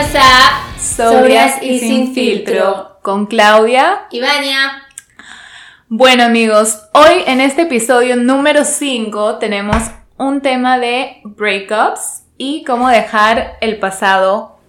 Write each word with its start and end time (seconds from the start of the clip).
A 0.00 0.78
Sobrias 0.78 1.60
y, 1.60 1.80
sin 1.80 2.14
filtro 2.14 3.00
con 3.02 3.26
Claudia 3.26 4.06
y 4.12 4.20
Vania. 4.20 4.84
Bueno 5.88 6.22
amigos, 6.22 6.82
hoy 6.94 7.24
en 7.26 7.40
este 7.40 7.62
episodio 7.62 8.14
número 8.14 8.64
5 8.64 9.38
tenemos 9.38 9.82
un 10.16 10.40
tema 10.40 10.78
de 10.78 11.20
breakups 11.24 12.22
y 12.36 12.62
cómo 12.62 12.88
dejar 12.88 13.56
el 13.60 13.80
pasado 13.80 14.60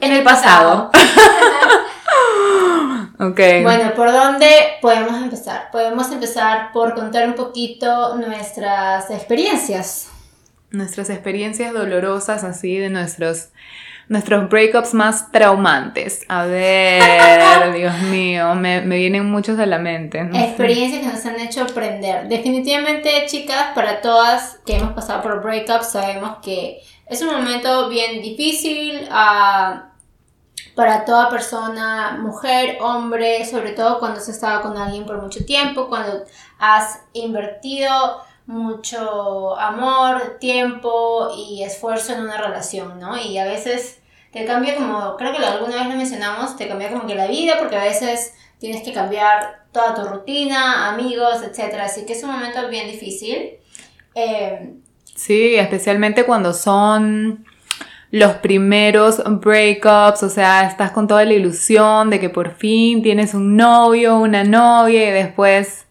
en, 0.00 0.12
el 0.12 0.22
pasado. 0.22 0.90
ok. 3.20 3.40
Bueno, 3.62 3.94
¿por 3.96 4.12
dónde 4.12 4.50
podemos 4.82 5.14
empezar? 5.14 5.70
Podemos 5.72 6.12
empezar 6.12 6.72
por 6.74 6.92
contar 6.92 7.26
un 7.26 7.36
poquito 7.36 8.16
nuestras 8.16 9.10
experiencias. 9.10 10.10
Nuestras 10.70 11.08
experiencias 11.08 11.72
dolorosas 11.72 12.44
así 12.44 12.76
de 12.76 12.90
nuestros 12.90 13.48
nuestros 14.08 14.48
breakups 14.48 14.94
más 14.94 15.30
traumantes. 15.32 16.24
A 16.28 16.44
ver, 16.44 17.72
Dios 17.74 17.98
mío, 18.02 18.54
me, 18.54 18.80
vienen 18.80 19.30
muchos 19.30 19.58
a 19.58 19.66
la 19.66 19.78
mente. 19.78 20.20
Experiencias 20.32 21.02
que 21.02 21.12
nos 21.12 21.26
han 21.26 21.40
hecho 21.40 21.62
aprender. 21.62 22.28
Definitivamente, 22.28 23.10
chicas, 23.26 23.68
para 23.74 24.00
todas 24.00 24.60
que 24.66 24.76
hemos 24.76 24.92
pasado 24.92 25.22
por 25.22 25.42
breakups, 25.42 25.92
sabemos 25.92 26.38
que 26.42 26.80
es 27.06 27.22
un 27.22 27.28
momento 27.28 27.88
bien 27.88 28.22
difícil. 28.22 29.06
Ah, 29.10 29.90
para 30.74 31.04
toda 31.04 31.28
persona, 31.28 32.18
mujer, 32.20 32.78
hombre, 32.80 33.44
sobre 33.44 33.72
todo 33.72 34.00
cuando 34.00 34.18
has 34.18 34.28
estado 34.28 34.62
con 34.62 34.76
alguien 34.76 35.06
por 35.06 35.22
mucho 35.22 35.44
tiempo, 35.44 35.88
cuando 35.88 36.24
has 36.58 37.00
invertido 37.12 38.24
mucho 38.46 39.58
amor, 39.58 40.36
tiempo 40.38 41.30
y 41.36 41.62
esfuerzo 41.62 42.12
en 42.12 42.20
una 42.20 42.36
relación, 42.36 42.98
¿no? 43.00 43.16
Y 43.16 43.38
a 43.38 43.44
veces 43.44 44.00
te 44.32 44.44
cambia 44.44 44.74
como, 44.74 45.16
creo 45.16 45.32
que 45.32 45.44
alguna 45.44 45.76
vez 45.76 45.86
lo 45.86 45.96
mencionamos, 45.96 46.56
te 46.56 46.68
cambia 46.68 46.90
como 46.90 47.06
que 47.06 47.14
la 47.14 47.26
vida, 47.26 47.56
porque 47.58 47.76
a 47.76 47.84
veces 47.84 48.34
tienes 48.58 48.82
que 48.82 48.92
cambiar 48.92 49.64
toda 49.72 49.94
tu 49.94 50.04
rutina, 50.04 50.90
amigos, 50.90 51.42
etc. 51.42 51.74
Así 51.80 52.04
que 52.04 52.12
es 52.12 52.22
un 52.22 52.32
momento 52.32 52.68
bien 52.68 52.90
difícil. 52.90 53.52
Eh, 54.14 54.74
sí, 55.14 55.56
especialmente 55.56 56.24
cuando 56.24 56.52
son 56.52 57.44
los 58.10 58.34
primeros 58.34 59.22
breakups, 59.24 60.22
o 60.22 60.30
sea, 60.30 60.68
estás 60.68 60.92
con 60.92 61.08
toda 61.08 61.24
la 61.24 61.32
ilusión 61.32 62.10
de 62.10 62.20
que 62.20 62.30
por 62.30 62.54
fin 62.54 63.02
tienes 63.02 63.34
un 63.34 63.56
novio, 63.56 64.18
una 64.18 64.44
novia 64.44 65.08
y 65.08 65.12
después 65.12 65.86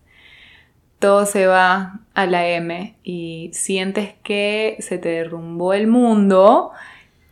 todo 1.03 1.25
se 1.25 1.47
va 1.47 1.99
a 2.13 2.25
la 2.27 2.47
M 2.47 2.95
y 3.03 3.49
sientes 3.51 4.13
que 4.23 4.77
se 4.79 4.97
te 4.97 5.09
derrumbó 5.09 5.73
el 5.73 5.87
mundo 5.87 6.71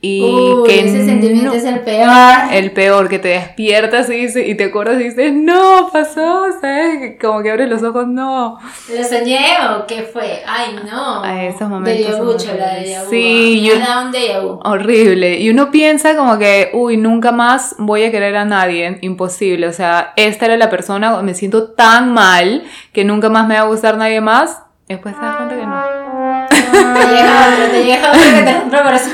y 0.04 0.64
que 0.66 0.80
ese 0.80 1.06
sentimiento 1.06 1.54
es 1.54 1.64
el 1.64 1.82
peor. 1.82 2.10
El 2.52 2.72
peor, 2.72 3.08
que 3.08 3.20
te 3.20 3.28
despiertas 3.30 4.10
y, 4.10 4.26
y 4.40 4.56
te 4.56 4.64
acuerdas 4.66 5.00
y 5.00 5.04
dices, 5.04 5.32
no, 5.32 5.90
pasó, 5.94 6.48
¿sabes? 6.60 7.20
Como 7.22 7.44
que 7.44 7.52
abres 7.52 7.70
los 7.70 7.84
ojos, 7.84 8.08
no. 8.08 8.58
¿Lo 8.90 9.04
soñé 9.04 9.46
o 9.70 9.86
qué 9.86 10.02
fue? 10.02 10.42
Ay, 10.48 10.80
no. 10.90 11.24
A 11.24 11.44
esos 11.44 11.70
momentos. 11.70 12.44
De 12.44 12.58
la 12.58 12.74
de 12.74 12.98
Sí, 13.12 13.62
yo, 13.62 13.76
un 13.76 14.60
Horrible. 14.64 15.40
Y 15.40 15.52
uno 15.52 15.70
piensa 15.70 16.16
como 16.16 16.40
que, 16.40 16.72
uy, 16.74 16.98
nunca 16.98 17.32
más 17.32 17.76
voy 17.78 18.04
a 18.04 18.12
querer 18.12 18.36
a 18.38 18.46
nadie. 18.46 18.98
Imposible. 19.02 19.68
O 19.68 19.74
sea, 19.74 20.14
esta 20.16 20.46
era 20.46 20.58
la 20.58 20.72
persona, 20.72 21.22
me 21.22 21.36
siento 21.36 21.74
tan 21.74 22.12
mal 22.12 22.64
que 22.92 23.04
nunca 23.04 23.30
más 23.30 23.48
me 23.48 23.54
va 23.54 23.62
a 23.62 23.66
gustar 23.66 23.98
nadie 23.98 24.20
más. 24.20 24.64
Después 24.88 25.14
te 25.14 25.22
das 25.22 25.36
cuenta 25.36 25.56
que 25.56 25.66
no. 25.66 26.02
Te 26.50 27.08
llega 27.08 27.48
otro, 27.54 27.72
te 27.72 27.84
llega 27.84 28.10
otro 28.10 28.22
que 28.22 28.44
te 28.44 28.84
por 28.84 28.94
eso. 28.94 29.10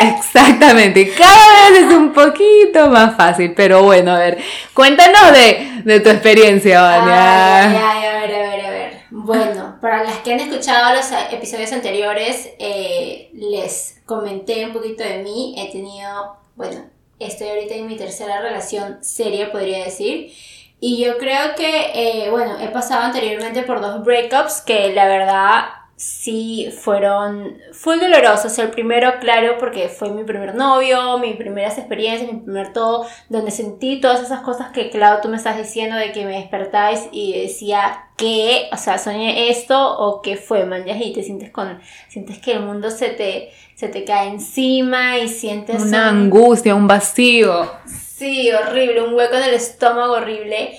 Exactamente, 0.00 1.12
cada 1.14 1.70
vez 1.70 1.82
es 1.82 1.92
un 1.94 2.12
poquito 2.12 2.88
más 2.88 3.16
fácil, 3.16 3.54
pero 3.54 3.82
bueno, 3.82 4.12
a 4.12 4.18
ver, 4.18 4.38
cuéntanos 4.72 5.32
de, 5.32 5.82
de 5.84 6.00
tu 6.00 6.10
experiencia, 6.10 6.82
Vania. 6.82 7.62
Ay, 7.62 7.76
ay, 7.76 8.04
a 8.04 8.20
ver, 8.20 8.34
a 8.34 8.38
ver, 8.50 8.66
a 8.66 8.70
ver. 8.70 8.98
Bueno, 9.10 9.78
para 9.80 10.02
las 10.02 10.16
que 10.18 10.32
han 10.32 10.40
escuchado 10.40 10.94
los 10.94 11.06
episodios 11.30 11.72
anteriores, 11.72 12.50
eh, 12.58 13.30
les 13.32 14.00
comenté 14.04 14.66
un 14.66 14.72
poquito 14.72 15.04
de 15.04 15.18
mí. 15.18 15.54
He 15.56 15.70
tenido, 15.70 16.36
bueno, 16.56 16.84
estoy 17.18 17.48
ahorita 17.48 17.74
en 17.74 17.86
mi 17.86 17.96
tercera 17.96 18.40
relación 18.40 18.98
seria, 19.02 19.52
podría 19.52 19.84
decir. 19.84 20.32
Y 20.80 21.02
yo 21.02 21.16
creo 21.16 21.54
que, 21.56 21.92
eh, 21.94 22.30
bueno, 22.30 22.58
he 22.60 22.68
pasado 22.68 23.04
anteriormente 23.04 23.62
por 23.62 23.80
dos 23.80 24.04
breakups 24.04 24.60
que 24.60 24.92
la 24.92 25.06
verdad 25.06 25.64
sí 25.96 26.72
fueron, 26.76 27.56
fue 27.72 27.98
dolorosos. 27.98 28.58
El 28.58 28.70
primero, 28.70 29.14
claro, 29.20 29.56
porque 29.58 29.88
fue 29.88 30.10
mi 30.10 30.24
primer 30.24 30.54
novio, 30.54 31.18
mis 31.18 31.36
primeras 31.36 31.78
experiencias, 31.78 32.32
mi 32.32 32.40
primer 32.40 32.72
todo, 32.72 33.06
donde 33.28 33.50
sentí 33.50 34.00
todas 34.00 34.22
esas 34.22 34.40
cosas 34.40 34.70
que, 34.72 34.90
claro, 34.90 35.20
tú 35.22 35.28
me 35.28 35.36
estás 35.36 35.56
diciendo 35.56 35.96
de 35.96 36.12
que 36.12 36.24
me 36.24 36.38
despertáis 36.38 37.08
y 37.12 37.40
decía 37.40 38.08
que, 38.16 38.68
o 38.72 38.76
sea, 38.76 38.98
soñé 38.98 39.50
esto 39.50 39.98
o 39.98 40.22
qué 40.22 40.36
fue, 40.36 40.64
man, 40.66 40.84
y 40.86 41.12
te 41.12 41.22
sientes 41.22 41.50
con, 41.50 41.80
sientes 42.08 42.38
que 42.38 42.52
el 42.52 42.60
mundo 42.60 42.90
se 42.90 43.08
te, 43.10 43.50
se 43.74 43.88
te 43.88 44.04
cae 44.04 44.28
encima 44.28 45.18
y 45.18 45.28
sientes... 45.28 45.82
Una 45.82 46.08
angustia, 46.08 46.74
un 46.74 46.86
vacío. 46.86 47.70
Sí, 47.86 48.50
horrible, 48.52 49.02
un 49.02 49.14
hueco 49.14 49.36
en 49.36 49.44
el 49.44 49.54
estómago 49.54 50.14
horrible. 50.14 50.76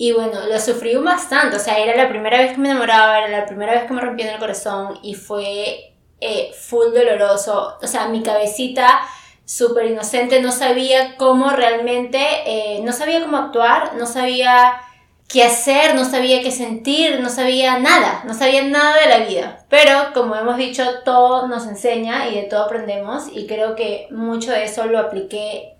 Y 0.00 0.12
bueno, 0.12 0.46
lo 0.46 0.60
sufrí 0.60 0.94
bastante, 0.94 1.56
o 1.56 1.60
sea, 1.60 1.76
era 1.78 1.96
la 1.96 2.08
primera 2.08 2.38
vez 2.38 2.52
que 2.52 2.58
me 2.58 2.70
enamoraba, 2.70 3.18
era 3.18 3.40
la 3.40 3.46
primera 3.46 3.72
vez 3.72 3.82
que 3.82 3.92
me 3.92 4.00
rompían 4.00 4.28
el 4.28 4.38
corazón 4.38 5.00
y 5.02 5.14
fue 5.14 5.92
eh, 6.20 6.52
full 6.56 6.94
doloroso. 6.94 7.76
O 7.82 7.86
sea, 7.86 8.06
mi 8.06 8.22
cabecita 8.22 9.00
súper 9.44 9.86
inocente 9.86 10.40
no 10.40 10.52
sabía 10.52 11.16
cómo 11.16 11.50
realmente, 11.50 12.20
eh, 12.46 12.80
no 12.84 12.92
sabía 12.92 13.20
cómo 13.22 13.38
actuar, 13.38 13.94
no 13.96 14.06
sabía 14.06 14.80
qué 15.28 15.42
hacer, 15.42 15.94
no 15.94 16.04
sabía 16.04 16.42
qué 16.42 16.50
sentir, 16.50 17.20
no 17.20 17.28
sabía 17.28 17.78
nada, 17.78 18.22
no 18.24 18.34
sabía 18.34 18.62
nada 18.62 19.00
de 19.00 19.08
la 19.08 19.26
vida. 19.26 19.64
Pero 19.68 20.12
como 20.14 20.36
hemos 20.36 20.58
dicho, 20.58 20.84
todo 21.04 21.48
nos 21.48 21.66
enseña 21.66 22.28
y 22.28 22.36
de 22.36 22.42
todo 22.42 22.64
aprendemos 22.64 23.24
y 23.32 23.46
creo 23.46 23.74
que 23.74 24.06
mucho 24.10 24.52
de 24.52 24.64
eso 24.64 24.86
lo 24.86 24.98
apliqué 24.98 25.74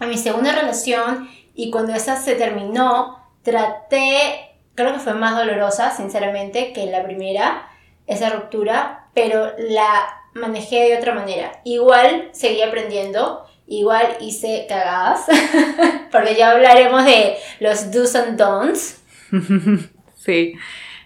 a 0.00 0.06
mi 0.06 0.18
segunda 0.18 0.52
relación 0.52 1.28
y 1.54 1.70
cuando 1.70 1.92
esa 1.94 2.16
se 2.20 2.36
terminó, 2.36 3.17
traté, 3.48 4.50
creo 4.74 4.92
que 4.92 4.98
fue 4.98 5.14
más 5.14 5.36
dolorosa, 5.36 5.96
sinceramente, 5.96 6.72
que 6.72 6.86
la 6.86 7.02
primera, 7.02 7.68
esa 8.06 8.30
ruptura, 8.30 9.06
pero 9.14 9.52
la 9.58 10.22
manejé 10.34 10.90
de 10.90 10.98
otra 10.98 11.14
manera. 11.14 11.60
Igual 11.64 12.28
seguí 12.32 12.62
aprendiendo, 12.62 13.44
igual 13.66 14.16
hice 14.20 14.66
cagadas, 14.68 15.26
porque 16.12 16.34
ya 16.36 16.50
hablaremos 16.50 17.04
de 17.04 17.36
los 17.60 17.90
do's 17.90 18.14
and 18.14 18.38
don'ts. 18.38 19.02
sí. 20.16 20.54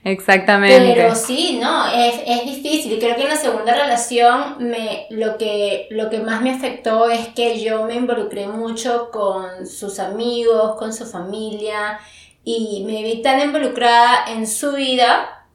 Exactamente. 0.04 0.94
Pero 0.96 1.14
sí, 1.14 1.60
no, 1.62 1.86
es, 1.86 2.22
es, 2.26 2.44
difícil. 2.44 2.98
Creo 2.98 3.14
que 3.14 3.22
en 3.22 3.28
la 3.28 3.36
segunda 3.36 3.72
relación 3.72 4.56
me, 4.58 5.06
lo, 5.10 5.38
que, 5.38 5.86
lo 5.90 6.10
que 6.10 6.18
más 6.18 6.42
me 6.42 6.50
afectó 6.50 7.08
es 7.08 7.28
que 7.28 7.60
yo 7.60 7.84
me 7.84 7.94
involucré 7.94 8.48
mucho 8.48 9.10
con 9.12 9.64
sus 9.64 10.00
amigos, 10.00 10.74
con 10.74 10.92
su 10.92 11.06
familia 11.06 12.00
y 12.44 12.84
me 12.86 13.02
vi 13.02 13.22
tan 13.22 13.40
involucrada 13.40 14.24
en 14.28 14.46
su 14.46 14.72
vida 14.72 15.46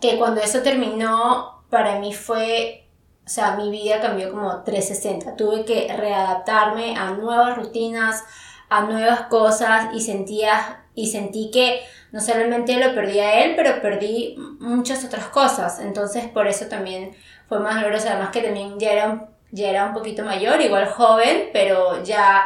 que 0.00 0.16
cuando 0.16 0.40
eso 0.40 0.62
terminó, 0.62 1.62
para 1.68 1.98
mí 1.98 2.14
fue, 2.14 2.88
o 3.26 3.28
sea, 3.28 3.56
mi 3.56 3.70
vida 3.70 4.00
cambió 4.00 4.30
como 4.30 4.62
360. 4.62 5.36
Tuve 5.36 5.64
que 5.64 5.94
readaptarme 5.94 6.96
a 6.96 7.10
nuevas 7.10 7.56
rutinas, 7.56 8.24
a 8.68 8.82
nuevas 8.82 9.22
cosas 9.22 9.94
y 9.94 10.00
sentía 10.00 10.84
y 10.94 11.08
sentí 11.08 11.50
que 11.50 11.82
no 12.12 12.20
solamente 12.20 12.76
lo 12.76 12.94
perdí 12.94 13.20
a 13.20 13.44
él, 13.44 13.54
pero 13.54 13.80
perdí 13.80 14.36
muchas 14.58 15.04
otras 15.04 15.26
cosas. 15.26 15.78
Entonces, 15.80 16.26
por 16.28 16.46
eso 16.48 16.66
también 16.66 17.14
fue 17.48 17.60
más 17.60 17.76
doloroso. 17.76 18.08
Además 18.08 18.30
que 18.30 18.42
también 18.42 18.78
ya 18.80 18.92
era, 18.92 19.28
ya 19.52 19.68
era 19.68 19.86
un 19.86 19.94
poquito 19.94 20.24
mayor, 20.24 20.60
igual 20.60 20.88
joven, 20.88 21.50
pero 21.52 22.02
ya 22.02 22.44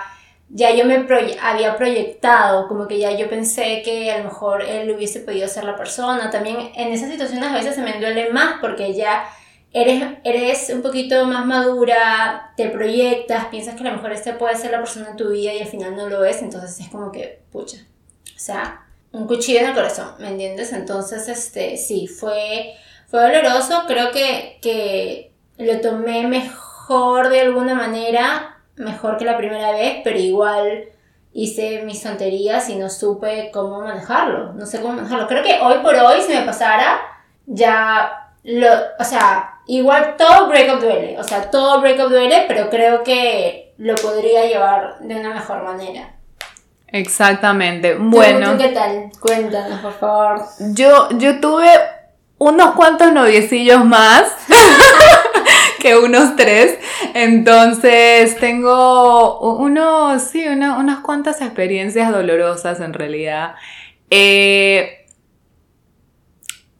ya 0.48 0.74
yo 0.74 0.84
me 0.84 1.06
había 1.40 1.76
proyectado, 1.76 2.68
como 2.68 2.86
que 2.86 2.98
ya 2.98 3.12
yo 3.12 3.28
pensé 3.28 3.82
que 3.82 4.12
a 4.12 4.18
lo 4.18 4.24
mejor 4.24 4.62
él 4.62 4.90
hubiese 4.90 5.20
podido 5.20 5.48
ser 5.48 5.64
la 5.64 5.76
persona. 5.76 6.30
También 6.30 6.70
en 6.74 6.92
esas 6.92 7.10
situaciones 7.10 7.48
a 7.48 7.54
veces 7.54 7.74
se 7.74 7.82
me 7.82 7.98
duele 7.98 8.30
más 8.30 8.56
porque 8.60 8.94
ya 8.94 9.24
eres, 9.72 10.04
eres 10.22 10.70
un 10.70 10.82
poquito 10.82 11.26
más 11.26 11.44
madura, 11.44 12.52
te 12.56 12.68
proyectas, 12.68 13.46
piensas 13.46 13.74
que 13.74 13.80
a 13.82 13.90
lo 13.90 13.96
mejor 13.96 14.12
este 14.12 14.32
puede 14.34 14.56
ser 14.56 14.70
la 14.70 14.78
persona 14.78 15.10
en 15.10 15.16
tu 15.16 15.30
vida 15.30 15.52
y 15.52 15.60
al 15.60 15.68
final 15.68 15.96
no 15.96 16.08
lo 16.08 16.24
es, 16.24 16.40
entonces 16.42 16.78
es 16.78 16.88
como 16.88 17.10
que, 17.10 17.40
pucha, 17.50 17.78
o 17.78 18.38
sea, 18.38 18.86
un 19.10 19.26
cuchillo 19.26 19.60
en 19.60 19.66
el 19.66 19.74
corazón, 19.74 20.14
¿me 20.20 20.28
entiendes? 20.28 20.72
Entonces, 20.72 21.28
este, 21.28 21.76
sí, 21.76 22.06
fue, 22.06 22.74
fue 23.08 23.20
doloroso, 23.22 23.82
creo 23.88 24.12
que, 24.12 24.58
que 24.62 25.32
lo 25.58 25.80
tomé 25.80 26.26
mejor 26.28 27.28
de 27.28 27.40
alguna 27.40 27.74
manera 27.74 28.53
mejor 28.76 29.16
que 29.16 29.24
la 29.24 29.36
primera 29.36 29.72
vez, 29.72 30.00
pero 30.04 30.18
igual 30.18 30.84
hice 31.32 31.82
mis 31.84 32.02
tonterías 32.02 32.68
y 32.68 32.76
no 32.76 32.88
supe 32.88 33.50
cómo 33.52 33.80
manejarlo. 33.80 34.52
No 34.52 34.66
sé 34.66 34.80
cómo 34.80 34.94
manejarlo. 34.94 35.26
Creo 35.26 35.42
que 35.42 35.58
hoy 35.60 35.78
por 35.82 35.94
hoy, 35.94 36.22
si 36.22 36.32
me 36.32 36.42
pasara, 36.42 37.00
ya 37.46 38.30
lo, 38.44 38.68
o 38.98 39.04
sea, 39.04 39.60
igual 39.66 40.14
todo 40.16 40.48
breakup 40.48 40.80
duele, 40.80 41.18
o 41.18 41.24
sea, 41.24 41.50
todo 41.50 41.80
breakup 41.80 42.08
duele, 42.08 42.44
pero 42.46 42.70
creo 42.70 43.02
que 43.02 43.74
lo 43.78 43.94
podría 43.96 44.46
llevar 44.46 44.98
de 45.00 45.16
una 45.16 45.34
mejor 45.34 45.62
manera. 45.62 46.14
Exactamente. 46.88 47.96
Bueno. 47.98 48.52
¿Tú, 48.52 48.58
qué 48.58 48.68
tal? 48.68 49.10
Cuéntanos, 49.18 49.80
por 49.80 49.92
favor. 49.94 50.42
Yo, 50.74 51.08
yo 51.18 51.40
tuve 51.40 51.68
unos 52.38 52.74
cuantos 52.76 53.12
noviecillos 53.12 53.84
más. 53.84 54.32
que 55.84 55.98
unos 55.98 56.34
tres. 56.34 56.78
Entonces 57.12 58.38
tengo 58.38 59.38
unos, 59.58 60.22
sí, 60.22 60.46
unas 60.48 61.00
cuantas 61.00 61.42
experiencias 61.42 62.10
dolorosas 62.10 62.80
en 62.80 62.94
realidad. 62.94 63.54
Eh, 64.08 65.06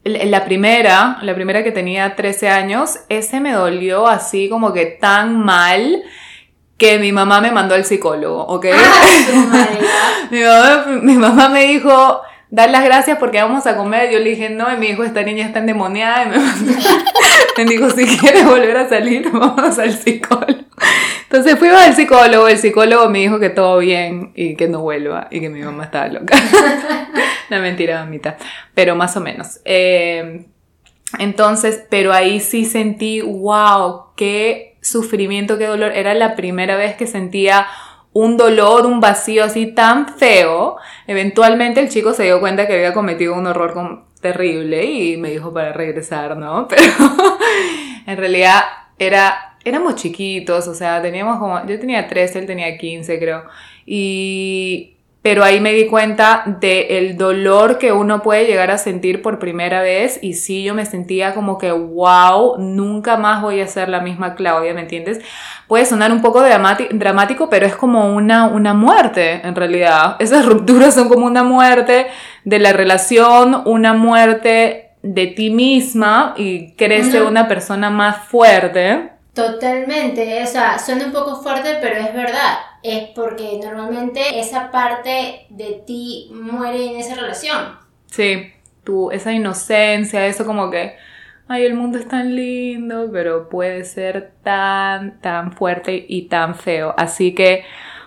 la 0.03 0.43
primera, 0.43 1.19
la 1.21 1.35
primera 1.35 1.63
que 1.63 1.71
tenía 1.71 2.15
13 2.15 2.49
años, 2.49 2.99
ese 3.09 3.39
me 3.39 3.51
dolió 3.51 4.07
así 4.07 4.49
como 4.49 4.73
que 4.73 4.87
tan 4.87 5.39
mal 5.39 6.03
que 6.77 6.97
mi 6.97 7.11
mamá 7.11 7.41
me 7.41 7.51
mandó 7.51 7.75
al 7.75 7.85
psicólogo, 7.85 8.43
¿ok? 8.43 8.65
Ah, 8.73 10.27
mi, 10.31 10.41
mamá, 10.41 10.85
mi 11.03 11.13
mamá 11.13 11.49
me 11.49 11.67
dijo, 11.67 12.21
dar 12.55 12.69
las 12.69 12.85
gracias 12.85 13.17
porque 13.19 13.41
vamos 13.41 13.67
a 13.67 13.75
comer. 13.75 14.09
Yo 14.11 14.19
le 14.19 14.29
dije, 14.29 14.49
no, 14.49 14.71
y 14.73 14.77
me 14.77 14.87
dijo, 14.87 15.03
esta 15.03 15.21
niña 15.23 15.45
está 15.45 15.59
endemoniada. 15.59 16.23
Y 16.23 16.29
me, 16.29 16.37
me 17.57 17.65
dijo, 17.65 17.89
si 17.89 18.17
quieres 18.17 18.45
volver 18.45 18.77
a 18.77 18.87
salir, 18.87 19.29
vamos 19.29 19.77
al 19.77 19.91
psicólogo. 19.91 20.63
Entonces 21.23 21.59
fuimos 21.59 21.81
al 21.81 21.95
psicólogo, 21.95 22.47
el 22.47 22.57
psicólogo 22.57 23.09
me 23.09 23.19
dijo 23.19 23.39
que 23.39 23.49
todo 23.49 23.79
bien 23.79 24.31
y 24.35 24.55
que 24.55 24.69
no 24.69 24.79
vuelva 24.81 25.27
y 25.31 25.41
que 25.41 25.49
mi 25.49 25.61
mamá 25.61 25.85
estaba 25.85 26.07
loca. 26.07 26.37
La 27.49 27.59
mentira, 27.59 28.03
mamita. 28.03 28.37
Pero 28.73 28.95
más 28.95 29.17
o 29.17 29.21
menos. 29.21 29.59
Eh, 29.65 30.45
entonces, 31.19 31.83
pero 31.89 32.13
ahí 32.13 32.39
sí 32.39 32.65
sentí, 32.65 33.21
wow, 33.21 34.13
qué 34.15 34.77
sufrimiento, 34.81 35.57
qué 35.57 35.65
dolor. 35.65 35.91
Era 35.91 36.13
la 36.13 36.35
primera 36.35 36.77
vez 36.77 36.95
que 36.95 37.05
sentía 37.05 37.67
un 38.15 38.37
dolor, 38.37 38.85
un 38.85 39.01
vacío 39.01 39.43
así 39.43 39.73
tan 39.73 40.07
feo. 40.07 40.77
Eventualmente 41.05 41.81
el 41.81 41.89
chico 41.89 42.13
se 42.13 42.23
dio 42.23 42.39
cuenta 42.39 42.65
que 42.65 42.73
había 42.73 42.93
cometido 42.93 43.33
un 43.33 43.45
horror 43.45 44.05
terrible 44.21 44.85
y 44.85 45.17
me 45.17 45.31
dijo 45.31 45.53
para 45.53 45.73
regresar, 45.73 46.37
¿no? 46.37 46.65
Pero 46.69 46.81
en 48.07 48.15
realidad 48.15 48.63
era, 48.97 49.57
éramos 49.65 49.95
chiquitos, 49.95 50.65
o 50.69 50.73
sea, 50.73 51.01
teníamos 51.01 51.39
como, 51.39 51.67
yo 51.67 51.77
tenía 51.77 52.07
13, 52.07 52.39
él 52.39 52.45
tenía 52.45 52.77
15 52.77 53.19
creo. 53.19 53.43
Y 53.85 54.94
pero 55.25 55.43
ahí 55.43 55.59
me 55.59 55.73
di 55.73 55.87
cuenta 55.87 56.43
del 56.45 56.85
el 56.87 57.17
dolor 57.17 57.79
que 57.79 57.91
uno 57.91 58.21
puede 58.21 58.45
llegar 58.45 58.69
a 58.69 58.77
sentir 58.77 59.23
por 59.23 59.39
primera 59.39 59.81
vez 59.81 60.19
y 60.21 60.33
sí, 60.33 60.61
yo 60.61 60.75
me 60.75 60.85
sentía 60.85 61.33
como 61.33 61.57
que, 61.57 61.71
wow, 61.71 62.59
nunca 62.59 63.17
más 63.17 63.41
voy 63.41 63.59
a 63.59 63.65
ser 63.65 63.89
la 63.89 64.01
misma 64.01 64.35
Claudia, 64.35 64.75
¿me 64.75 64.81
entiendes? 64.81 65.21
Puede 65.67 65.87
sonar 65.87 66.11
un 66.11 66.21
poco 66.21 66.43
dramático, 66.43 67.49
pero 67.49 67.65
es 67.65 67.75
como 67.75 68.13
una, 68.13 68.45
una 68.45 68.75
muerte 68.75 69.41
en 69.43 69.55
realidad. 69.55 70.15
Esas 70.19 70.45
rupturas 70.45 70.93
son 70.93 71.09
como 71.09 71.25
una 71.25 71.41
muerte 71.41 72.05
de 72.43 72.59
la 72.59 72.71
relación, 72.71 73.63
una 73.65 73.93
muerte 73.93 74.91
de 75.01 75.25
ti 75.25 75.49
misma 75.49 76.35
y 76.37 76.73
crece 76.73 77.23
una 77.23 77.47
persona 77.47 77.89
más 77.89 78.27
fuerte. 78.27 79.14
Totalmente, 79.35 80.41
o 80.41 80.47
sea, 80.47 80.79
suena 80.79 81.07
un 81.07 81.11
poco 81.11 81.35
fuerte, 81.43 81.77
pero 81.81 81.97
es 81.97 82.13
verdad. 82.13 82.57
Es 82.81 83.09
porque 83.09 83.59
normalmente 83.61 84.39
esa 84.39 84.71
parte 84.71 85.45
de 85.49 85.83
ti 85.85 86.31
muere 86.33 86.85
en 86.85 86.95
esa 86.95 87.15
relación. 87.15 87.77
Sí, 88.05 88.53
tu, 88.85 89.11
esa 89.11 89.33
inocencia, 89.33 90.25
eso 90.25 90.45
como 90.45 90.71
que, 90.71 90.95
ay, 91.49 91.65
el 91.65 91.73
mundo 91.73 91.97
es 91.97 92.07
tan 92.07 92.33
lindo, 92.33 93.09
pero 93.11 93.49
puede 93.49 93.83
ser 93.83 94.31
tan, 94.41 95.19
tan 95.19 95.51
fuerte 95.51 96.05
y 96.07 96.29
tan 96.29 96.55
feo. 96.55 96.93
Así 96.97 97.35
que, 97.35 97.65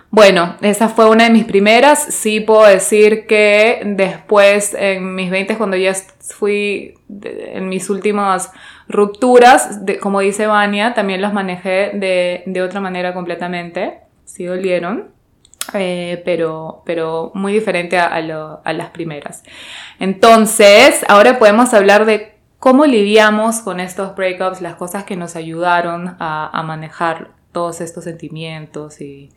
bueno, 0.09 0.55
esa 0.61 0.89
fue 0.89 1.07
una 1.07 1.25
de 1.25 1.29
mis 1.29 1.45
primeras. 1.45 2.05
Sí 2.05 2.39
puedo 2.39 2.65
decir 2.65 3.27
que 3.27 3.83
después, 3.85 4.73
en 4.73 5.13
mis 5.13 5.29
20, 5.29 5.57
cuando 5.57 5.77
ya 5.77 5.93
fui 6.21 6.95
en 7.07 7.69
mis 7.69 7.87
últimas 7.91 8.51
Rupturas, 8.89 9.81
como 10.01 10.19
dice 10.19 10.47
Vania, 10.47 10.95
también 10.95 11.21
las 11.21 11.31
manejé 11.31 11.91
de, 11.93 12.61
otra 12.63 12.81
manera 12.81 13.13
completamente. 13.13 13.99
Sí 14.25 14.45
dolieron, 14.45 15.11
eh, 15.75 16.19
pero, 16.25 16.81
pero 16.87 17.31
muy 17.35 17.53
diferente 17.53 17.99
a, 17.99 18.19
las 18.19 18.89
primeras. 18.89 19.43
Entonces, 19.99 21.05
ahora 21.07 21.37
podemos 21.37 21.71
hablar 21.75 22.05
de 22.05 22.35
cómo 22.57 22.87
lidiamos 22.87 23.59
con 23.59 23.79
estos 23.79 24.15
breakups, 24.15 24.59
las 24.59 24.73
cosas 24.73 25.03
que 25.03 25.15
nos 25.15 25.35
ayudaron 25.35 26.15
a, 26.19 26.49
a 26.51 26.63
manejar 26.63 27.29
todos 27.51 27.81
estos 27.81 28.05
sentimientos 28.05 29.01
y 29.01 29.29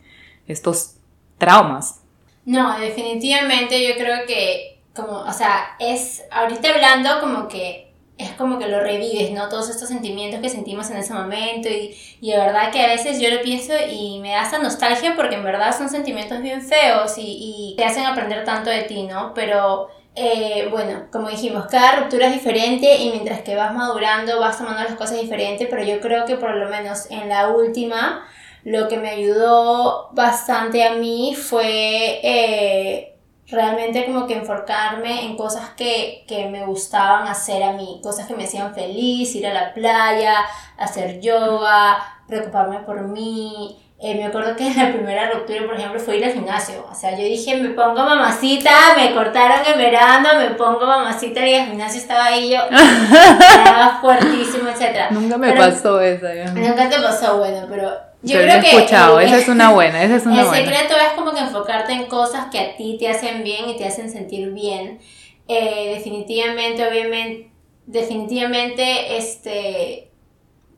estos 0.47 0.95
traumas. 1.37 2.01
No, 2.43 2.79
definitivamente 2.79 3.87
yo 3.87 3.93
creo 3.95 4.25
que, 4.25 4.79
como, 4.95 5.19
o 5.19 5.31
sea, 5.31 5.75
es 5.77 6.23
ahorita 6.31 6.73
hablando 6.73 7.21
como 7.21 7.47
que 7.47 7.92
es 8.23 8.31
como 8.31 8.59
que 8.59 8.67
lo 8.67 8.79
revives, 8.79 9.31
¿no? 9.31 9.49
Todos 9.49 9.69
estos 9.69 9.89
sentimientos 9.89 10.41
que 10.41 10.49
sentimos 10.49 10.89
en 10.89 10.97
ese 10.97 11.13
momento 11.13 11.69
y, 11.69 11.95
y 12.21 12.31
de 12.31 12.37
verdad 12.37 12.71
que 12.71 12.81
a 12.81 12.87
veces 12.87 13.19
yo 13.19 13.29
lo 13.29 13.41
pienso 13.41 13.73
y 13.89 14.19
me 14.19 14.31
da 14.31 14.43
esta 14.43 14.59
nostalgia 14.59 15.15
porque 15.15 15.35
en 15.35 15.43
verdad 15.43 15.77
son 15.77 15.89
sentimientos 15.89 16.41
bien 16.41 16.61
feos 16.61 17.17
y, 17.17 17.71
y 17.71 17.75
te 17.75 17.85
hacen 17.85 18.05
aprender 18.05 18.43
tanto 18.43 18.69
de 18.69 18.83
ti, 18.83 19.03
¿no? 19.03 19.33
Pero 19.33 19.89
eh, 20.15 20.67
bueno, 20.69 21.07
como 21.11 21.29
dijimos, 21.29 21.65
cada 21.71 22.01
ruptura 22.01 22.27
es 22.27 22.33
diferente 22.33 22.97
y 22.97 23.09
mientras 23.09 23.41
que 23.41 23.55
vas 23.55 23.73
madurando 23.73 24.39
vas 24.39 24.57
tomando 24.57 24.83
las 24.83 24.93
cosas 24.95 25.19
diferentes, 25.19 25.67
pero 25.69 25.83
yo 25.83 25.99
creo 26.01 26.25
que 26.25 26.35
por 26.35 26.55
lo 26.55 26.69
menos 26.69 27.09
en 27.09 27.29
la 27.29 27.49
última 27.49 28.25
lo 28.63 28.87
que 28.87 28.97
me 28.97 29.09
ayudó 29.09 30.09
bastante 30.13 30.83
a 30.83 30.93
mí 30.93 31.35
fue... 31.35 32.19
Eh, 32.23 33.12
realmente 33.49 34.05
como 34.05 34.25
que 34.25 34.37
enfocarme 34.37 35.25
en 35.25 35.35
cosas 35.35 35.71
que, 35.71 36.23
que, 36.27 36.47
me 36.47 36.65
gustaban 36.65 37.27
hacer 37.27 37.63
a 37.63 37.73
mí, 37.73 37.99
cosas 38.01 38.27
que 38.27 38.35
me 38.35 38.45
hacían 38.45 38.73
feliz, 38.73 39.35
ir 39.35 39.47
a 39.47 39.53
la 39.53 39.73
playa, 39.73 40.35
hacer 40.77 41.19
yoga, 41.19 41.97
preocuparme 42.27 42.79
por 42.79 43.01
mí. 43.01 43.79
Eh, 43.99 44.15
me 44.15 44.25
acuerdo 44.25 44.55
que 44.55 44.73
la 44.75 44.91
primera 44.91 45.31
ruptura, 45.31 45.65
por 45.65 45.75
ejemplo, 45.75 45.99
fue 45.99 46.17
ir 46.17 46.25
al 46.25 46.33
gimnasio. 46.33 46.85
O 46.91 46.95
sea, 46.95 47.11
yo 47.11 47.23
dije, 47.23 47.55
me 47.57 47.69
pongo 47.69 48.03
mamacita, 48.03 48.71
me 48.97 49.13
cortaron 49.13 49.59
en 49.65 49.77
verano, 49.77 50.29
me 50.37 50.51
pongo 50.51 50.85
mamacita 50.85 51.45
y 51.47 51.53
el 51.53 51.65
gimnasio 51.67 52.01
estaba 52.01 52.25
ahí 52.25 52.51
yo, 52.51 52.59
estaba 52.69 53.99
fuertísimo, 54.01 54.69
etc. 54.69 55.11
Nunca 55.11 55.37
me 55.37 55.53
pasó 55.53 56.01
eso. 56.01 56.27
Nunca 56.53 56.89
te 56.89 56.99
pasó, 56.99 57.37
bueno, 57.37 57.65
pero 57.69 58.12
yo 58.23 58.39
creo 58.39 58.61
que 58.61 58.75
escuchado, 58.75 59.19
esa 59.19 59.37
es 59.37 59.49
una 59.49 59.71
buena, 59.71 60.01
esa 60.01 60.15
es 60.15 60.25
una 60.25 60.41
el 60.41 60.47
secreto 60.47 60.95
es 60.95 61.13
como 61.15 61.33
que 61.33 61.39
enfocarte 61.39 61.91
en 61.91 62.05
cosas 62.05 62.47
que 62.49 62.59
a 62.59 62.75
ti 62.77 62.97
te 62.97 63.09
hacen 63.09 63.43
bien 63.43 63.69
y 63.69 63.75
te 63.75 63.85
hacen 63.85 64.09
sentir 64.09 64.51
bien. 64.53 64.99
Eh, 65.47 65.95
definitivamente, 65.95 66.87
obviamente, 66.87 67.51
definitivamente, 67.85 69.17
este, 69.17 70.11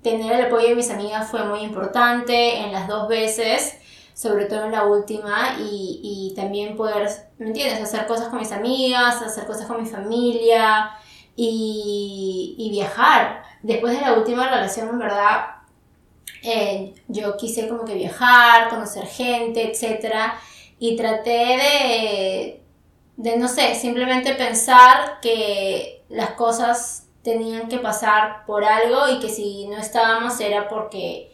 tener 0.01 0.33
el 0.33 0.45
apoyo 0.47 0.69
de 0.69 0.75
mis 0.75 0.89
amigas 0.89 1.29
fue 1.29 1.43
muy 1.45 1.59
importante 1.59 2.57
en 2.57 2.71
las 2.71 2.87
dos 2.87 3.07
veces, 3.07 3.77
sobre 4.15 4.45
todo 4.45 4.65
en 4.65 4.71
la 4.71 4.85
última, 4.85 5.57
y, 5.59 5.99
y 6.01 6.35
también 6.35 6.75
poder, 6.75 7.07
¿me 7.37 7.47
entiendes? 7.47 7.79
Hacer 7.79 8.07
cosas 8.07 8.29
con 8.29 8.39
mis 8.39 8.51
amigas, 8.51 9.21
hacer 9.21 9.45
cosas 9.45 9.67
con 9.67 9.83
mi 9.83 9.87
familia 9.87 10.91
y, 11.35 12.55
y 12.57 12.71
viajar. 12.71 13.43
Después 13.61 13.93
de 13.93 14.01
la 14.01 14.13
última 14.13 14.49
relación, 14.49 14.89
en 14.89 14.99
verdad, 14.99 15.54
yo 17.07 17.37
quise 17.37 17.67
como 17.67 17.85
que 17.85 17.95
viajar, 17.95 18.69
conocer 18.69 19.05
gente, 19.05 19.71
etc. 19.71 20.33
Y 20.79 20.95
traté 20.95 21.31
de, 21.31 22.61
de, 23.17 23.37
no 23.37 23.47
sé, 23.47 23.75
simplemente 23.75 24.33
pensar 24.35 25.19
que 25.21 26.03
las 26.09 26.31
cosas 26.31 27.07
tenían 27.23 27.67
que 27.67 27.79
pasar 27.79 28.45
por 28.45 28.63
algo 28.63 29.07
y 29.09 29.19
que 29.19 29.29
si 29.29 29.67
no 29.67 29.77
estábamos 29.77 30.39
era 30.39 30.69
porque, 30.69 31.31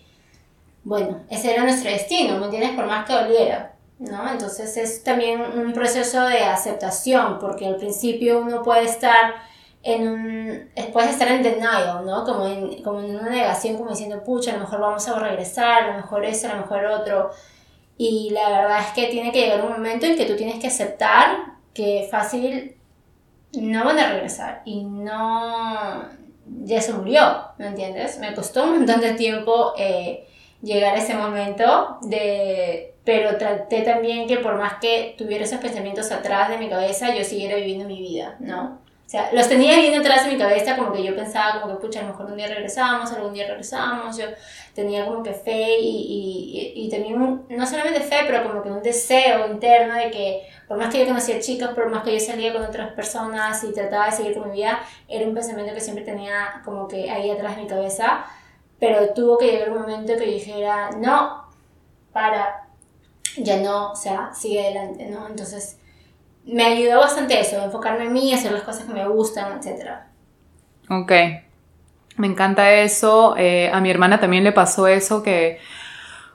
bueno, 0.83 1.21
ese 1.29 1.53
era 1.53 1.63
nuestro 1.63 1.91
destino, 1.91 2.37
¿me 2.37 2.45
entiendes? 2.45 2.71
Por 2.71 2.85
más 2.85 3.05
que 3.05 3.13
doliera. 3.13 3.71
¿no? 4.01 4.29
Entonces 4.31 4.75
es 4.77 5.03
también 5.03 5.41
un 5.41 5.73
proceso 5.73 6.25
de 6.25 6.39
aceptación, 6.39 7.37
porque 7.39 7.67
al 7.67 7.75
principio 7.75 8.41
uno 8.41 8.63
puede 8.63 8.85
estar 8.85 9.35
en 9.83 10.07
un, 10.07 10.69
puedes 10.93 11.11
estar 11.11 11.27
en 11.27 11.41
denial, 11.41 12.05
¿no? 12.05 12.23
Como 12.23 12.47
en, 12.47 12.83
como 12.83 12.99
en 12.99 13.15
una 13.15 13.29
negación, 13.29 13.77
como 13.77 13.89
diciendo, 13.89 14.23
pucha, 14.23 14.51
a 14.51 14.53
lo 14.55 14.61
mejor 14.61 14.79
vamos 14.79 15.07
a 15.07 15.19
regresar, 15.19 15.83
a 15.83 15.87
lo 15.87 15.93
mejor 15.95 16.25
eso, 16.25 16.47
a 16.47 16.53
lo 16.53 16.61
mejor 16.61 16.85
otro. 16.85 17.31
Y 17.97 18.29
la 18.31 18.49
verdad 18.49 18.79
es 18.79 18.93
que 18.93 19.07
tiene 19.07 19.31
que 19.31 19.41
llegar 19.41 19.63
un 19.63 19.73
momento 19.73 20.05
en 20.05 20.17
que 20.17 20.25
tú 20.25 20.35
tienes 20.35 20.59
que 20.59 20.67
aceptar 20.67 21.37
que 21.73 22.07
fácil 22.11 22.75
no 23.53 23.85
van 23.85 23.99
a 23.99 24.11
regresar 24.13 24.61
y 24.65 24.83
no, 24.83 26.03
ya 26.63 26.81
se 26.81 26.93
murió, 26.93 27.21
¿me 27.57 27.67
entiendes? 27.67 28.17
Me 28.19 28.33
costó 28.33 28.63
un 28.63 28.77
montón 28.77 29.01
de 29.01 29.13
tiempo 29.13 29.73
eh, 29.77 30.27
llegar 30.61 30.95
a 30.95 30.99
ese 30.99 31.15
momento, 31.15 31.97
de, 32.01 32.95
pero 33.03 33.37
traté 33.37 33.81
también 33.81 34.27
que 34.27 34.37
por 34.37 34.57
más 34.57 34.75
que 34.79 35.15
tuviera 35.17 35.43
esos 35.43 35.59
pensamientos 35.59 36.11
atrás 36.11 36.49
de 36.49 36.57
mi 36.57 36.69
cabeza, 36.69 37.15
yo 37.15 37.23
siguiera 37.23 37.55
viviendo 37.55 37.85
mi 37.85 37.99
vida, 37.99 38.35
¿no? 38.39 38.79
Sea, 39.11 39.29
los 39.33 39.49
tenía 39.49 39.75
bien 39.77 39.99
atrás 39.99 40.23
en 40.23 40.31
mi 40.31 40.37
cabeza, 40.37 40.77
como 40.77 40.93
que 40.93 41.03
yo 41.03 41.13
pensaba 41.13 41.59
como 41.59 41.75
que, 41.75 41.85
pucha, 41.85 41.99
a 41.99 42.03
lo 42.03 42.09
mejor 42.09 42.27
un 42.27 42.37
día 42.37 42.47
regresamos, 42.47 43.11
algún 43.11 43.33
día 43.33 43.45
regresamos, 43.45 44.15
yo 44.15 44.25
tenía 44.73 45.05
como 45.05 45.21
que 45.21 45.33
fe 45.33 45.79
y, 45.81 46.73
y, 46.75 46.85
y 46.85 46.89
también, 46.89 47.43
no 47.49 47.67
solamente 47.67 47.99
fe, 47.99 48.19
pero 48.25 48.41
como 48.47 48.63
que 48.63 48.71
un 48.71 48.81
deseo 48.81 49.51
interno 49.51 49.95
de 49.95 50.11
que, 50.11 50.47
por 50.65 50.77
más 50.77 50.93
que 50.93 50.99
yo 50.99 51.07
conocía 51.07 51.41
chicos, 51.41 51.71
por 51.71 51.89
más 51.89 52.03
que 52.03 52.13
yo 52.13 52.25
salía 52.25 52.53
con 52.53 52.63
otras 52.63 52.93
personas 52.93 53.61
y 53.65 53.73
trataba 53.73 54.05
de 54.05 54.11
seguir 54.13 54.33
con 54.33 54.49
mi 54.49 54.55
vida, 54.55 54.79
era 55.09 55.27
un 55.27 55.33
pensamiento 55.33 55.73
que 55.73 55.81
siempre 55.81 56.05
tenía 56.05 56.61
como 56.63 56.87
que 56.87 57.11
ahí 57.11 57.29
atrás 57.29 57.57
de 57.57 57.63
mi 57.63 57.67
cabeza, 57.67 58.25
pero 58.79 59.13
tuvo 59.13 59.37
que 59.37 59.47
llegar 59.47 59.71
un 59.71 59.79
momento 59.79 60.15
que 60.15 60.25
dijera, 60.25 60.89
no, 60.91 61.43
para, 62.13 62.69
ya 63.35 63.57
no, 63.57 63.91
o 63.91 63.95
sea, 63.97 64.33
sigue 64.33 64.61
adelante, 64.61 65.05
¿no? 65.07 65.27
Entonces 65.27 65.80
me 66.45 66.63
ayudó 66.65 66.99
bastante 66.99 67.39
eso, 67.39 67.63
enfocarme 67.63 68.05
en 68.05 68.13
mí, 68.13 68.33
hacer 68.33 68.51
las 68.51 68.63
cosas 68.63 68.85
que 68.85 68.93
me 68.93 69.07
gustan, 69.07 69.59
etc. 69.59 69.89
Ok, 70.89 71.11
me 72.17 72.27
encanta 72.27 72.71
eso. 72.71 73.35
Eh, 73.37 73.69
a 73.71 73.79
mi 73.79 73.89
hermana 73.89 74.19
también 74.19 74.43
le 74.43 74.51
pasó 74.51 74.87
eso, 74.87 75.23
que 75.23 75.59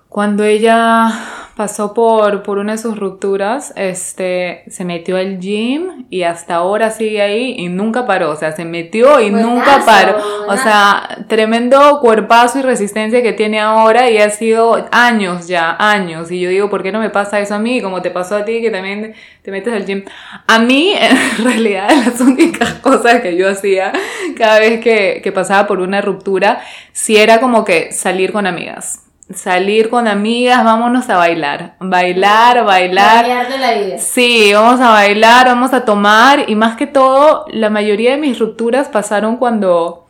cuando 0.08 0.44
ella 0.44 1.45
pasó 1.56 1.94
por, 1.94 2.42
por 2.42 2.58
una 2.58 2.72
de 2.72 2.78
sus 2.78 2.98
rupturas, 2.98 3.72
este, 3.76 4.62
se 4.68 4.84
metió 4.84 5.16
al 5.16 5.40
gym 5.40 6.04
y 6.10 6.22
hasta 6.22 6.56
ahora 6.56 6.90
sigue 6.90 7.22
ahí 7.22 7.54
y 7.56 7.70
nunca 7.70 8.04
paró, 8.04 8.30
o 8.30 8.36
sea, 8.36 8.52
se 8.52 8.66
metió 8.66 9.20
y 9.20 9.30
nunca 9.30 9.82
paró. 9.86 10.18
O 10.48 10.56
sea, 10.58 11.24
tremendo 11.28 12.00
cuerpazo 12.00 12.58
y 12.58 12.62
resistencia 12.62 13.22
que 13.22 13.32
tiene 13.32 13.58
ahora 13.58 14.10
y 14.10 14.18
ha 14.18 14.28
sido 14.28 14.86
años 14.92 15.48
ya, 15.48 15.74
años. 15.78 16.30
Y 16.30 16.40
yo 16.40 16.50
digo, 16.50 16.68
¿por 16.68 16.82
qué 16.82 16.92
no 16.92 17.00
me 17.00 17.08
pasa 17.08 17.40
eso 17.40 17.54
a 17.54 17.58
mí? 17.58 17.80
Como 17.80 18.02
te 18.02 18.10
pasó 18.10 18.36
a 18.36 18.44
ti 18.44 18.60
que 18.60 18.70
también 18.70 19.14
te 19.40 19.50
metes 19.50 19.72
al 19.72 19.86
gym. 19.86 20.04
A 20.46 20.58
mí, 20.58 20.92
en 21.00 21.42
realidad, 21.42 21.88
las 22.04 22.20
únicas 22.20 22.74
cosas 22.74 23.22
que 23.22 23.34
yo 23.34 23.48
hacía 23.48 23.92
cada 24.36 24.60
vez 24.60 24.80
que, 24.80 25.22
que 25.24 25.32
pasaba 25.32 25.66
por 25.66 25.80
una 25.80 26.02
ruptura, 26.02 26.60
sí 26.92 27.16
era 27.16 27.40
como 27.40 27.64
que 27.64 27.92
salir 27.92 28.30
con 28.30 28.46
amigas 28.46 29.05
salir 29.34 29.90
con 29.90 30.06
amigas, 30.06 30.64
vámonos 30.64 31.08
a 31.10 31.16
bailar. 31.16 31.76
Bailar, 31.80 32.64
bailar. 32.64 33.24
Bailar 33.24 33.48
de 33.50 33.58
la 33.58 33.72
vida. 33.74 33.98
Sí, 33.98 34.52
vamos 34.52 34.80
a 34.80 34.90
bailar, 34.90 35.46
vamos 35.46 35.72
a 35.72 35.84
tomar. 35.84 36.48
Y 36.48 36.54
más 36.54 36.76
que 36.76 36.86
todo, 36.86 37.44
la 37.50 37.70
mayoría 37.70 38.12
de 38.12 38.18
mis 38.18 38.38
rupturas 38.38 38.88
pasaron 38.88 39.36
cuando, 39.36 40.06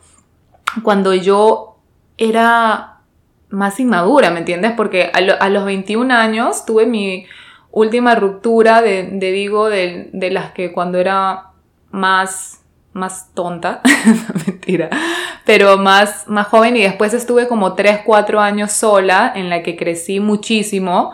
cuando 0.83 1.13
yo 1.13 1.77
era 2.17 2.99
más 3.49 3.79
inmadura, 3.79 4.29
¿me 4.29 4.39
entiendes? 4.39 4.73
Porque 4.75 5.11
a, 5.13 5.49
los 5.49 5.65
21 5.65 6.13
años 6.13 6.65
tuve 6.65 6.85
mi 6.85 7.25
última 7.71 8.15
ruptura 8.15 8.81
de, 8.81 9.03
de 9.03 9.31
digo, 9.31 9.69
de, 9.69 10.09
de 10.13 10.31
las 10.31 10.51
que 10.51 10.71
cuando 10.71 10.99
era 10.99 11.51
más 11.91 12.61
más 12.97 13.33
tonta, 13.33 13.81
mentira, 14.45 14.89
pero 15.45 15.77
más, 15.77 16.27
más 16.27 16.47
joven 16.47 16.75
y 16.75 16.81
después 16.81 17.13
estuve 17.13 17.47
como 17.47 17.73
3, 17.73 18.01
4 18.05 18.41
años 18.41 18.73
sola 18.73 19.31
en 19.33 19.49
la 19.49 19.63
que 19.63 19.77
crecí 19.77 20.19
muchísimo 20.19 21.13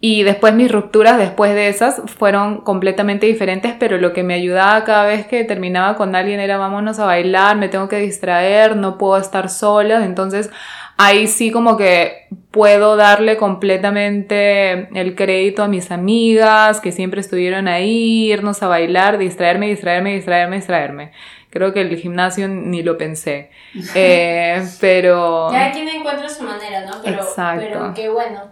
y 0.00 0.22
después 0.22 0.54
mis 0.54 0.70
rupturas 0.70 1.18
después 1.18 1.54
de 1.54 1.68
esas 1.68 2.00
fueron 2.06 2.60
completamente 2.60 3.26
diferentes, 3.26 3.74
pero 3.80 3.98
lo 3.98 4.12
que 4.12 4.22
me 4.22 4.34
ayudaba 4.34 4.84
cada 4.84 5.04
vez 5.04 5.26
que 5.26 5.42
terminaba 5.42 5.96
con 5.96 6.14
alguien 6.14 6.38
era 6.38 6.56
vámonos 6.56 7.00
a 7.00 7.06
bailar, 7.06 7.56
me 7.56 7.68
tengo 7.68 7.88
que 7.88 7.98
distraer, 7.98 8.76
no 8.76 8.96
puedo 8.96 9.16
estar 9.16 9.50
sola, 9.50 10.04
entonces 10.04 10.50
ahí 10.98 11.28
sí 11.28 11.50
como 11.50 11.76
que 11.76 12.26
puedo 12.50 12.96
darle 12.96 13.36
completamente 13.36 14.88
el 14.98 15.14
crédito 15.14 15.62
a 15.62 15.68
mis 15.68 15.90
amigas 15.90 16.80
que 16.80 16.92
siempre 16.92 17.20
estuvieron 17.20 17.68
ahí, 17.68 18.30
irnos 18.30 18.62
a 18.62 18.68
bailar, 18.68 19.16
distraerme, 19.16 19.68
distraerme, 19.68 20.14
distraerme, 20.14 20.56
distraerme. 20.56 21.12
Creo 21.50 21.72
que 21.72 21.80
el 21.80 21.96
gimnasio 21.96 22.48
ni 22.48 22.82
lo 22.82 22.98
pensé. 22.98 23.50
Eh, 23.94 24.62
pero... 24.80 25.48
Cada 25.50 25.70
quien 25.72 25.88
encuentra 25.88 26.28
su 26.28 26.42
manera, 26.42 26.84
¿no? 26.84 27.00
Pero, 27.02 27.22
Exacto. 27.22 27.64
pero 27.64 27.94
qué 27.94 28.08
bueno. 28.08 28.42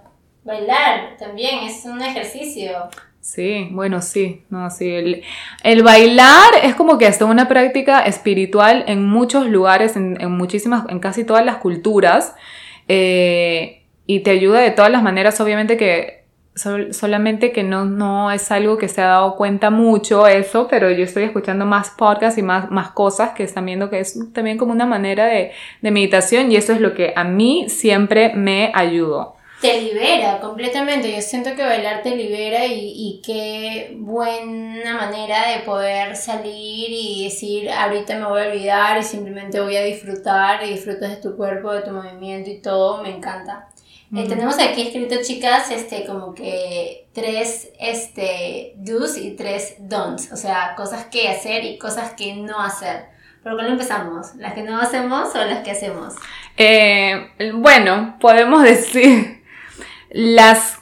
Bailar 0.44 1.16
también 1.18 1.64
es 1.64 1.84
un 1.84 2.00
ejercicio. 2.00 2.88
Sí, 3.26 3.70
bueno, 3.72 4.02
sí, 4.02 4.44
no, 4.50 4.70
sí. 4.70 4.88
El, 4.88 5.22
el, 5.64 5.82
bailar 5.82 6.52
es 6.62 6.76
como 6.76 6.96
que 6.96 7.08
hasta 7.08 7.24
una 7.24 7.48
práctica 7.48 8.02
espiritual 8.02 8.84
en 8.86 9.04
muchos 9.04 9.48
lugares, 9.48 9.96
en, 9.96 10.16
en 10.20 10.30
muchísimas, 10.30 10.88
en 10.88 11.00
casi 11.00 11.24
todas 11.24 11.44
las 11.44 11.56
culturas, 11.56 12.36
eh, 12.86 13.82
y 14.06 14.20
te 14.20 14.30
ayuda 14.30 14.60
de 14.60 14.70
todas 14.70 14.92
las 14.92 15.02
maneras, 15.02 15.40
obviamente 15.40 15.76
que 15.76 16.24
solamente 16.54 17.50
que 17.50 17.64
no, 17.64 17.84
no 17.84 18.30
es 18.30 18.50
algo 18.52 18.78
que 18.78 18.88
se 18.88 19.02
ha 19.02 19.06
dado 19.06 19.34
cuenta 19.34 19.70
mucho 19.70 20.28
eso, 20.28 20.68
pero 20.70 20.90
yo 20.92 21.02
estoy 21.02 21.24
escuchando 21.24 21.66
más 21.66 21.90
podcasts 21.90 22.38
y 22.38 22.42
más, 22.42 22.70
más 22.70 22.92
cosas 22.92 23.32
que 23.32 23.42
están 23.42 23.66
viendo 23.66 23.90
que 23.90 23.98
es 24.00 24.18
también 24.32 24.56
como 24.56 24.72
una 24.72 24.86
manera 24.86 25.26
de, 25.26 25.50
de 25.82 25.90
meditación 25.90 26.50
y 26.52 26.56
eso 26.56 26.72
es 26.72 26.80
lo 26.80 26.94
que 26.94 27.12
a 27.14 27.24
mí 27.24 27.68
siempre 27.68 28.32
me 28.34 28.70
ayudó 28.72 29.35
te 29.60 29.80
libera 29.80 30.40
completamente. 30.40 31.12
Yo 31.12 31.22
siento 31.22 31.54
que 31.54 31.62
bailar 31.62 32.02
te 32.02 32.14
libera 32.14 32.66
y, 32.66 32.92
y, 32.94 33.22
qué 33.24 33.96
buena 33.98 34.94
manera 34.94 35.50
de 35.50 35.60
poder 35.60 36.16
salir 36.16 36.88
y 36.90 37.24
decir, 37.24 37.70
ahorita 37.70 38.16
me 38.16 38.26
voy 38.26 38.42
a 38.42 38.48
olvidar 38.48 38.98
y 38.98 39.02
simplemente 39.02 39.60
voy 39.60 39.76
a 39.76 39.82
disfrutar 39.82 40.64
y 40.64 40.70
disfrutas 40.70 41.10
de 41.10 41.16
tu 41.16 41.36
cuerpo, 41.36 41.72
de 41.72 41.82
tu 41.82 41.90
movimiento 41.90 42.50
y 42.50 42.60
todo, 42.60 43.02
me 43.02 43.10
encanta. 43.10 43.68
Eh, 44.14 44.24
tenemos 44.28 44.56
aquí 44.60 44.82
escrito, 44.82 45.16
chicas, 45.20 45.70
este, 45.72 46.04
como 46.04 46.32
que 46.32 47.08
tres 47.12 47.70
este, 47.80 48.74
do's 48.76 49.16
y 49.16 49.32
tres 49.32 49.76
don'ts, 49.80 50.30
o 50.32 50.36
sea, 50.36 50.74
cosas 50.76 51.06
que 51.06 51.28
hacer 51.28 51.64
y 51.64 51.76
cosas 51.76 52.12
que 52.12 52.34
no 52.34 52.60
hacer. 52.60 53.06
¿Por 53.42 53.54
cuál 53.54 53.72
empezamos? 53.72 54.34
¿Las 54.36 54.54
que 54.54 54.62
no 54.62 54.80
hacemos 54.80 55.34
o 55.34 55.44
las 55.44 55.64
que 55.64 55.72
hacemos? 55.72 56.14
Eh, 56.56 57.30
bueno, 57.54 58.16
podemos 58.20 58.62
decir 58.62 59.35
las, 60.16 60.78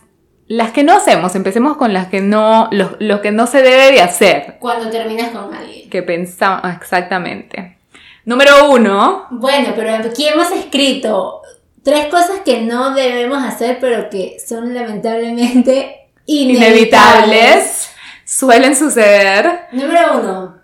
las 0.46 0.70
que 0.70 0.84
no 0.84 0.94
hacemos, 0.94 1.34
empecemos 1.34 1.76
con 1.76 1.92
las 1.92 2.06
que 2.06 2.20
no, 2.20 2.68
lo, 2.70 3.20
que 3.20 3.32
no 3.32 3.48
se 3.48 3.62
debe 3.62 3.90
de 3.90 4.00
hacer. 4.00 4.58
Cuando 4.60 4.88
terminas 4.90 5.30
con 5.30 5.52
alguien. 5.52 5.90
Que 5.90 6.02
pensamos, 6.04 6.62
exactamente. 6.76 7.78
Número 8.24 8.70
uno. 8.70 9.26
Bueno, 9.32 9.72
pero 9.74 9.92
aquí 9.92 10.28
hemos 10.28 10.52
escrito 10.52 11.42
tres 11.82 12.06
cosas 12.06 12.40
que 12.44 12.62
no 12.62 12.94
debemos 12.94 13.42
hacer, 13.42 13.78
pero 13.80 14.08
que 14.08 14.36
son 14.38 14.72
lamentablemente 14.72 16.10
inevitables. 16.26 17.90
Suelen 18.24 18.76
suceder. 18.76 19.66
Número 19.72 20.20
uno. 20.20 20.58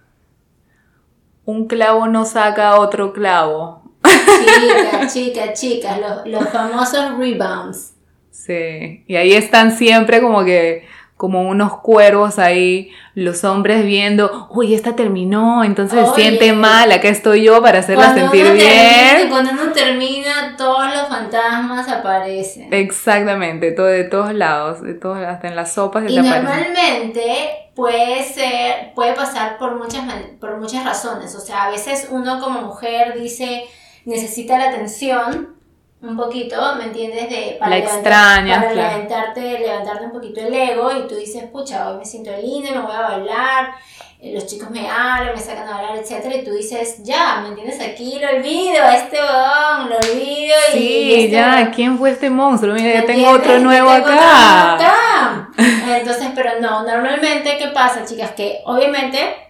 Un 1.44 1.66
clavo 1.66 2.06
no 2.06 2.24
saca 2.24 2.78
otro 2.78 3.12
clavo. 3.12 3.82
Chicas, 4.04 5.12
chicas, 5.12 5.60
chicas, 5.60 5.98
los, 5.98 6.26
los 6.26 6.48
famosos 6.50 7.18
rebounds. 7.18 7.94
Sí, 8.44 9.04
y 9.06 9.16
ahí 9.16 9.34
están 9.34 9.76
siempre 9.76 10.22
como 10.22 10.44
que, 10.44 10.86
como 11.16 11.42
unos 11.42 11.78
cuervos 11.80 12.38
ahí, 12.38 12.90
los 13.14 13.44
hombres 13.44 13.84
viendo, 13.84 14.48
uy, 14.50 14.72
esta 14.72 14.96
terminó, 14.96 15.62
entonces 15.62 16.08
se 16.08 16.14
siente 16.14 16.54
mal, 16.54 16.90
acá 16.90 17.08
estoy 17.08 17.44
yo 17.44 17.60
para 17.60 17.80
hacerla 17.80 18.14
sentir 18.14 18.50
bien. 18.52 19.28
cuando 19.28 19.50
uno 19.50 19.72
termina, 19.72 20.54
todos 20.56 20.86
los 20.86 21.08
fantasmas 21.08 21.86
aparecen. 21.88 22.72
Exactamente, 22.72 23.72
todo, 23.72 23.86
de 23.86 24.04
todos 24.04 24.32
lados, 24.32 24.80
de 24.80 24.94
todos, 24.94 25.18
hasta 25.18 25.48
en 25.48 25.56
las 25.56 25.74
sopas. 25.74 26.04
Y 26.08 26.16
normalmente 26.16 27.72
puede 27.74 28.24
ser, 28.24 28.94
puede 28.94 29.12
pasar 29.12 29.58
por 29.58 29.76
muchas, 29.76 30.02
por 30.40 30.58
muchas 30.58 30.86
razones, 30.86 31.34
o 31.34 31.40
sea, 31.40 31.64
a 31.64 31.70
veces 31.70 32.08
uno 32.10 32.40
como 32.40 32.62
mujer 32.62 33.20
dice, 33.20 33.64
necesita 34.06 34.56
la 34.56 34.70
atención, 34.70 35.59
un 36.02 36.16
poquito, 36.16 36.56
¿me 36.76 36.84
entiendes? 36.84 37.28
De, 37.28 37.56
para 37.58 37.70
la 37.70 37.78
extraña. 37.78 38.60
Para 38.60 38.74
levantarte, 38.74 39.58
levantarte 39.58 40.04
un 40.04 40.12
poquito 40.12 40.40
el 40.40 40.54
ego 40.54 40.90
y 40.96 41.06
tú 41.06 41.14
dices, 41.14 41.44
pucha, 41.44 41.90
hoy 41.90 41.98
me 41.98 42.04
siento 42.04 42.30
linda, 42.40 42.70
me 42.70 42.80
voy 42.80 42.94
a 42.94 43.00
bailar, 43.02 43.70
eh, 44.18 44.32
los 44.32 44.46
chicos 44.46 44.70
me 44.70 44.88
hablan, 44.88 45.34
me 45.34 45.40
sacan 45.40 45.68
a 45.68 45.76
bailar, 45.76 45.96
etc. 45.96 46.36
Y 46.36 46.44
tú 46.44 46.52
dices, 46.52 47.02
ya, 47.02 47.40
¿me 47.42 47.48
entiendes? 47.48 47.80
Aquí 47.80 48.18
lo 48.18 48.30
olvido, 48.30 48.82
este 48.94 49.18
bodón, 49.20 49.90
lo 49.90 49.96
olvido. 49.96 50.56
Sí, 50.72 51.14
este 51.14 51.30
ya, 51.30 51.70
¿quién 51.70 51.98
fue 51.98 52.12
este 52.12 52.30
monstruo? 52.30 52.74
Mira, 52.74 53.00
ya 53.00 53.06
tengo 53.06 53.30
otro 53.30 53.58
nuevo 53.58 53.90
acá. 53.90 54.74
acá. 54.74 55.50
Entonces, 55.58 56.28
pero 56.34 56.60
no, 56.60 56.82
normalmente, 56.82 57.58
¿qué 57.58 57.68
pasa, 57.68 58.06
chicas? 58.06 58.30
Que 58.30 58.62
obviamente 58.64 59.49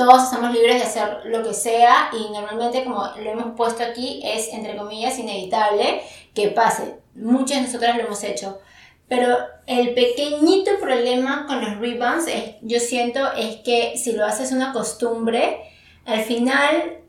todos 0.00 0.24
estamos 0.24 0.54
libres 0.54 0.76
de 0.76 0.82
hacer 0.84 1.20
lo 1.26 1.42
que 1.42 1.52
sea 1.52 2.08
y 2.14 2.32
normalmente 2.32 2.84
como 2.84 3.04
lo 3.22 3.30
hemos 3.32 3.54
puesto 3.54 3.82
aquí 3.82 4.22
es 4.24 4.48
entre 4.48 4.74
comillas 4.74 5.18
inevitable 5.18 6.00
que 6.34 6.48
pase. 6.48 6.94
Muchas 7.14 7.58
de 7.58 7.66
nosotras 7.66 7.96
lo 7.98 8.04
hemos 8.04 8.24
hecho. 8.24 8.60
Pero 9.08 9.36
el 9.66 9.92
pequeñito 9.92 10.70
problema 10.80 11.44
con 11.46 11.60
los 11.60 11.78
rebounds 11.78 12.28
es, 12.28 12.54
yo 12.62 12.80
siento 12.80 13.20
es 13.36 13.56
que 13.56 13.98
si 13.98 14.12
lo 14.12 14.24
haces 14.24 14.52
una 14.52 14.72
costumbre, 14.72 15.58
al 16.06 16.22
final 16.22 17.00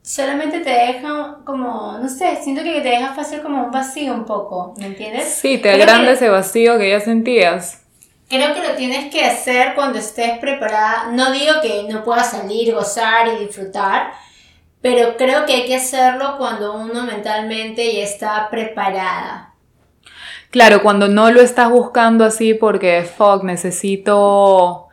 solamente 0.00 0.60
te 0.60 0.70
deja 0.70 1.40
como, 1.44 1.98
no 1.98 2.08
sé, 2.08 2.38
siento 2.42 2.62
que 2.62 2.80
te 2.80 2.88
deja 2.88 3.12
fácil 3.12 3.42
como 3.42 3.64
un 3.64 3.70
vacío 3.70 4.14
un 4.14 4.24
poco, 4.24 4.72
¿me 4.78 4.86
entiendes? 4.86 5.28
Sí, 5.28 5.58
te 5.58 5.68
agranda 5.68 6.12
ese 6.12 6.30
vacío 6.30 6.78
que 6.78 6.88
ya 6.88 7.00
sentías. 7.00 7.82
Creo 8.28 8.54
que 8.54 8.62
lo 8.62 8.74
tienes 8.74 9.12
que 9.12 9.24
hacer 9.24 9.74
cuando 9.74 9.98
estés 9.98 10.38
preparada. 10.38 11.10
No 11.12 11.32
digo 11.32 11.54
que 11.62 11.84
no 11.88 12.04
puedas 12.04 12.30
salir, 12.30 12.74
gozar 12.74 13.28
y 13.28 13.44
disfrutar, 13.44 14.12
pero 14.80 15.16
creo 15.16 15.46
que 15.46 15.54
hay 15.54 15.64
que 15.66 15.76
hacerlo 15.76 16.36
cuando 16.38 16.74
uno 16.74 17.04
mentalmente 17.04 17.94
ya 17.94 18.04
está 18.04 18.48
preparada. 18.50 19.54
Claro, 20.50 20.82
cuando 20.82 21.08
no 21.08 21.30
lo 21.30 21.40
estás 21.40 21.70
buscando 21.70 22.24
así 22.24 22.54
porque, 22.54 23.02
fuck, 23.02 23.44
necesito 23.44 24.88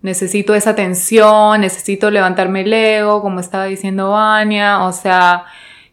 necesito 0.00 0.54
esa 0.54 0.70
atención, 0.70 1.60
necesito 1.60 2.10
levantarme 2.10 2.62
el 2.62 2.72
ego, 2.72 3.20
como 3.20 3.40
estaba 3.40 3.64
diciendo 3.64 4.10
Vania, 4.10 4.84
o 4.84 4.92
sea, 4.92 5.44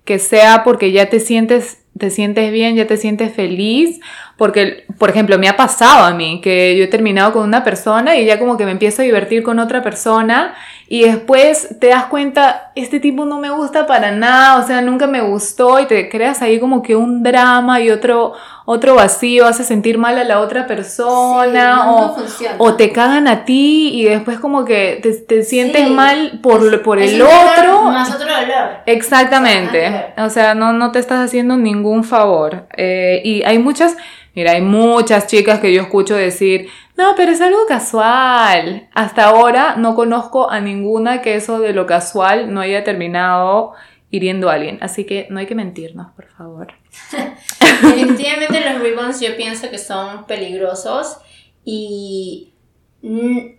que 0.04 0.20
sea 0.20 0.64
porque 0.64 0.92
ya 0.92 1.10
te 1.10 1.20
sientes, 1.20 1.85
te 1.98 2.10
sientes 2.10 2.52
bien, 2.52 2.76
ya 2.76 2.88
te 2.88 2.98
sientes 2.98 3.34
feliz, 3.34 4.00
porque, 4.38 4.86
por 4.98 5.10
ejemplo, 5.10 5.40
me 5.40 5.48
ha 5.48 5.56
pasado 5.56 6.04
a 6.04 6.14
mí 6.14 6.42
que 6.44 6.76
yo 6.78 6.84
he 6.84 6.88
terminado 6.88 7.32
con 7.32 7.44
una 7.44 7.64
persona 7.64 8.18
y 8.18 8.26
ya 8.26 8.38
como 8.38 8.58
que 8.58 8.66
me 8.66 8.72
empiezo 8.72 9.02
a 9.02 9.06
divertir 9.06 9.44
con 9.44 9.60
otra 9.60 9.82
persona 9.82 10.56
y 10.88 11.04
después 11.04 11.80
te 11.80 11.88
das 11.88 12.06
cuenta, 12.06 12.72
este 12.76 13.00
tipo 13.00 13.26
no 13.26 13.40
me 13.40 13.50
gusta 13.50 13.88
para 13.88 14.12
nada, 14.12 14.60
o 14.60 14.68
sea, 14.68 14.82
nunca 14.82 15.08
me 15.08 15.22
gustó 15.22 15.80
y 15.80 15.88
te 15.88 16.10
creas 16.10 16.44
ahí 16.44 16.60
como 16.60 16.84
que 16.84 16.96
un 16.96 17.24
drama 17.24 17.82
y 17.82 17.90
otro, 17.90 18.34
otro 18.66 18.94
vacío, 18.94 19.48
hace 19.48 19.64
sentir 19.64 19.98
mal 19.98 20.20
a 20.20 20.24
la 20.24 20.40
otra 20.42 20.68
persona 20.68 21.92
o, 21.92 22.16
o, 22.60 22.76
te 22.76 22.92
cagan 22.92 23.28
a 23.28 23.46
ti 23.46 23.94
y 23.96 24.06
después 24.06 24.40
como 24.40 24.64
que 24.64 25.24
te, 25.28 25.42
sientes 25.44 25.90
mal 25.90 26.40
por, 26.44 26.84
por 26.84 27.00
el 27.00 27.20
otro. 27.20 27.84
Más 27.84 28.14
otro 28.14 28.28
dolor. 28.28 28.70
Exactamente. 28.86 30.14
O 30.18 30.30
sea, 30.30 30.54
no, 30.54 30.72
no 30.72 30.92
te 30.92 31.00
estás 31.00 31.20
haciendo 31.26 31.58
ningún 31.58 32.04
favor. 32.04 32.68
Eh, 32.78 33.22
y 33.24 33.42
hay 33.42 33.58
muchas, 33.58 33.98
mira, 34.36 34.52
hay 34.52 34.62
muchas 34.62 35.26
chicas 35.26 35.60
que 35.60 35.74
yo 35.74 35.82
escucho 35.82 36.16
decir, 36.16 36.70
no, 36.98 37.14
pero 37.16 37.32
es 37.32 37.42
algo 37.42 37.66
casual. 37.68 38.90
Hasta 38.94 39.26
ahora 39.26 39.76
no 39.76 39.96
conozco 39.96 40.50
a 40.50 40.62
ninguna 40.62 41.22
que 41.22 41.36
eso 41.36 41.60
de 41.60 41.74
lo 41.74 41.86
casual 41.86 42.54
no 42.54 42.62
haya 42.62 42.84
terminado 42.84 43.74
hiriendo 44.10 44.50
a 44.50 44.54
alguien. 44.54 44.78
Así 44.82 45.06
que 45.06 45.28
no 45.30 45.40
hay 45.40 45.46
que 45.46 45.56
mentirnos, 45.56 46.12
por 46.14 46.28
favor. 46.30 46.74
Definitivamente 47.82 48.62
los 48.62 48.82
rebounds 48.82 49.20
yo 49.20 49.36
pienso 49.36 49.70
que 49.70 49.78
son 49.78 50.26
peligrosos 50.26 51.18
y 51.66 52.54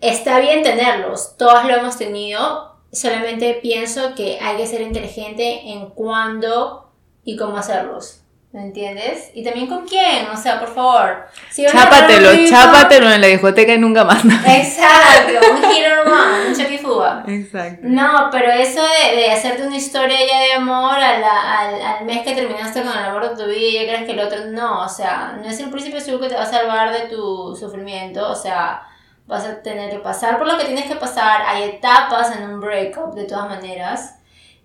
está 0.00 0.40
bien 0.40 0.62
tenerlos. 0.62 1.36
Todos 1.36 1.64
lo 1.66 1.74
hemos 1.74 1.98
tenido. 1.98 2.76
Solamente 2.90 3.58
pienso 3.60 4.14
que 4.14 4.38
hay 4.40 4.56
que 4.56 4.66
ser 4.66 4.80
inteligente 4.80 5.72
en 5.72 5.90
cuándo 5.90 6.90
y 7.24 7.36
cómo 7.36 7.58
hacerlos. 7.58 8.22
¿Me 8.52 8.62
entiendes? 8.62 9.32
Y 9.34 9.44
también 9.44 9.66
con 9.66 9.86
quién, 9.86 10.26
o 10.32 10.36
sea, 10.36 10.58
por 10.58 10.72
favor. 10.74 11.26
chápatelo, 11.54 12.30
chápatelo 12.48 13.10
en 13.10 13.20
la 13.20 13.26
discoteca 13.26 13.74
y 13.74 13.78
nunca 13.78 14.04
más. 14.04 14.24
Exacto, 14.46 15.52
un 15.52 15.64
hero 15.64 16.02
one, 16.06 16.48
un 16.48 16.54
chaquifuga. 16.54 17.24
Exacto. 17.26 17.80
No, 17.82 18.28
pero 18.32 18.50
eso 18.52 18.80
de, 18.80 19.16
de, 19.16 19.30
hacerte 19.30 19.66
una 19.66 19.76
historia 19.76 20.16
ya 20.26 20.40
de 20.40 20.52
amor 20.52 20.94
al, 20.94 21.22
al, 21.22 22.04
mes 22.06 22.22
que 22.22 22.34
terminaste 22.34 22.82
con 22.82 22.92
el 22.92 23.04
amor 23.04 23.28
de 23.28 23.44
tu 23.44 23.50
vida 23.50 23.68
y 23.68 23.74
ya 23.74 23.86
crees 23.88 24.06
que 24.06 24.12
el 24.12 24.20
otro 24.20 24.46
no, 24.46 24.84
o 24.84 24.88
sea, 24.88 25.38
no 25.38 25.46
es 25.46 25.60
el 25.60 25.68
príncipe 25.68 25.98
azul 25.98 26.20
que 26.20 26.28
te 26.28 26.36
va 26.36 26.44
a 26.44 26.46
salvar 26.46 26.92
de 26.92 27.08
tu 27.08 27.54
sufrimiento, 27.56 28.30
o 28.30 28.36
sea, 28.36 28.82
vas 29.26 29.44
a 29.44 29.60
tener 29.60 29.90
que 29.90 29.98
pasar 29.98 30.38
por 30.38 30.46
lo 30.46 30.56
que 30.56 30.64
tienes 30.64 30.86
que 30.86 30.96
pasar, 30.96 31.42
hay 31.46 31.64
etapas 31.64 32.34
en 32.34 32.48
un 32.48 32.60
breakup 32.60 33.14
de 33.14 33.24
todas 33.24 33.48
maneras 33.48 34.14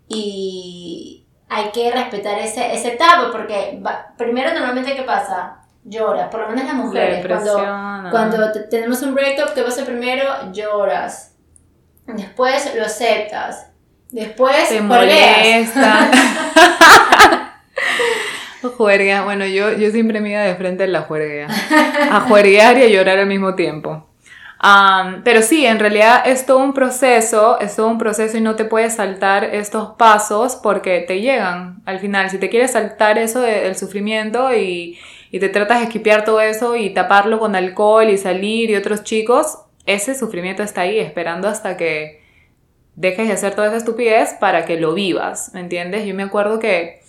y 0.08 1.21
hay 1.54 1.70
que 1.72 1.92
respetar 1.92 2.40
ese, 2.40 2.74
esa 2.74 2.88
etapa, 2.88 3.30
porque 3.30 3.78
primero 4.18 4.54
normalmente 4.54 4.96
¿qué 4.96 5.02
pasa? 5.04 5.58
Lloras, 5.84 6.30
por 6.30 6.40
lo 6.40 6.50
menos 6.50 6.64
las 6.64 6.76
mujeres. 6.76 7.26
Cuando, 7.26 8.10
cuando 8.10 8.52
tenemos 8.70 9.02
un 9.02 9.14
breakup, 9.14 9.54
¿qué 9.54 9.62
pasa 9.62 9.84
primero? 9.84 10.24
Lloras. 10.54 11.36
Después 12.08 12.74
lo 12.74 12.86
aceptas. 12.86 13.68
Después 14.12 14.70
te 14.70 14.82
molesta. 14.82 16.10
Juerga, 18.78 19.24
bueno, 19.24 19.46
yo, 19.46 19.74
yo 19.74 19.92
siempre 19.92 20.22
me 20.22 20.30
iba 20.30 20.42
de 20.42 20.56
frente 20.56 20.86
en 20.86 20.94
la 20.94 21.02
juerga. 21.02 21.48
A 22.12 22.22
juerguear 22.22 22.78
y 22.78 22.84
a 22.84 22.88
llorar 22.88 23.18
al 23.18 23.28
mismo 23.28 23.56
tiempo 23.56 24.11
pero 25.24 25.42
sí, 25.42 25.66
en 25.66 25.80
realidad 25.80 26.24
es 26.26 26.46
todo 26.46 26.60
un 26.60 26.74
proceso, 26.74 27.60
es 27.60 27.76
todo 27.76 27.88
un 27.88 27.98
proceso 27.98 28.38
y 28.38 28.42
no 28.42 28.56
te 28.56 28.66
puedes 28.66 28.96
saltar 28.96 29.44
estos 29.44 29.96
pasos 29.98 30.56
porque 30.56 31.00
te 31.00 31.20
llegan 31.22 31.82
al 31.86 32.00
final. 32.00 32.30
Si 32.30 32.38
te 32.38 32.50
quieres 32.50 32.72
saltar 32.72 33.18
eso 33.18 33.42
del 33.42 33.76
sufrimiento 33.76 34.54
y, 34.56 35.00
y 35.32 35.40
te 35.40 35.50
tratas 35.50 35.80
de 35.80 35.86
esquipear 35.86 36.26
todo 36.26 36.42
eso 36.42 36.76
y 36.76 36.92
taparlo 36.92 37.40
con 37.40 37.56
alcohol 37.56 38.10
y 38.10 38.18
salir 38.18 38.70
y 38.70 38.76
otros 38.76 39.04
chicos, 39.04 39.60
ese 39.86 40.14
sufrimiento 40.14 40.62
está 40.62 40.82
ahí 40.82 41.00
esperando 41.00 41.48
hasta 41.48 41.76
que 41.76 42.22
dejes 42.96 43.28
de 43.28 43.34
hacer 43.34 43.56
toda 43.56 43.68
esa 43.68 43.78
estupidez 43.78 44.36
para 44.40 44.66
que 44.66 44.80
lo 44.80 44.94
vivas, 44.94 45.52
¿me 45.54 45.62
entiendes? 45.62 46.06
Yo 46.06 46.14
me 46.14 46.24
acuerdo 46.24 46.60
que, 46.60 47.02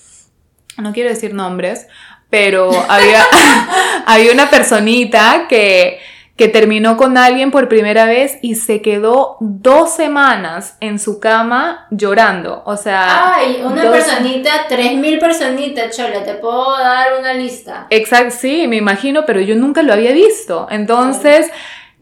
no 0.79 0.93
quiero 0.93 1.11
decir 1.11 1.35
nombres, 1.35 1.87
pero 2.31 2.71
había, 2.89 3.23
había 4.07 4.33
una 4.33 4.49
personita 4.49 5.47
que 5.49 5.99
que 6.43 6.49
terminó 6.49 6.97
con 6.97 7.17
alguien 7.19 7.53
por 7.53 7.69
primera 7.69 8.05
vez 8.05 8.41
y 8.43 8.57
se 8.57 8.83
quedó 8.83 9.37
dos 9.39 9.95
semanas 9.95 10.77
en 10.81 10.99
su 10.99 11.21
cama 11.21 11.87
llorando. 11.93 12.65
O 12.67 12.77
sea. 12.77 13.35
Ay, 13.37 13.63
una 13.65 13.89
personita, 13.89 14.51
tres 14.69 14.97
mil 14.97 15.21
personitas, 15.21 15.97
chola, 15.97 16.25
te 16.25 16.35
puedo 16.35 16.77
dar 16.77 17.11
una 17.21 17.33
lista. 17.33 17.87
Exacto, 17.91 18.35
sí, 18.37 18.67
me 18.67 18.75
imagino, 18.75 19.25
pero 19.25 19.41
yo 19.41 19.55
nunca 19.55 19.85
lo 19.85 19.93
había 19.93 20.11
visto. 20.11 20.67
Entonces. 20.69 21.49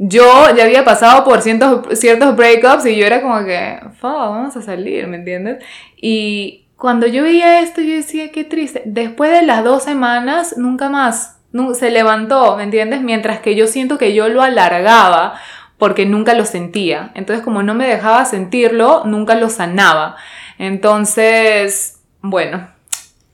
Yo 0.02 0.24
ya 0.56 0.64
había 0.64 0.82
pasado 0.82 1.24
por 1.24 1.42
ciertos, 1.42 1.98
ciertos 1.98 2.34
breakups 2.34 2.86
y 2.86 2.96
yo 2.96 3.04
era 3.04 3.20
como 3.20 3.44
que, 3.44 3.80
vamos 4.00 4.56
a 4.56 4.62
salir, 4.62 5.06
¿me 5.06 5.18
entiendes? 5.18 5.62
Y 5.94 6.68
cuando 6.76 7.06
yo 7.06 7.22
veía 7.22 7.60
esto, 7.60 7.82
yo 7.82 7.92
decía, 7.92 8.32
qué 8.32 8.44
triste. 8.44 8.80
Después 8.86 9.30
de 9.30 9.42
las 9.42 9.62
dos 9.62 9.82
semanas, 9.82 10.54
nunca 10.56 10.88
más 10.88 11.39
se 11.74 11.90
levantó, 11.90 12.56
¿me 12.56 12.64
entiendes? 12.64 13.00
Mientras 13.02 13.40
que 13.40 13.54
yo 13.54 13.66
siento 13.66 13.98
que 13.98 14.14
yo 14.14 14.28
lo 14.28 14.42
alargaba 14.42 15.40
porque 15.78 16.06
nunca 16.06 16.34
lo 16.34 16.44
sentía. 16.44 17.10
Entonces, 17.14 17.44
como 17.44 17.62
no 17.62 17.74
me 17.74 17.88
dejaba 17.88 18.24
sentirlo, 18.24 19.02
nunca 19.04 19.34
lo 19.34 19.48
sanaba. 19.48 20.16
Entonces, 20.58 22.00
bueno, 22.20 22.68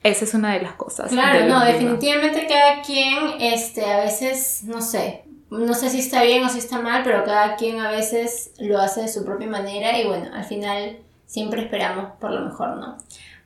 esa 0.03 0.25
es 0.25 0.35
una 0.35 0.55
de 0.55 0.63
las 0.63 0.73
cosas. 0.75 1.11
Claro, 1.11 1.47
no, 1.47 1.65
definitivamente 1.65 2.47
cada 2.47 2.83
quien, 2.83 3.41
este, 3.41 3.85
a 3.85 3.99
veces, 3.99 4.63
no 4.65 4.81
sé, 4.81 5.25
no 5.51 5.75
sé 5.75 5.91
si 5.91 5.99
está 5.99 6.23
bien 6.23 6.45
o 6.45 6.49
si 6.49 6.59
está 6.59 6.79
mal, 6.79 7.03
pero 7.05 7.25
cada 7.25 7.57
quien 7.57 7.81
a 7.81 7.91
veces 7.91 8.53
lo 8.59 8.79
hace 8.79 9.03
de 9.03 9.09
su 9.09 9.25
propia 9.25 9.49
manera 9.49 9.99
y 9.99 10.07
bueno, 10.07 10.31
al 10.33 10.45
final 10.45 10.99
siempre 11.27 11.63
esperamos 11.63 12.13
por 12.21 12.33
lo 12.33 12.41
mejor, 12.41 12.77
¿no? 12.77 12.97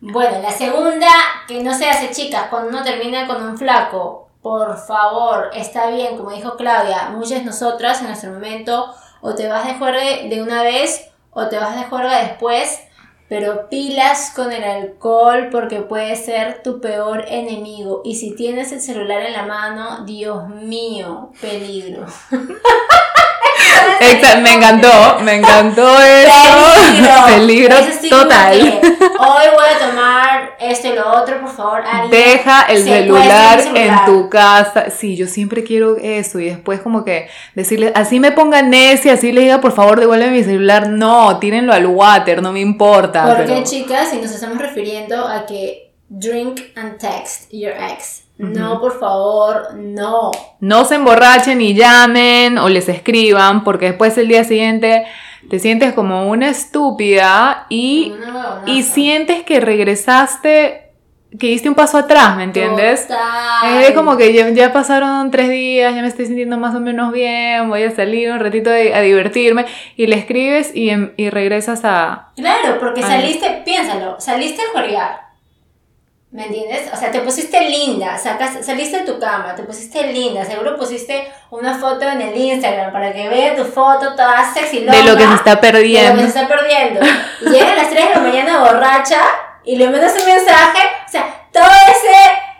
Bueno, 0.00 0.40
la 0.40 0.50
segunda, 0.50 1.08
que 1.46 1.62
no 1.62 1.74
se 1.74 1.88
hace 1.88 2.10
chicas, 2.10 2.48
cuando 2.48 2.70
uno 2.70 2.82
termina 2.82 3.26
con 3.26 3.42
un 3.42 3.58
flaco 3.58 4.29
por 4.42 4.78
favor, 4.78 5.50
está 5.54 5.90
bien, 5.90 6.16
como 6.16 6.30
dijo 6.30 6.56
Claudia, 6.56 7.10
muchas 7.10 7.44
nosotras 7.44 8.00
en 8.00 8.06
nuestro 8.06 8.32
momento 8.32 8.94
o 9.20 9.34
te 9.34 9.48
vas 9.48 9.66
de 9.66 9.74
juerga 9.74 10.00
de 10.00 10.42
una 10.42 10.62
vez 10.62 11.10
o 11.30 11.46
te 11.48 11.58
vas 11.58 11.76
de 11.76 11.84
juerga 11.84 12.18
después, 12.22 12.80
pero 13.28 13.68
pilas 13.68 14.32
con 14.34 14.50
el 14.50 14.64
alcohol 14.64 15.50
porque 15.52 15.82
puede 15.82 16.16
ser 16.16 16.62
tu 16.62 16.80
peor 16.80 17.24
enemigo. 17.28 18.00
Y 18.04 18.16
si 18.16 18.34
tienes 18.34 18.72
el 18.72 18.80
celular 18.80 19.22
en 19.22 19.34
la 19.34 19.44
mano, 19.44 20.04
Dios 20.04 20.48
mío, 20.48 21.30
peligro. 21.40 22.06
me 24.42 24.54
encantó, 24.54 25.20
me 25.22 25.34
encantó 25.36 26.00
eso. 26.00 27.26
Peligro, 27.26 27.76
total. 28.08 28.80
Hoy 28.82 29.46
voy 29.54 29.66
a 29.74 29.86
tomar 29.86 30.56
esto 30.58 30.88
y 30.88 30.92
lo 30.94 31.10
otro, 31.10 31.40
por 31.40 31.50
favor. 31.50 31.82
Deja 32.10 32.62
el 32.62 32.84
celular, 32.84 33.60
en 33.74 34.04
tu 34.06 34.28
casa. 34.28 34.90
Sí, 34.90 35.16
yo 35.16 35.26
siempre 35.26 35.64
quiero 35.64 35.96
eso 35.96 36.38
y 36.40 36.46
después 36.46 36.80
como 36.80 37.04
que 37.04 37.28
decirle, 37.54 37.92
así 37.94 38.20
me 38.20 38.32
ponga 38.32 38.62
necia, 38.62 39.14
así 39.14 39.32
le 39.32 39.42
diga, 39.42 39.60
por 39.60 39.72
favor, 39.72 40.00
devuelve 40.00 40.30
mi 40.30 40.42
celular. 40.42 40.88
No, 40.88 41.38
tírenlo 41.38 41.72
al 41.72 41.86
water, 41.86 42.42
no 42.42 42.52
me 42.52 42.60
importa. 42.60 43.34
Porque 43.36 43.62
chicas, 43.64 44.10
si 44.10 44.18
nos 44.18 44.30
estamos 44.30 44.58
refiriendo 44.58 45.26
a 45.26 45.46
que 45.46 45.89
drink 46.10 46.72
and 46.76 46.98
text 46.98 47.50
your 47.50 47.72
ex. 47.72 48.24
No, 48.36 48.80
por 48.80 48.98
favor, 48.98 49.74
no. 49.74 50.30
No 50.60 50.84
se 50.84 50.94
emborrachen 50.96 51.60
y 51.60 51.74
llamen 51.74 52.58
o 52.58 52.68
les 52.68 52.88
escriban 52.88 53.64
porque 53.64 53.86
después 53.86 54.16
el 54.18 54.28
día 54.28 54.44
siguiente 54.44 55.04
te 55.48 55.58
sientes 55.58 55.92
como 55.92 56.28
una 56.28 56.48
estúpida 56.48 57.66
y, 57.68 58.14
y 58.66 58.82
sientes 58.82 59.42
que 59.42 59.60
regresaste, 59.60 60.90
que 61.38 61.48
diste 61.48 61.68
un 61.68 61.74
paso 61.74 61.98
atrás, 61.98 62.36
¿me 62.36 62.44
entiendes? 62.44 63.08
Es 63.82 63.92
como 63.92 64.16
que 64.16 64.32
ya, 64.54 64.72
pasaron 64.72 65.30
tres 65.30 65.50
días, 65.50 65.94
ya 65.94 66.00
me 66.00 66.08
estoy 66.08 66.26
sintiendo 66.26 66.56
más 66.56 66.74
o 66.74 66.80
menos 66.80 67.12
bien, 67.12 67.68
voy 67.68 67.82
a 67.82 67.94
salir 67.94 68.32
un 68.32 68.40
ratito 68.40 68.70
a 68.70 69.00
divertirme 69.00 69.66
y 69.96 70.06
le 70.06 70.16
escribes 70.16 70.74
y, 70.74 70.90
y 71.16 71.28
regresas 71.28 71.84
a... 71.84 72.32
Claro, 72.36 72.78
porque 72.80 73.02
saliste, 73.02 73.62
piénsalo, 73.66 74.18
saliste 74.18 74.62
a 74.62 74.80
jugar 74.80 75.29
¿Me 76.32 76.46
entiendes? 76.46 76.88
O 76.92 76.96
sea, 76.96 77.10
te 77.10 77.20
pusiste 77.20 77.60
linda, 77.60 78.16
sacas, 78.16 78.64
saliste 78.64 78.98
de 78.98 79.04
tu 79.04 79.18
cama, 79.18 79.56
te 79.56 79.64
pusiste 79.64 80.06
linda, 80.12 80.44
seguro 80.44 80.76
pusiste 80.76 81.26
una 81.50 81.76
foto 81.76 82.02
en 82.08 82.20
el 82.20 82.36
Instagram 82.36 82.92
para 82.92 83.12
que 83.12 83.28
vea 83.28 83.56
tu 83.56 83.64
foto 83.64 84.14
toda 84.14 84.52
sexy 84.54 84.84
De 84.84 85.02
lo 85.02 85.16
que 85.16 85.26
se 85.26 85.34
está 85.34 85.60
perdiendo. 85.60 86.10
De 86.10 86.16
lo 86.16 86.22
que 86.22 86.30
se 86.30 86.38
está 86.38 86.48
perdiendo. 86.48 87.00
Y 87.40 87.50
llegan 87.50 87.76
las 87.76 87.90
3 87.90 88.08
de 88.08 88.14
la 88.14 88.20
mañana 88.20 88.60
borracha 88.60 89.20
y 89.64 89.74
le 89.74 89.88
mandas 89.88 90.14
un 90.20 90.26
mensaje, 90.26 90.78
o 91.04 91.10
sea, 91.10 91.48
todo 91.52 91.64
ese 91.64 92.50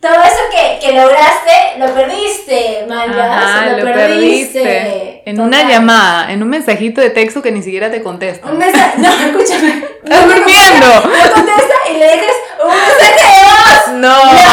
todo 0.00 0.22
eso 0.22 0.40
que, 0.50 0.86
que 0.86 0.92
lograste, 0.92 1.78
lo 1.78 1.94
perdiste, 1.94 2.84
Maya. 2.86 3.76
lo, 3.76 3.84
perdiste. 3.84 5.13
En 5.26 5.40
una 5.40 5.66
llamada, 5.66 6.30
en 6.30 6.42
un 6.42 6.50
mensajito 6.50 7.00
de 7.00 7.08
texto 7.08 7.40
que 7.40 7.50
ni 7.50 7.62
siquiera 7.62 7.90
te 7.90 8.02
contesta. 8.02 8.46
Un 8.50 8.58
mensaje, 8.58 8.98
no, 8.98 9.08
escúchame. 9.26 9.84
Estás 10.04 10.26
durmiendo. 10.26 10.86
No 10.86 11.34
contesta 11.34 11.74
y 11.90 11.98
le 11.98 12.04
dejas 12.04 12.36
un 12.62 12.70
mensaje 12.70 13.22
de 13.22 13.44
voz. 13.44 14.00
No. 14.00 14.44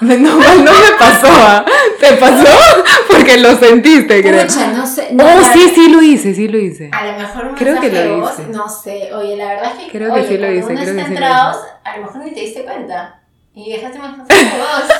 No, 0.00 0.16
no, 0.18 0.72
me 0.72 0.90
pasó. 0.98 1.28
¿ah? 1.30 1.64
¿Te 1.98 2.12
pasó? 2.14 2.46
Porque 3.08 3.38
lo 3.38 3.56
sentiste, 3.56 4.22
creo. 4.22 4.42
Escucha, 4.42 4.66
no 4.68 4.86
sé. 4.86 5.08
No, 5.12 5.24
oh, 5.24 5.42
sí, 5.52 5.72
sí 5.74 5.88
lo 5.88 6.02
hice, 6.02 6.34
sí 6.34 6.48
lo 6.48 6.58
hice. 6.58 6.90
A 6.92 7.06
lo 7.06 7.18
mejor 7.18 7.46
un 7.46 7.54
creo 7.54 7.74
mensaje 7.74 7.90
que 7.90 8.04
lo 8.08 8.14
de 8.16 8.20
voz, 8.20 8.32
hice. 8.38 8.48
no 8.48 8.68
sé. 8.68 9.14
Oye, 9.14 9.36
la 9.36 9.46
verdad 9.46 9.72
es 9.78 9.84
que. 9.84 9.90
Creo 9.92 10.14
que 10.14 10.24
sí 10.26 10.36
lo 10.38 10.52
hice. 10.52 10.66
Creo 10.66 10.78
que 10.78 10.86
sí 10.86 10.92
lo 10.94 11.00
hice. 11.00 11.24
a 11.24 11.96
lo 11.96 12.02
mejor 12.02 12.24
ni 12.24 12.32
te 12.32 12.40
diste 12.40 12.64
cuenta. 12.64 13.19
Y 13.66 13.72
dejaste 13.72 13.98
más 13.98 14.16
de 14.16 14.34
voz. 14.34 14.90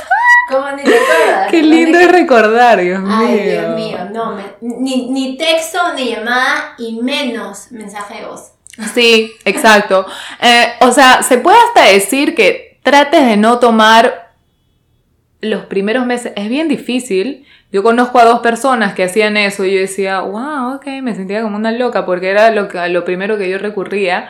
¿Cómo 0.50 0.70
ni 0.72 0.82
recuerdas? 0.82 1.50
Qué 1.50 1.62
lindo 1.62 1.98
es 1.98 2.12
recordar, 2.12 2.80
Dios 2.80 3.00
mío. 3.00 3.16
Ay, 3.18 3.38
Dios 3.38 3.74
mío, 3.74 3.98
no, 4.12 4.36
ni, 4.60 5.10
ni 5.10 5.36
texto, 5.36 5.78
ni 5.94 6.10
llamada, 6.10 6.74
y 6.76 7.00
menos 7.00 7.70
mensaje 7.70 8.20
de 8.20 8.26
voz. 8.26 8.52
Sí, 8.92 9.32
exacto. 9.44 10.06
Eh, 10.40 10.72
o 10.80 10.92
sea, 10.92 11.22
se 11.22 11.38
puede 11.38 11.56
hasta 11.68 11.92
decir 11.92 12.34
que 12.34 12.78
trates 12.82 13.24
de 13.24 13.36
no 13.36 13.58
tomar 13.60 14.32
los 15.40 15.64
primeros 15.66 16.04
meses. 16.04 16.32
Es 16.36 16.48
bien 16.48 16.68
difícil. 16.68 17.46
Yo 17.72 17.82
conozco 17.82 18.18
a 18.18 18.24
dos 18.24 18.40
personas 18.40 18.94
que 18.94 19.04
hacían 19.04 19.36
eso 19.36 19.64
y 19.64 19.72
yo 19.72 19.80
decía, 19.80 20.20
wow, 20.20 20.74
ok, 20.74 20.86
me 21.02 21.14
sentía 21.14 21.42
como 21.42 21.56
una 21.56 21.72
loca 21.72 22.04
porque 22.04 22.28
era 22.28 22.50
lo, 22.50 22.68
lo 22.88 23.04
primero 23.04 23.38
que 23.38 23.48
yo 23.48 23.58
recurría. 23.58 24.28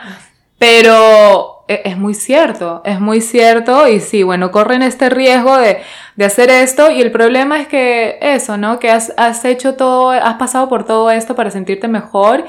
Pero 0.61 1.63
e, 1.67 1.81
es 1.85 1.97
muy 1.97 2.13
cierto, 2.13 2.83
es 2.85 2.99
muy 2.99 3.19
cierto 3.19 3.87
y 3.87 3.99
sí, 3.99 4.21
bueno, 4.21 4.51
corren 4.51 4.83
este 4.83 5.09
riesgo 5.09 5.57
de, 5.57 5.81
hacer 6.23 6.51
esto 6.51 6.91
y 6.91 7.01
el 7.01 7.11
problema 7.11 7.59
es 7.59 7.67
que 7.67 8.19
eso, 8.21 8.57
¿no? 8.57 8.77
Que 8.77 8.91
has, 8.91 9.43
hecho 9.43 9.73
todo, 9.73 10.11
has 10.11 10.35
pasado 10.35 10.69
por 10.69 10.85
todo 10.85 11.09
esto 11.09 11.33
para 11.33 11.49
sentirte 11.49 11.87
mejor 11.87 12.45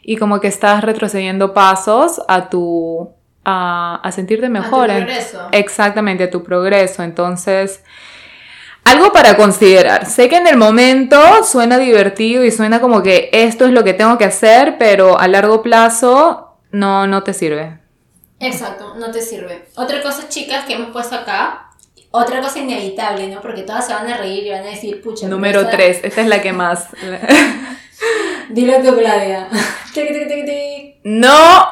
y 0.00 0.16
como 0.16 0.38
que 0.38 0.46
estás 0.46 0.84
retrocediendo 0.84 1.54
pasos 1.54 2.22
a 2.28 2.48
tu, 2.48 3.10
a, 3.44 4.08
sentirte 4.12 4.48
mejor. 4.48 4.88
A 4.88 4.98
tu 4.98 5.04
progreso. 5.04 5.48
exactamente, 5.50 6.22
a 6.22 6.30
tu 6.30 6.44
progreso. 6.44 7.02
Entonces, 7.02 7.82
algo 8.84 9.12
para 9.12 9.36
considerar. 9.36 10.06
Sé 10.06 10.28
que 10.28 10.36
en 10.36 10.46
el 10.46 10.56
momento 10.56 11.18
suena 11.42 11.78
divertido 11.78 12.44
y 12.44 12.52
suena 12.52 12.80
como 12.80 13.02
que 13.02 13.28
esto 13.32 13.64
es 13.64 13.72
lo 13.72 13.82
que 13.82 13.92
tengo 13.92 14.18
que 14.18 14.24
hacer, 14.26 14.76
pero 14.78 15.18
a 15.18 15.26
largo 15.26 15.62
plazo 15.62 16.45
no, 16.70 17.06
no 17.06 17.22
te 17.22 17.32
sirve. 17.32 17.78
Exacto, 18.40 18.94
no 18.96 19.10
te 19.10 19.22
sirve. 19.22 19.68
Otra 19.76 20.02
cosa, 20.02 20.28
chicas, 20.28 20.64
que 20.66 20.74
hemos 20.74 20.90
puesto 20.90 21.14
acá, 21.14 21.70
otra 22.10 22.40
cosa 22.40 22.58
inevitable, 22.58 23.28
¿no? 23.28 23.40
Porque 23.40 23.62
todas 23.62 23.86
se 23.86 23.94
van 23.94 24.08
a 24.08 24.16
reír 24.16 24.44
y 24.46 24.50
van 24.50 24.62
a 24.62 24.70
decir, 24.70 25.02
pucha. 25.02 25.28
Número 25.28 25.68
3, 25.68 26.00
esta 26.04 26.20
es 26.20 26.26
la 26.26 26.40
que 26.42 26.52
más. 26.52 26.88
Dilo 28.50 28.74
tú, 28.82 28.96
Claudia. 28.96 29.48
no 31.04 31.66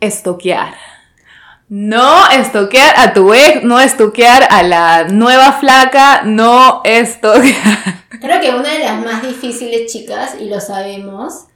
estoquear. 0.00 0.74
No 1.68 2.30
estoquear 2.30 2.94
a 2.96 3.12
tu 3.12 3.34
ex, 3.34 3.64
no 3.64 3.80
estoquear 3.80 4.46
a 4.50 4.62
la 4.62 5.04
nueva 5.04 5.52
flaca, 5.54 6.22
no 6.22 6.80
estoquear. 6.84 8.04
Creo 8.20 8.40
que 8.40 8.50
una 8.50 8.72
de 8.72 8.78
las 8.80 9.04
más 9.04 9.22
difíciles, 9.22 9.92
chicas, 9.92 10.36
y 10.40 10.48
lo 10.48 10.60
sabemos, 10.60 11.46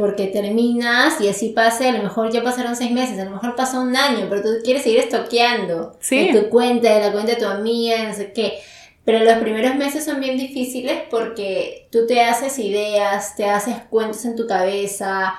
porque 0.00 0.28
terminas 0.28 1.20
y 1.20 1.28
así 1.28 1.50
pase, 1.50 1.90
a 1.90 1.92
lo 1.92 2.02
mejor 2.02 2.32
ya 2.32 2.42
pasaron 2.42 2.74
seis 2.74 2.90
meses, 2.90 3.18
a 3.18 3.26
lo 3.26 3.32
mejor 3.32 3.54
pasó 3.54 3.82
un 3.82 3.94
año, 3.94 4.28
pero 4.30 4.40
tú 4.40 4.48
quieres 4.64 4.82
seguir 4.82 5.00
estoqueando 5.00 5.94
sí. 6.00 6.32
de 6.32 6.40
tu 6.40 6.48
cuenta, 6.48 6.94
de 6.94 7.00
la 7.00 7.12
cuenta 7.12 7.32
de 7.32 7.38
tu 7.38 7.44
amiga, 7.44 8.08
no 8.08 8.14
sé 8.14 8.32
qué. 8.32 8.60
Pero 9.04 9.22
los 9.22 9.36
primeros 9.40 9.76
meses 9.76 10.02
son 10.02 10.18
bien 10.18 10.38
difíciles 10.38 11.02
porque 11.10 11.86
tú 11.92 12.06
te 12.06 12.22
haces 12.22 12.58
ideas, 12.58 13.36
te 13.36 13.44
haces 13.44 13.76
cuentos 13.90 14.24
en 14.24 14.36
tu 14.36 14.46
cabeza. 14.46 15.34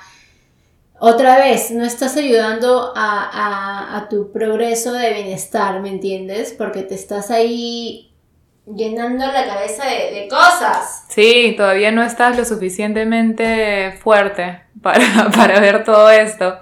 Otra 0.99 1.39
vez, 1.39 1.71
no 1.71 1.83
estás 1.83 2.15
ayudando 2.15 2.93
a, 2.95 3.23
a, 3.33 3.97
a 3.97 4.09
tu 4.09 4.31
progreso 4.31 4.93
de 4.93 5.11
bienestar, 5.11 5.81
¿me 5.81 5.89
entiendes? 5.89 6.53
Porque 6.55 6.83
te 6.83 6.93
estás 6.93 7.31
ahí 7.31 8.10
llenando 8.65 9.25
la 9.25 9.45
cabeza 9.45 9.85
de, 9.85 10.27
cosas. 10.29 11.05
Sí, 11.09 11.53
todavía 11.57 11.91
no 11.91 12.03
estás 12.03 12.37
lo 12.37 12.45
suficientemente 12.45 13.97
fuerte 14.01 14.63
para, 14.81 15.29
para, 15.35 15.59
ver 15.59 15.83
todo 15.83 16.09
esto. 16.09 16.59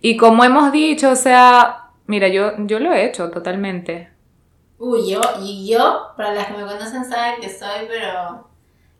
Y 0.00 0.16
como 0.16 0.44
hemos 0.44 0.72
dicho, 0.72 1.10
o 1.10 1.16
sea, 1.16 1.90
mira, 2.06 2.28
yo, 2.28 2.52
yo 2.66 2.78
lo 2.78 2.92
he 2.92 3.04
hecho 3.04 3.30
totalmente. 3.30 4.10
Uy, 4.78 5.10
yo, 5.10 5.20
y 5.40 5.70
yo, 5.70 6.08
para 6.16 6.34
las 6.34 6.46
que 6.48 6.54
me 6.54 6.64
conocen 6.64 7.04
saben 7.04 7.40
que 7.40 7.48
soy, 7.48 7.86
pero 7.88 8.48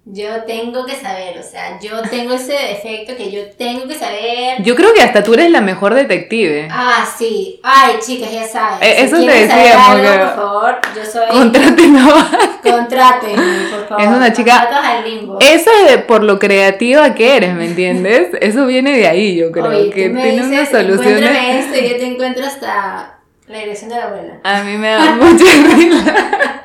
yo 0.05 0.43
tengo 0.49 0.85
que 0.85 0.97
saber, 0.97 1.39
o 1.39 1.43
sea, 1.45 1.79
yo 1.81 2.03
tengo 2.03 2.35
ese 2.35 2.55
defecto 2.55 3.17
que 3.17 3.31
yo 3.31 3.49
tengo 3.51 3.87
que 3.87 3.95
saber. 3.95 4.61
Yo 4.63 4.75
creo 4.75 4.93
que 4.93 5.01
hasta 5.01 5.23
tú 5.23 5.35
eres 5.35 5.51
la 5.51 5.61
mejor 5.61 5.95
detective. 5.95 6.67
Ah, 6.73 7.07
sí. 7.17 7.61
Ay, 7.63 7.95
chicas, 8.05 8.33
ya 8.33 8.45
saben. 8.47 8.79
Eh, 8.83 9.05
eso 9.05 9.17
te 9.17 9.31
decía, 9.31 9.93
algo, 9.93 10.09
por 10.09 10.35
favor, 10.35 10.81
yo 10.97 11.05
soy. 11.05 11.29
Contrátenos. 11.31 12.13
Contrátenme, 12.63 13.69
por 13.71 13.89
favor. 13.89 14.05
Es 14.05 14.09
una 14.09 14.33
chica. 14.33 14.59
Al 14.59 15.05
limbo. 15.05 15.39
Eso 15.41 15.71
es 15.89 15.99
por 15.99 16.25
lo 16.25 16.41
creativa 16.41 17.15
que 17.15 17.37
eres, 17.37 17.55
¿me 17.55 17.67
entiendes? 17.67 18.31
Eso 18.41 18.67
viene 18.67 18.97
de 18.97 19.07
ahí, 19.07 19.37
yo 19.37 19.53
creo. 19.53 19.69
Oye, 19.69 19.91
que 19.91 20.11
tiene 20.11 20.43
unas 20.43 20.69
soluciones. 20.69 21.65
esto 21.65 21.79
y 21.79 21.89
yo 21.89 21.97
te 21.97 22.07
encuentro 22.07 22.45
hasta 22.45 23.21
la 23.47 23.59
dirección 23.59 23.91
de 23.91 23.97
la 23.97 24.05
abuela. 24.07 24.41
A 24.43 24.63
mí 24.65 24.77
me 24.77 24.89
da 24.89 25.13
mucha 25.21 25.45
risa. 25.77 26.65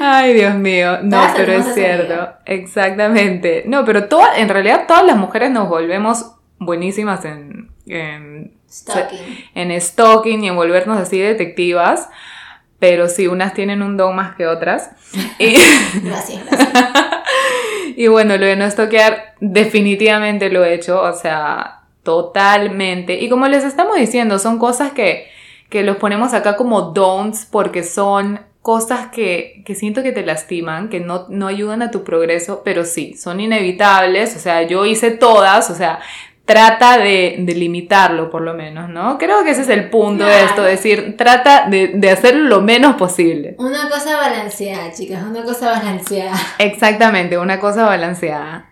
Ay, 0.00 0.34
Dios 0.34 0.54
mío. 0.54 0.98
No, 1.02 1.20
pero 1.36 1.52
es 1.52 1.74
cierto. 1.74 2.28
Exactamente. 2.44 3.64
No, 3.66 3.84
pero 3.84 4.08
toda, 4.08 4.38
en 4.38 4.48
realidad 4.48 4.84
todas 4.86 5.04
las 5.04 5.16
mujeres 5.16 5.50
nos 5.50 5.68
volvemos 5.68 6.32
buenísimas 6.58 7.24
en, 7.24 7.70
en 7.86 8.52
stalking. 8.70 9.18
en 9.54 9.80
stalking 9.80 10.44
y 10.44 10.48
en 10.48 10.56
volvernos 10.56 10.98
así 10.98 11.18
detectivas. 11.18 12.08
Pero 12.78 13.08
sí, 13.08 13.26
unas 13.26 13.54
tienen 13.54 13.82
un 13.82 13.96
don 13.96 14.14
más 14.14 14.36
que 14.36 14.46
otras. 14.46 14.90
Y, 15.38 15.54
gracias, 16.02 16.44
gracias. 16.44 16.68
y 17.96 18.06
bueno, 18.08 18.36
lo 18.36 18.46
de 18.46 18.56
no 18.56 18.70
stalkear 18.70 19.34
definitivamente 19.40 20.50
lo 20.50 20.64
he 20.64 20.74
hecho. 20.74 21.00
O 21.00 21.12
sea, 21.14 21.80
totalmente. 22.02 23.14
Y 23.20 23.28
como 23.28 23.48
les 23.48 23.64
estamos 23.64 23.96
diciendo, 23.96 24.38
son 24.38 24.58
cosas 24.58 24.92
que, 24.92 25.28
que 25.70 25.82
los 25.82 25.96
ponemos 25.96 26.34
acá 26.34 26.56
como 26.56 26.82
don'ts 26.82 27.46
porque 27.50 27.82
son 27.82 28.40
cosas 28.66 29.12
que, 29.12 29.62
siento 29.76 30.02
que 30.02 30.10
te 30.10 30.26
lastiman, 30.26 30.88
que 30.88 30.98
no, 30.98 31.26
no 31.28 31.46
ayudan 31.46 31.82
a 31.82 31.92
tu 31.92 32.02
progreso, 32.02 32.62
pero 32.64 32.84
sí, 32.84 33.14
son 33.14 33.38
inevitables, 33.38 34.34
o 34.34 34.40
sea, 34.40 34.62
yo 34.62 34.84
hice 34.84 35.12
todas, 35.12 35.70
o 35.70 35.74
sea, 35.76 36.00
trata 36.44 36.98
de, 36.98 37.44
limitarlo 37.46 38.28
por 38.28 38.42
lo 38.42 38.54
menos, 38.54 38.88
¿no? 38.88 39.18
Creo 39.18 39.44
que 39.44 39.50
ese 39.50 39.60
es 39.62 39.68
el 39.68 39.88
punto 39.88 40.24
de 40.24 40.42
esto, 40.42 40.62
decir, 40.64 41.16
trata 41.16 41.68
de, 41.70 42.10
hacerlo 42.10 42.48
lo 42.48 42.60
menos 42.60 42.96
posible. 42.96 43.54
Una 43.60 43.88
cosa 43.88 44.16
balanceada, 44.16 44.90
chicas, 44.92 45.22
una 45.22 45.44
cosa 45.44 45.70
balanceada. 45.70 46.36
Exactamente, 46.58 47.38
una 47.38 47.60
cosa 47.60 47.84
balanceada. 47.84 48.68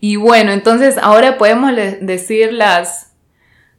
y 0.00 0.16
bueno, 0.16 0.50
entonces 0.50 0.98
ahora 1.00 1.38
podemos 1.38 1.70
decir 2.00 2.52
las, 2.52 3.12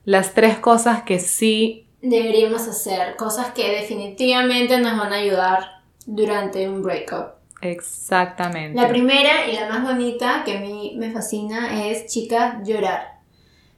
las 0.05 0.33
tres 0.33 0.57
cosas 0.57 1.03
que 1.03 1.19
sí 1.19 1.86
deberíamos 2.01 2.67
hacer, 2.67 3.15
cosas 3.15 3.53
que 3.53 3.69
definitivamente 3.69 4.79
nos 4.79 4.97
van 4.97 5.13
a 5.13 5.17
ayudar 5.17 5.81
durante 6.05 6.67
un 6.69 6.81
breakup. 6.81 7.37
Exactamente. 7.61 8.79
La 8.79 8.87
primera 8.87 9.47
y 9.47 9.53
la 9.53 9.67
más 9.67 9.83
bonita 9.83 10.43
que 10.45 10.57
a 10.57 10.59
mí 10.59 10.95
me 10.97 11.11
fascina 11.11 11.87
es, 11.87 12.05
chicas, 12.05 12.57
llorar. 12.63 13.19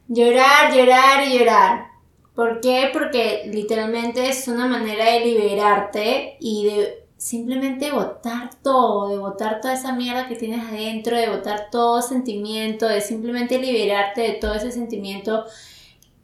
Llorar, 0.07 0.73
llorar 0.73 1.27
y 1.27 1.37
llorar. 1.37 1.87
¿Por 2.35 2.61
qué? 2.61 2.89
Porque 2.91 3.49
literalmente 3.51 4.29
es 4.29 4.47
una 4.47 4.67
manera 4.67 5.05
de 5.05 5.19
liberarte 5.21 6.37
y 6.39 6.65
de 6.65 7.05
simplemente 7.17 7.91
botar 7.91 8.49
todo, 8.63 9.09
de 9.09 9.17
botar 9.17 9.59
toda 9.59 9.73
esa 9.73 9.91
mierda 9.91 10.27
que 10.27 10.35
tienes 10.35 10.65
adentro, 10.65 11.17
de 11.17 11.29
botar 11.29 11.69
todo 11.69 12.01
sentimiento, 12.01 12.87
de 12.87 13.01
simplemente 13.01 13.59
liberarte 13.59 14.21
de 14.21 14.31
todo 14.33 14.53
ese 14.53 14.71
sentimiento 14.71 15.45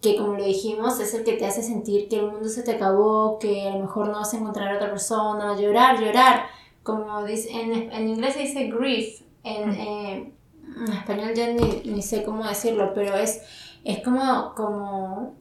que 0.01 0.15
como 0.17 0.34
lo 0.34 0.43
dijimos 0.43 0.99
es 0.99 1.13
el 1.13 1.23
que 1.23 1.34
te 1.34 1.45
hace 1.45 1.63
sentir 1.63 2.08
que 2.08 2.19
el 2.19 2.31
mundo 2.31 2.47
se 2.47 2.63
te 2.63 2.73
acabó, 2.73 3.39
que 3.39 3.67
a 3.67 3.71
lo 3.71 3.79
mejor 3.79 4.08
no 4.10 4.19
vas 4.19 4.34
a 4.34 4.38
encontrar 4.38 4.71
a 4.71 4.75
otra 4.75 4.89
persona, 4.91 5.60
llorar, 5.60 5.99
llorar, 5.99 6.45
como 6.84 7.23
dice, 7.25 7.51
en, 7.51 7.91
en 7.91 8.10
inglés 8.10 8.34
se 8.34 8.41
dice 8.41 8.67
grief, 8.67 9.21
en, 9.43 9.71
eh, 9.71 10.34
en 10.77 10.93
español 10.93 11.34
ya 11.34 11.47
ni, 11.47 11.81
ni, 11.86 12.01
sé 12.01 12.23
cómo 12.23 12.47
decirlo, 12.47 12.91
pero 12.93 13.15
es, 13.15 13.41
es 13.84 14.03
como, 14.03 14.53
como 14.55 15.36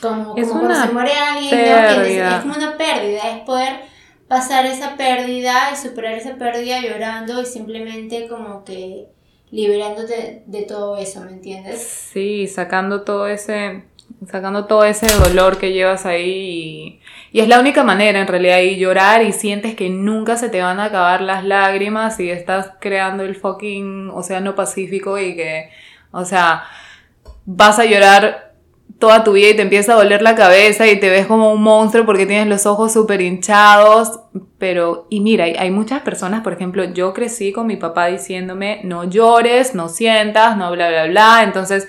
Como, 0.00 0.34
como 0.34 0.50
cuando 0.50 0.74
se 0.74 0.92
muere 0.92 1.12
alguien, 1.14 1.58
es, 1.58 2.42
como 2.42 2.54
una 2.54 2.76
pérdida, 2.76 3.30
es 3.30 3.44
poder 3.44 3.80
pasar 4.28 4.66
esa 4.66 4.96
pérdida 4.96 5.70
y 5.72 5.76
superar 5.76 6.14
esa 6.14 6.34
pérdida 6.36 6.80
llorando 6.80 7.40
y 7.40 7.46
simplemente 7.46 8.28
como 8.28 8.64
que 8.64 9.08
liberándote 9.50 10.42
de 10.46 10.62
todo 10.62 10.96
eso, 10.96 11.20
¿me 11.20 11.32
entiendes? 11.32 11.80
Sí, 11.80 12.46
sacando 12.46 13.02
todo 13.02 13.28
ese 13.28 13.84
sacando 14.30 14.66
todo 14.66 14.84
ese 14.84 15.06
dolor 15.18 15.58
que 15.58 15.72
llevas 15.72 16.06
ahí 16.06 17.00
y, 17.32 17.40
es 17.40 17.48
la 17.48 17.60
única 17.60 17.84
manera 17.84 18.20
en 18.20 18.26
realidad 18.26 18.60
y 18.60 18.76
llorar 18.76 19.22
y 19.22 19.32
sientes 19.32 19.74
que 19.74 19.90
nunca 19.90 20.36
se 20.36 20.48
te 20.48 20.62
van 20.62 20.80
a 20.80 20.84
acabar 20.84 21.20
las 21.20 21.44
lágrimas 21.44 22.18
y 22.18 22.30
estás 22.30 22.70
creando 22.80 23.24
el 23.24 23.36
fucking 23.36 24.08
océano 24.10 24.54
Pacífico 24.54 25.18
y 25.18 25.36
que, 25.36 25.68
o 26.12 26.24
sea, 26.24 26.64
vas 27.44 27.78
a 27.78 27.84
llorar 27.84 28.45
toda 28.98 29.24
tu 29.24 29.32
vida 29.32 29.50
y 29.50 29.56
te 29.56 29.62
empieza 29.62 29.92
a 29.92 29.96
doler 29.96 30.22
la 30.22 30.34
cabeza 30.34 30.86
y 30.86 30.98
te 30.98 31.10
ves 31.10 31.26
como 31.26 31.52
un 31.52 31.62
monstruo 31.62 32.06
porque 32.06 32.26
tienes 32.26 32.46
los 32.46 32.64
ojos 32.66 32.92
súper 32.92 33.20
hinchados, 33.20 34.20
pero, 34.58 35.06
y 35.10 35.20
mira, 35.20 35.44
hay, 35.44 35.70
muchas 35.70 36.02
personas, 36.02 36.42
por 36.42 36.54
ejemplo, 36.54 36.84
yo 36.84 37.12
crecí 37.12 37.52
con 37.52 37.66
mi 37.66 37.76
papá 37.76 38.06
diciéndome, 38.06 38.80
no 38.84 39.04
llores, 39.04 39.74
no 39.74 39.88
sientas, 39.88 40.56
no 40.56 40.70
bla, 40.72 40.88
bla, 40.88 41.06
bla, 41.06 41.42
entonces 41.44 41.88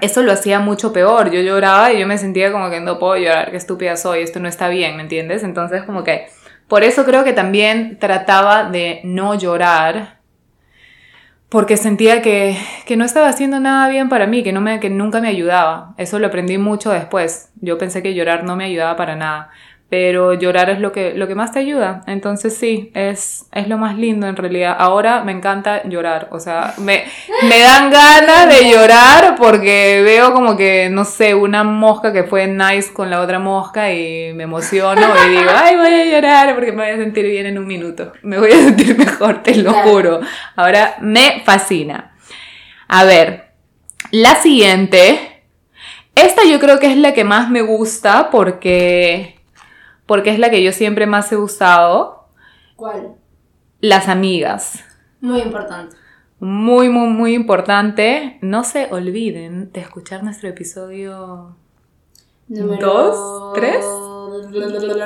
eso 0.00 0.22
lo 0.22 0.32
hacía 0.32 0.58
mucho 0.58 0.92
peor. 0.92 1.30
Yo 1.30 1.40
lloraba 1.40 1.92
y 1.92 2.00
yo 2.00 2.06
me 2.06 2.18
sentía 2.18 2.50
como 2.52 2.70
que 2.70 2.80
no 2.80 2.98
puedo 2.98 3.16
llorar, 3.16 3.50
qué 3.50 3.56
estúpida 3.56 3.96
soy, 3.96 4.22
esto 4.22 4.40
no 4.40 4.48
está 4.48 4.68
bien, 4.68 4.96
¿me 4.96 5.02
entiendes? 5.02 5.42
Entonces 5.42 5.82
como 5.82 6.04
que 6.04 6.26
por 6.68 6.84
eso 6.84 7.04
creo 7.04 7.24
que 7.24 7.32
también 7.32 7.98
trataba 7.98 8.64
de 8.64 9.00
no 9.04 9.34
llorar 9.34 10.21
porque 11.52 11.76
sentía 11.76 12.22
que, 12.22 12.56
que, 12.86 12.96
no 12.96 13.04
estaba 13.04 13.28
haciendo 13.28 13.60
nada 13.60 13.86
bien 13.90 14.08
para 14.08 14.26
mí, 14.26 14.42
que, 14.42 14.52
no 14.52 14.62
me, 14.62 14.80
que 14.80 14.88
nunca 14.88 15.20
me 15.20 15.28
ayudaba. 15.28 15.92
Eso 15.98 16.18
lo 16.18 16.28
aprendí 16.28 16.56
mucho 16.56 16.90
después. 16.90 17.52
Yo 17.60 17.76
pensé 17.76 18.02
que 18.02 18.14
llorar 18.14 18.42
no 18.42 18.56
me 18.56 18.64
ayudaba 18.64 18.96
para 18.96 19.16
nada 19.16 19.50
pero 19.92 20.32
llorar 20.32 20.70
es 20.70 20.80
lo 20.80 20.90
que, 20.90 21.12
lo 21.12 21.28
que 21.28 21.34
más 21.34 21.52
te 21.52 21.58
ayuda. 21.58 22.02
Entonces 22.06 22.56
sí, 22.56 22.90
es, 22.94 23.44
es 23.52 23.68
lo 23.68 23.76
más 23.76 23.98
lindo 23.98 24.26
en 24.26 24.36
realidad. 24.36 24.74
Ahora 24.78 25.22
me 25.22 25.32
encanta 25.32 25.86
llorar, 25.86 26.28
o 26.30 26.40
sea, 26.40 26.72
me, 26.78 27.04
me 27.42 27.58
dan 27.58 27.90
ganas 27.90 28.48
de 28.48 28.70
llorar 28.70 29.34
porque 29.36 30.00
veo 30.02 30.32
como 30.32 30.56
que, 30.56 30.88
no 30.90 31.04
sé, 31.04 31.34
una 31.34 31.62
mosca 31.62 32.10
que 32.10 32.24
fue 32.24 32.46
nice 32.46 32.90
con 32.94 33.10
la 33.10 33.20
otra 33.20 33.38
mosca 33.38 33.92
y 33.92 34.32
me 34.32 34.44
emociono 34.44 35.02
y 35.26 35.28
digo, 35.28 35.50
ay, 35.54 35.76
voy 35.76 35.92
a 35.92 36.04
llorar 36.06 36.54
porque 36.54 36.72
me 36.72 36.84
voy 36.84 36.94
a 36.94 36.96
sentir 36.96 37.26
bien 37.26 37.44
en 37.44 37.58
un 37.58 37.66
minuto. 37.66 38.14
Me 38.22 38.38
voy 38.38 38.50
a 38.50 38.62
sentir 38.62 38.96
mejor, 38.96 39.42
te 39.42 39.56
lo 39.56 39.74
juro. 39.74 40.20
Ahora 40.56 40.96
me 41.02 41.42
fascina. 41.44 42.16
A 42.88 43.04
ver, 43.04 43.52
la 44.10 44.36
siguiente. 44.36 45.42
Esta 46.14 46.44
yo 46.44 46.58
creo 46.60 46.78
que 46.78 46.90
es 46.90 46.96
la 46.96 47.12
que 47.12 47.24
más 47.24 47.50
me 47.50 47.60
gusta 47.60 48.30
porque 48.30 49.41
porque 50.06 50.30
es 50.30 50.38
la 50.38 50.50
que 50.50 50.62
yo 50.62 50.72
siempre 50.72 51.06
más 51.06 51.30
he 51.32 51.36
usado. 51.36 52.28
¿Cuál? 52.76 53.14
Las 53.80 54.08
amigas. 54.08 54.84
Muy 55.20 55.40
importante. 55.40 55.96
Muy, 56.40 56.88
muy, 56.88 57.08
muy 57.08 57.34
importante. 57.34 58.38
No 58.40 58.64
se 58.64 58.92
olviden 58.92 59.72
de 59.72 59.80
escuchar 59.80 60.22
nuestro 60.24 60.48
episodio... 60.48 61.56
¿Dos? 62.48 63.54
¿Tres? 63.54 63.84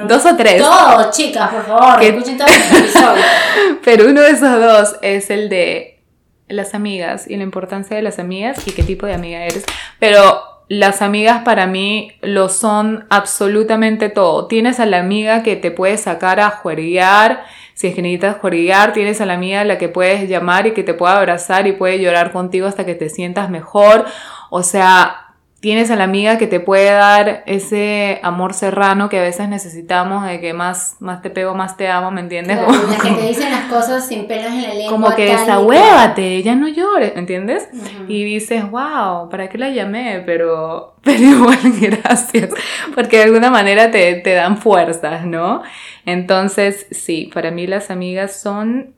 ¿Dos 0.09 0.27
o 0.27 0.37
tres? 0.37 0.63
Dos, 0.63 1.11
chicas, 1.11 1.53
por 1.53 1.65
favor, 1.65 2.03
escuchen 2.03 2.39
todos 2.39 2.51
los 2.51 2.81
episodios. 2.81 3.27
Pero 3.85 4.09
uno 4.09 4.21
de 4.21 4.31
esos 4.31 4.61
dos 4.61 4.97
es 5.03 5.31
el 5.31 5.49
de 5.49 6.03
las 6.49 6.75
amigas 6.75 7.29
y 7.29 7.37
la 7.37 7.43
importancia 7.43 7.97
de 7.97 8.03
las 8.03 8.19
amigas 8.19 8.67
y 8.67 8.73
qué 8.73 8.83
tipo 8.83 9.07
de 9.07 9.15
amiga 9.15 9.45
eres. 9.45 9.65
Pero 9.99 10.56
las 10.69 11.01
amigas 11.01 11.43
para 11.45 11.67
mí 11.67 12.13
lo 12.23 12.49
son 12.49 13.07
absolutamente 13.09 14.09
todo. 14.09 14.47
Tienes 14.47 14.81
a 14.81 14.87
la 14.87 14.99
amiga 14.99 15.43
que 15.43 15.57
te 15.57 15.71
puede 15.71 15.97
sacar 15.97 16.41
a 16.41 16.51
jueguear, 16.51 17.45
si 17.75 17.89
es 17.89 17.95
que 17.95 18.03
necesitas 18.03 18.39
jueguear, 18.39 18.93
tienes 18.93 19.21
a 19.21 19.27
la 19.27 19.35
amiga 19.35 19.61
a 19.61 19.65
la 19.65 19.79
que 19.79 19.89
puedes 19.89 20.29
llamar 20.29 20.67
y 20.67 20.73
que 20.73 20.83
te 20.83 20.95
puede 20.95 21.15
abrazar 21.15 21.67
y 21.67 21.73
puede 21.73 22.01
llorar 22.01 22.33
contigo 22.33 22.67
hasta 22.67 22.87
que 22.87 22.95
te 22.95 23.09
sientas 23.09 23.51
mejor. 23.51 24.07
O 24.51 24.63
sea, 24.63 25.26
tienes 25.67 25.91
a 25.91 25.97
la 25.97 26.05
amiga 26.05 26.39
que 26.39 26.47
te 26.47 26.61
puede 26.61 26.93
dar 26.93 27.43
ese 27.47 28.21
amor 28.23 28.55
serrano 28.55 29.09
que 29.09 29.19
a 29.19 29.23
veces 29.23 29.49
necesitamos, 29.49 30.25
de 30.25 30.39
que 30.39 30.53
más, 30.53 30.95
más 31.01 31.23
te 31.23 31.29
pego, 31.29 31.57
más 31.57 31.77
te 31.77 31.89
amo, 31.89 32.13
¿me 32.13 32.21
entiendes? 32.21 32.59
Claro, 32.59 32.87
la 32.89 32.97
que 32.99 33.11
te 33.11 33.27
dicen 33.27 33.51
las 33.51 33.65
cosas 33.65 34.07
sin 34.07 34.29
pelos 34.29 34.53
en 34.53 34.63
la 34.63 34.75
lengua. 34.75 34.93
Como 34.93 35.17
que 35.17 35.25
desahuévate, 35.25 36.41
ya 36.45 36.55
no 36.55 36.69
llores, 36.69 37.15
¿me 37.15 37.19
entiendes? 37.19 37.69
Y 38.07 38.23
dices, 38.23 38.71
wow, 38.71 39.29
¿para 39.29 39.49
qué 39.49 39.59
la 39.59 39.71
llamé? 39.71 40.23
Pero, 40.25 40.95
pero 41.03 41.21
igual 41.21 41.59
gracias, 41.81 42.51
porque 42.95 43.17
de 43.17 43.23
alguna 43.25 43.51
manera 43.51 43.91
te, 43.91 44.15
te 44.15 44.35
dan 44.35 44.59
fuerzas, 44.59 45.27
¿no? 45.27 45.65
Entonces, 46.05 46.87
sí, 46.93 47.29
para 47.35 47.51
mí 47.51 47.67
las 47.67 47.91
amigas 47.91 48.41
son 48.41 48.95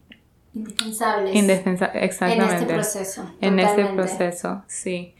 indispensables. 0.52 1.34
Indispensables, 1.34 2.02
exactamente. 2.02 2.44
En 2.44 2.60
este 2.60 2.74
proceso. 2.74 3.30
En 3.40 3.58
este 3.58 3.86
proceso, 3.86 4.64
sí. 4.66 5.14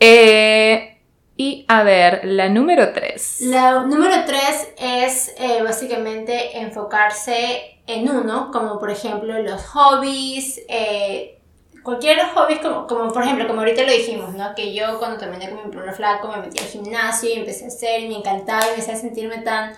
Eh, 0.00 0.98
y 1.40 1.64
a 1.68 1.84
ver, 1.84 2.22
la 2.24 2.48
número 2.48 2.92
3. 2.92 3.42
La 3.42 3.84
número 3.84 4.24
3 4.26 4.74
es 4.76 5.34
eh, 5.38 5.62
básicamente 5.62 6.58
enfocarse 6.58 7.80
en 7.86 8.10
uno, 8.10 8.50
como 8.52 8.80
por 8.80 8.90
ejemplo 8.90 9.40
los 9.40 9.64
hobbies, 9.66 10.60
eh, 10.68 11.38
cualquier 11.84 12.18
hobby, 12.34 12.56
como, 12.56 12.88
como 12.88 13.12
por 13.12 13.22
ejemplo, 13.22 13.46
como 13.46 13.60
ahorita 13.60 13.82
lo 13.82 13.92
dijimos, 13.92 14.34
¿no? 14.34 14.52
Que 14.56 14.74
yo 14.74 14.98
cuando 14.98 15.16
terminé 15.16 15.48
con 15.48 15.64
mi 15.64 15.70
primer 15.70 15.94
flaco 15.94 16.28
me 16.28 16.38
metí 16.38 16.58
al 16.58 16.66
gimnasio 16.66 17.30
y 17.30 17.34
empecé 17.34 17.66
a 17.66 17.68
hacer 17.68 18.00
y 18.00 18.08
me 18.08 18.16
encantaba 18.16 18.66
y 18.66 18.76
me 18.76 18.82
hacía 18.82 18.96
sentirme 18.96 19.38
tan... 19.38 19.74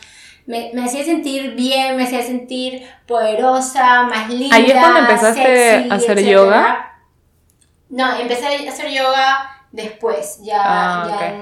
Me, 0.46 0.70
me, 0.72 0.84
hacía 0.84 1.04
sentir 1.04 1.54
bien, 1.54 1.94
me 1.96 2.04
hacía 2.04 2.22
sentir 2.22 2.88
poderosa, 3.06 4.04
más 4.04 4.30
linda. 4.30 4.56
¿Ahí 4.56 4.70
es 4.70 4.72
cuando 4.72 5.00
empezaste 5.00 5.88
a 5.90 5.94
hacer 5.94 6.24
yoga? 6.24 6.98
No, 7.90 8.18
empecé 8.18 8.46
a 8.46 8.72
hacer 8.72 8.90
yoga 8.90 9.59
después, 9.72 10.40
ya, 10.42 10.60
ah, 10.62 11.32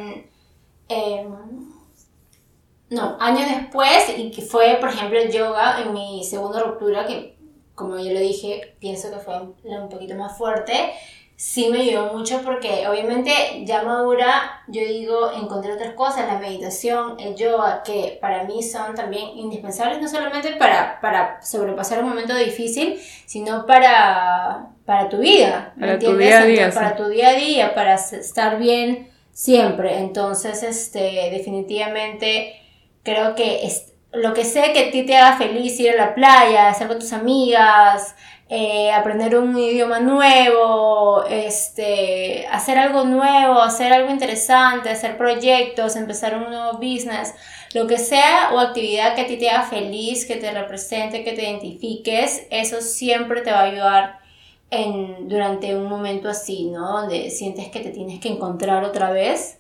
no, 2.91 3.17
años 3.21 3.49
después, 3.49 4.15
y 4.17 4.31
que 4.31 4.43
fue, 4.43 4.79
por 4.81 4.89
ejemplo, 4.89 5.19
el 5.19 5.31
yoga 5.31 5.83
en 5.83 5.93
mi 5.93 6.25
segunda 6.25 6.61
ruptura, 6.61 7.07
que 7.07 7.37
como 7.75 7.97
yo 7.99 8.13
lo 8.13 8.21
dije, 8.21 8.77
pienso 8.81 9.11
que 9.11 9.19
fue 9.19 9.41
un 9.41 9.89
poquito 9.89 10.15
más 10.17 10.37
fuerte, 10.37 10.93
sí 11.39 11.69
me 11.71 11.83
ayudó 11.83 12.13
mucho 12.13 12.43
porque 12.43 12.89
obviamente 12.89 13.65
ya 13.65 13.85
madura, 13.85 14.65
yo 14.67 14.81
digo, 14.81 15.31
encontré 15.31 15.73
otras 15.73 15.95
cosas, 15.95 16.27
la 16.27 16.41
meditación, 16.41 17.15
el 17.21 17.37
yoga, 17.37 17.85
que 17.85 18.19
para 18.21 18.43
mí 18.43 18.61
son 18.61 18.97
también 18.97 19.39
indispensables, 19.39 20.01
no 20.01 20.09
solamente 20.09 20.57
para, 20.57 21.01
para 21.01 21.41
sobrepasar 21.41 22.03
un 22.03 22.09
momento 22.09 22.35
difícil, 22.35 23.01
sino 23.27 23.67
para, 23.67 24.71
para 24.89 25.11
tu 25.11 25.19
vida, 25.19 25.75
para 25.79 25.99
tu 25.99 26.17
día 26.17 26.41
a 26.41 26.45
día, 26.47 26.71
para 26.71 26.97
tu 26.97 27.09
día 27.11 27.29
a 27.29 27.35
día, 27.35 27.75
para 27.75 27.97
estar 27.97 28.59
bien 28.59 29.11
siempre. 29.35 29.99
Entonces, 29.99 30.63
este, 30.63 31.29
definitivamente 31.31 32.59
creo 33.03 33.35
que 33.35 33.67
es, 33.67 33.93
lo 34.13 34.33
que 34.33 34.47
sé 34.47 34.73
que 34.73 34.87
a 34.87 34.91
ti 34.91 35.03
te 35.05 35.15
haga 35.15 35.37
feliz 35.37 35.79
ir 35.79 35.91
a 35.91 35.97
la 35.97 36.15
playa, 36.15 36.71
estar 36.71 36.89
con 36.89 36.99
tus 36.99 37.13
amigas, 37.13 38.17
eh, 38.49 38.91
aprender 38.91 39.37
un 39.37 39.59
idioma 39.59 40.01
nuevo, 40.01 41.23
este, 41.29 42.47
hacer 42.51 42.79
algo 42.79 43.05
nuevo, 43.05 43.61
hacer 43.61 43.93
algo 43.93 44.11
interesante, 44.11 44.89
hacer 44.89 45.19
proyectos, 45.19 45.97
empezar 45.97 46.35
un 46.35 46.45
nuevo 46.45 46.79
business, 46.79 47.35
lo 47.75 47.87
que 47.87 47.99
sea 47.99 48.55
o 48.55 48.59
actividad 48.59 49.15
que 49.15 49.21
a 49.21 49.27
ti 49.27 49.37
te 49.37 49.51
haga 49.51 49.65
feliz, 49.65 50.25
que 50.25 50.37
te 50.37 50.51
represente, 50.51 51.25
que 51.25 51.33
te 51.33 51.43
identifiques, 51.43 52.47
eso 52.49 52.81
siempre 52.81 53.43
te 53.43 53.51
va 53.51 53.61
a 53.61 53.65
ayudar 53.65 54.28
en, 54.71 55.29
durante 55.29 55.77
un 55.77 55.89
momento 55.89 56.29
así, 56.29 56.71
¿no? 56.71 57.01
Donde 57.01 57.31
sientes 57.31 57.69
que 57.69 57.81
te 57.81 57.91
tienes 57.91 58.21
que 58.21 58.29
encontrar 58.29 58.85
otra 58.85 59.11
vez, 59.11 59.59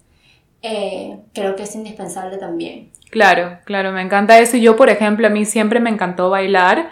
eh, 0.62 1.18
creo 1.32 1.56
que 1.56 1.62
es 1.62 1.74
indispensable 1.74 2.36
también. 2.36 2.90
Claro, 3.10 3.58
claro, 3.64 3.92
me 3.92 4.02
encanta 4.02 4.38
eso. 4.38 4.56
Yo, 4.56 4.76
por 4.76 4.90
ejemplo, 4.90 5.26
a 5.26 5.30
mí 5.30 5.44
siempre 5.44 5.80
me 5.80 5.90
encantó 5.90 6.30
bailar. 6.30 6.90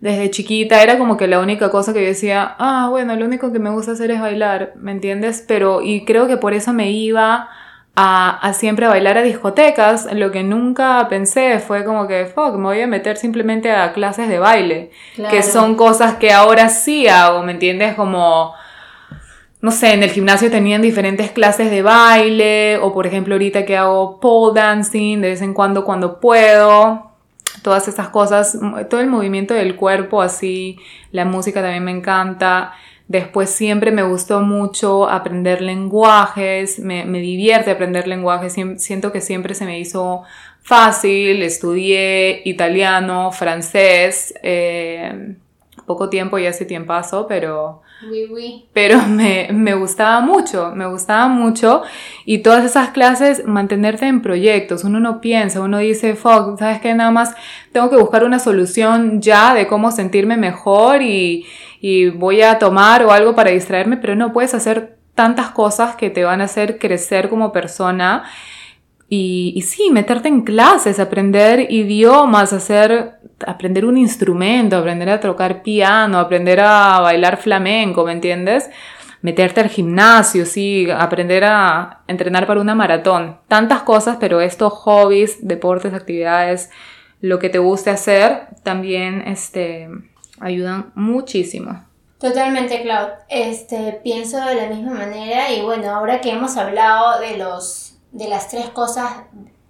Desde 0.00 0.30
chiquita 0.30 0.82
era 0.82 0.98
como 0.98 1.16
que 1.16 1.26
la 1.26 1.40
única 1.40 1.70
cosa 1.70 1.92
que 1.92 2.02
yo 2.02 2.08
decía, 2.08 2.54
ah, 2.58 2.88
bueno, 2.90 3.16
lo 3.16 3.24
único 3.24 3.52
que 3.52 3.58
me 3.58 3.70
gusta 3.70 3.92
hacer 3.92 4.10
es 4.10 4.20
bailar, 4.20 4.72
¿me 4.76 4.92
entiendes? 4.92 5.42
Pero, 5.46 5.80
y 5.82 6.04
creo 6.04 6.28
que 6.28 6.36
por 6.36 6.52
eso 6.52 6.72
me 6.72 6.90
iba 6.90 7.48
a, 7.98 8.52
siempre 8.52 8.84
a 8.84 8.90
bailar 8.90 9.16
a 9.16 9.22
discotecas, 9.22 10.06
lo 10.12 10.30
que 10.30 10.42
nunca 10.42 11.06
pensé 11.08 11.58
fue 11.60 11.82
como 11.82 12.06
que, 12.06 12.26
fuck, 12.26 12.54
me 12.56 12.64
voy 12.64 12.80
a 12.82 12.86
meter 12.86 13.16
simplemente 13.16 13.72
a 13.72 13.94
clases 13.94 14.28
de 14.28 14.38
baile, 14.38 14.90
que 15.30 15.42
son 15.42 15.76
cosas 15.76 16.16
que 16.16 16.30
ahora 16.30 16.68
sí 16.68 17.08
hago, 17.08 17.42
¿me 17.42 17.52
entiendes? 17.52 17.94
Como, 17.94 18.52
no 19.62 19.70
sé, 19.70 19.94
en 19.94 20.02
el 20.02 20.10
gimnasio 20.10 20.50
tenían 20.50 20.82
diferentes 20.82 21.30
clases 21.30 21.70
de 21.70 21.80
baile, 21.80 22.76
o 22.76 22.92
por 22.92 23.06
ejemplo 23.06 23.34
ahorita 23.34 23.64
que 23.64 23.78
hago 23.78 24.20
pole 24.20 24.60
dancing 24.60 25.22
de 25.22 25.28
vez 25.30 25.40
en 25.40 25.54
cuando 25.54 25.86
cuando 25.86 26.20
puedo, 26.20 27.12
todas 27.62 27.88
esas 27.88 28.10
cosas, 28.10 28.58
todo 28.90 29.00
el 29.00 29.06
movimiento 29.06 29.54
del 29.54 29.74
cuerpo 29.74 30.20
así, 30.20 30.78
la 31.12 31.24
música 31.24 31.62
también 31.62 31.84
me 31.84 31.92
encanta. 31.92 32.74
Después 33.08 33.50
siempre 33.50 33.92
me 33.92 34.02
gustó 34.02 34.40
mucho 34.40 35.08
aprender 35.08 35.62
lenguajes, 35.62 36.80
me, 36.80 37.04
divierte 37.04 37.70
aprender 37.70 38.08
lenguajes, 38.08 38.56
siento 38.78 39.12
que 39.12 39.20
siempre 39.20 39.54
se 39.54 39.64
me 39.64 39.78
hizo 39.78 40.22
fácil, 40.62 41.42
estudié 41.42 42.42
italiano, 42.44 43.30
francés, 43.30 44.34
eh, 44.42 45.36
poco 45.86 46.08
tiempo 46.08 46.36
y 46.38 46.46
hace 46.46 46.64
tiempo 46.64 46.92
pero 47.28 47.82
pero 48.72 49.02
me, 49.06 49.48
me, 49.52 49.74
gustaba 49.74 50.20
mucho, 50.20 50.72
me 50.74 50.86
gustaba 50.86 51.28
mucho. 51.28 51.82
Y 52.24 52.38
todas 52.38 52.64
esas 52.64 52.90
clases, 52.90 53.46
mantenerte 53.46 54.06
en 54.06 54.20
proyectos. 54.20 54.84
Uno 54.84 55.00
no 55.00 55.20
piensa, 55.20 55.60
uno 55.60 55.78
dice, 55.78 56.14
fuck, 56.14 56.58
¿sabes 56.58 56.80
qué? 56.80 56.92
Nada 56.94 57.10
más 57.10 57.34
tengo 57.72 57.88
que 57.88 57.96
buscar 57.96 58.24
una 58.24 58.38
solución 58.38 59.22
ya 59.22 59.54
de 59.54 59.66
cómo 59.66 59.90
sentirme 59.92 60.36
mejor 60.36 61.00
y, 61.02 61.46
y 61.80 62.08
voy 62.08 62.42
a 62.42 62.58
tomar 62.58 63.02
o 63.04 63.12
algo 63.12 63.34
para 63.34 63.50
distraerme, 63.50 63.96
pero 63.96 64.14
no 64.14 64.32
puedes 64.32 64.54
hacer 64.54 64.96
tantas 65.14 65.50
cosas 65.50 65.96
que 65.96 66.10
te 66.10 66.24
van 66.24 66.40
a 66.40 66.44
hacer 66.44 66.78
crecer 66.78 67.28
como 67.28 67.52
persona. 67.52 68.24
Y, 69.08 69.62
sí, 69.64 69.90
meterte 69.92 70.28
en 70.28 70.42
clases, 70.42 70.98
aprender 70.98 71.70
idiomas, 71.70 72.52
hacer, 72.52 73.20
aprender 73.46 73.84
un 73.84 73.96
instrumento, 73.96 74.76
aprender 74.76 75.10
a 75.10 75.20
tocar 75.20 75.62
piano, 75.62 76.18
aprender 76.18 76.60
a 76.60 77.00
bailar 77.00 77.36
flamenco, 77.36 78.04
¿me 78.04 78.12
entiendes? 78.12 78.68
Meterte 79.22 79.60
al 79.60 79.68
gimnasio, 79.68 80.44
sí, 80.44 80.88
aprender 80.90 81.44
a 81.44 82.00
entrenar 82.08 82.48
para 82.48 82.60
una 82.60 82.74
maratón. 82.74 83.38
Tantas 83.46 83.82
cosas, 83.82 84.16
pero 84.18 84.40
estos 84.40 84.72
hobbies, 84.72 85.46
deportes, 85.46 85.94
actividades, 85.94 86.70
lo 87.20 87.38
que 87.38 87.48
te 87.48 87.58
guste 87.58 87.90
hacer, 87.90 88.48
también 88.64 89.22
este, 89.26 89.88
ayudan 90.40 90.92
muchísimo. 90.94 91.84
Totalmente, 92.18 92.82
Cloud. 92.82 93.08
Este, 93.28 94.00
pienso 94.02 94.38
de 94.44 94.54
la 94.54 94.68
misma 94.68 94.92
manera 94.92 95.52
y 95.52 95.62
bueno, 95.62 95.90
ahora 95.90 96.20
que 96.20 96.30
hemos 96.30 96.56
hablado 96.56 97.20
de 97.20 97.36
los 97.36 97.86
de 98.12 98.28
las 98.28 98.48
tres 98.48 98.70
cosas 98.70 99.12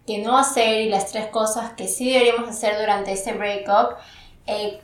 que 0.07 0.18
no 0.18 0.38
hacer 0.38 0.83
y 0.83 0.88
las 0.88 1.11
tres 1.11 1.26
cosas 1.26 1.72
que 1.72 1.88
sí 1.88 2.12
deberíamos 2.12 2.48
hacer 2.48 2.79
durante 2.79 3.12
este 3.12 3.33
breakup, 3.33 3.96
eh, 4.46 4.81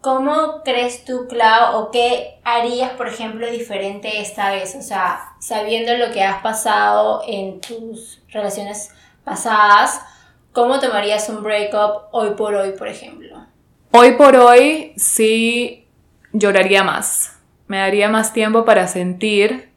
¿cómo 0.00 0.62
crees 0.64 1.04
tú, 1.04 1.28
Clau, 1.28 1.76
o 1.78 1.90
qué 1.92 2.40
harías, 2.42 2.90
por 2.92 3.06
ejemplo, 3.06 3.48
diferente 3.48 4.20
esta 4.20 4.50
vez? 4.50 4.74
O 4.74 4.82
sea, 4.82 5.36
sabiendo 5.38 5.96
lo 5.96 6.12
que 6.12 6.24
has 6.24 6.42
pasado 6.42 7.22
en 7.26 7.60
tus 7.60 8.20
relaciones 8.28 8.90
pasadas, 9.22 10.00
¿cómo 10.52 10.80
tomarías 10.80 11.28
un 11.28 11.44
breakup 11.44 12.08
hoy 12.10 12.30
por 12.30 12.54
hoy, 12.54 12.72
por 12.72 12.88
ejemplo? 12.88 13.43
Hoy 13.96 14.14
por 14.14 14.34
hoy 14.34 14.92
sí 14.96 15.86
lloraría 16.32 16.82
más. 16.82 17.38
Me 17.68 17.78
daría 17.78 18.08
más 18.08 18.32
tiempo 18.32 18.64
para 18.64 18.88
sentir 18.88 19.68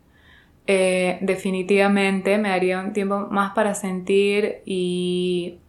eh, 0.65 1.19
definitivamente 1.21 2.39
me 2.39 2.49
daría 2.49 2.79
un 2.79 2.93
tiempo 2.93 3.27
más 3.29 3.53
para 3.53 3.75
sentir 3.75 4.63
y 4.65 5.59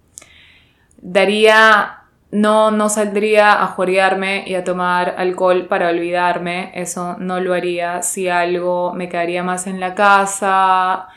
daría, 0.96 2.04
no, 2.30 2.70
no 2.70 2.88
saldría 2.88 3.62
a 3.62 3.66
jueguearme 3.66 4.44
y 4.46 4.54
a 4.54 4.64
tomar 4.64 5.14
alcohol 5.18 5.66
para 5.66 5.90
olvidarme, 5.90 6.72
eso 6.74 7.16
no 7.18 7.40
lo 7.40 7.52
haría, 7.52 8.02
si 8.02 8.28
algo 8.28 8.94
me 8.94 9.10
quedaría 9.10 9.42
más 9.42 9.66
en 9.66 9.78
la 9.78 9.94
casa 9.94 11.08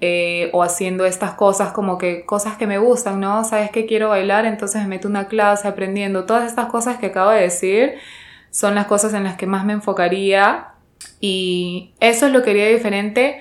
eh, 0.00 0.50
o 0.52 0.62
haciendo 0.62 1.06
estas 1.06 1.32
cosas 1.32 1.72
como 1.72 1.98
que 1.98 2.24
cosas 2.24 2.56
que 2.56 2.66
me 2.66 2.78
gustan, 2.78 3.20
¿no? 3.20 3.44
Sabes 3.44 3.70
que 3.70 3.86
quiero 3.86 4.10
bailar, 4.10 4.46
entonces 4.46 4.82
me 4.82 4.88
meto 4.88 5.08
una 5.08 5.28
clase 5.28 5.68
aprendiendo, 5.68 6.24
todas 6.24 6.46
estas 6.46 6.66
cosas 6.66 6.98
que 6.98 7.06
acabo 7.06 7.30
de 7.30 7.42
decir 7.42 7.94
son 8.50 8.74
las 8.74 8.86
cosas 8.86 9.12
en 9.14 9.24
las 9.24 9.36
que 9.36 9.46
más 9.46 9.64
me 9.64 9.74
enfocaría 9.74 10.68
y 11.20 11.94
eso 12.00 12.26
es 12.26 12.32
lo 12.32 12.42
que 12.42 12.50
haría 12.50 12.68
diferente, 12.68 13.40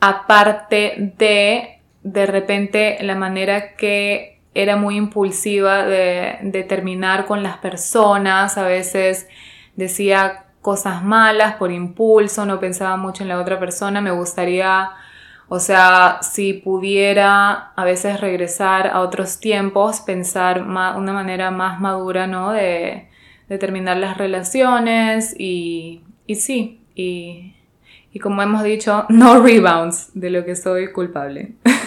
aparte 0.00 1.12
de 1.18 1.76
de 2.02 2.26
repente 2.26 2.98
la 3.02 3.14
manera 3.14 3.76
que 3.76 4.40
era 4.54 4.76
muy 4.76 4.96
impulsiva 4.96 5.84
de, 5.84 6.38
de 6.42 6.62
terminar 6.64 7.26
con 7.26 7.42
las 7.42 7.58
personas, 7.58 8.56
a 8.58 8.64
veces 8.64 9.28
decía 9.76 10.46
cosas 10.60 11.02
malas 11.02 11.54
por 11.54 11.70
impulso, 11.70 12.44
no 12.46 12.60
pensaba 12.60 12.96
mucho 12.96 13.22
en 13.22 13.28
la 13.28 13.38
otra 13.38 13.58
persona, 13.58 14.00
me 14.00 14.10
gustaría, 14.10 14.90
o 15.50 15.60
sea, 15.60 16.20
si 16.22 16.54
pudiera 16.54 17.72
a 17.76 17.84
veces 17.84 18.20
regresar 18.20 18.86
a 18.86 19.00
otros 19.00 19.38
tiempos, 19.40 20.00
pensar 20.00 20.62
una 20.62 21.12
manera 21.12 21.50
más 21.50 21.80
madura, 21.80 22.26
¿no? 22.26 22.52
De, 22.52 23.10
de 23.50 23.58
terminar 23.58 23.98
las 23.98 24.16
relaciones 24.16 25.34
y 25.38 26.02
y 26.30 26.36
sí, 26.36 26.80
y, 26.94 28.20
como 28.20 28.40
hemos 28.40 28.62
dicho, 28.62 29.04
no 29.08 29.42
rebounds 29.42 30.10
de 30.14 30.30
lo 30.30 30.44
que 30.44 30.54
soy 30.54 30.92
culpable. 30.92 31.52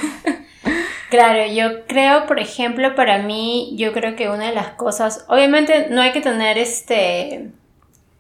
Claro, 1.10 1.46
yo 1.54 1.86
creo, 1.86 2.26
por 2.26 2.40
ejemplo, 2.40 2.96
para 2.96 3.20
mí, 3.20 3.76
yo 3.78 3.94
creo 3.94 4.16
que 4.16 4.30
una 4.30 4.48
de 4.48 4.56
las 4.56 4.70
cosas, 4.70 5.26
obviamente 5.28 5.90
no 5.92 6.02
hay 6.02 6.12
que 6.12 6.22
tener 6.22 6.58
este... 6.58 7.52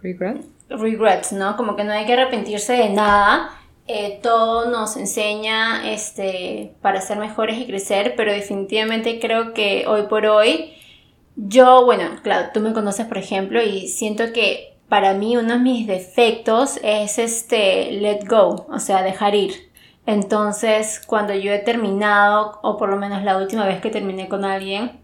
Regrets. 0.03 0.45
Regrets, 0.69 1.33
¿no? 1.33 1.57
Como 1.57 1.75
que 1.75 1.83
no 1.85 1.91
hay 1.91 2.05
que 2.05 2.13
arrepentirse 2.13 2.73
de 2.73 2.89
nada. 2.89 3.49
Eh, 3.87 4.19
todo 4.23 4.69
nos 4.69 4.95
enseña 4.95 5.91
este, 5.91 6.73
para 6.81 7.01
ser 7.01 7.17
mejores 7.17 7.57
y 7.57 7.65
crecer, 7.65 8.13
pero 8.15 8.31
definitivamente 8.31 9.19
creo 9.19 9.53
que 9.53 9.85
hoy 9.87 10.03
por 10.03 10.25
hoy, 10.25 10.73
yo, 11.35 11.83
bueno, 11.83 12.05
claro, 12.23 12.49
tú 12.53 12.61
me 12.61 12.73
conoces, 12.73 13.05
por 13.07 13.17
ejemplo, 13.17 13.61
y 13.61 13.87
siento 13.87 14.31
que 14.31 14.77
para 14.87 15.13
mí 15.13 15.35
uno 15.35 15.53
de 15.55 15.59
mis 15.59 15.87
defectos 15.87 16.79
es 16.83 17.19
este 17.19 17.91
let 17.91 18.25
go, 18.27 18.67
o 18.69 18.79
sea, 18.79 19.03
dejar 19.03 19.35
ir. 19.35 19.71
Entonces, 20.05 21.01
cuando 21.05 21.33
yo 21.33 21.51
he 21.51 21.59
terminado, 21.59 22.59
o 22.61 22.77
por 22.77 22.89
lo 22.89 22.97
menos 22.97 23.23
la 23.23 23.37
última 23.37 23.65
vez 23.65 23.81
que 23.81 23.89
terminé 23.89 24.29
con 24.29 24.45
alguien, 24.45 24.99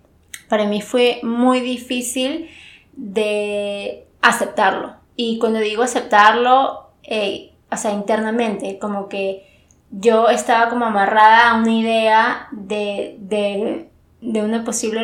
para 0.47 0.65
mí 0.65 0.81
fue 0.81 1.19
muy 1.23 1.59
difícil 1.61 2.49
de 2.93 4.07
aceptarlo. 4.21 4.95
Y 5.15 5.39
cuando 5.39 5.59
digo 5.59 5.83
aceptarlo, 5.83 6.91
eh, 7.03 7.53
o 7.71 7.77
sea, 7.77 7.91
internamente, 7.91 8.79
como 8.79 9.09
que 9.09 9.47
yo 9.91 10.29
estaba 10.29 10.69
como 10.69 10.85
amarrada 10.85 11.51
a 11.51 11.55
una 11.55 11.73
idea 11.73 12.47
de, 12.51 13.15
de, 13.19 13.89
de 14.21 14.43
una 14.43 14.63
posible 14.63 15.03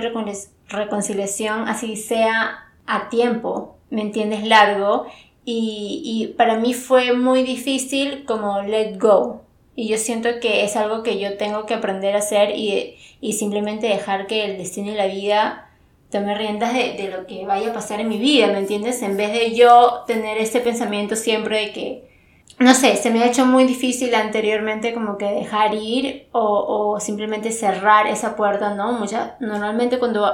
reconciliación, 0.67 1.67
así 1.67 1.95
sea 1.95 2.65
a 2.86 3.10
tiempo, 3.10 3.75
¿me 3.89 4.01
entiendes? 4.01 4.43
Largo. 4.45 5.08
Y, 5.47 6.34
para 6.38 6.58
mí 6.58 6.73
fue 6.73 7.13
muy 7.13 7.43
difícil 7.43 8.25
como 8.25 8.62
let 8.63 8.97
go. 8.97 9.43
Y 9.75 9.89
yo 9.89 9.97
siento 9.97 10.30
que 10.41 10.63
es 10.63 10.75
algo 10.75 11.04
que 11.04 11.19
yo 11.19 11.38
tengo 11.38 11.65
que 11.65 11.75
aprender 11.75 12.15
a 12.15 12.19
hacer 12.19 12.51
y, 12.56 12.97
simplemente 13.34 13.88
dejar 13.88 14.28
que 14.28 14.45
el 14.45 14.58
destino 14.58 14.91
y 14.91 14.95
la 14.95 15.08
vida 15.08 15.69
tome 16.12 16.36
riendas 16.36 16.73
de, 16.73 16.93
de, 16.93 17.10
lo 17.10 17.25
que 17.25 17.45
vaya 17.45 17.71
a 17.71 17.73
pasar 17.73 17.99
en 17.99 18.08
mi 18.08 18.19
vida, 18.19 18.47
¿me 18.47 18.60
entiendes? 18.60 19.01
En 19.01 19.17
vez 19.17 19.34
de 19.34 19.56
yo 19.56 20.04
tener 20.06 20.38
este 20.38 20.62
pensamiento 20.62 21.15
siempre 21.15 21.60
de 21.60 21.73
que, 21.73 22.14
no 22.59 22.73
sé, 22.73 22.95
se 22.95 23.11
me 23.11 23.21
ha 23.21 23.27
hecho 23.27 23.45
muy 23.45 23.65
difícil 23.65 24.15
anteriormente 24.15 24.93
como 24.93 25.17
que 25.17 25.25
dejar 25.25 25.73
ir 25.73 26.27
o, 26.31 26.93
o 26.93 26.99
simplemente 26.99 27.51
cerrar 27.51 28.07
esa 28.07 28.35
puerta, 28.35 28.73
¿no? 28.73 28.93
Mucha, 28.93 29.35
normalmente 29.39 29.99
cuando 29.99 30.25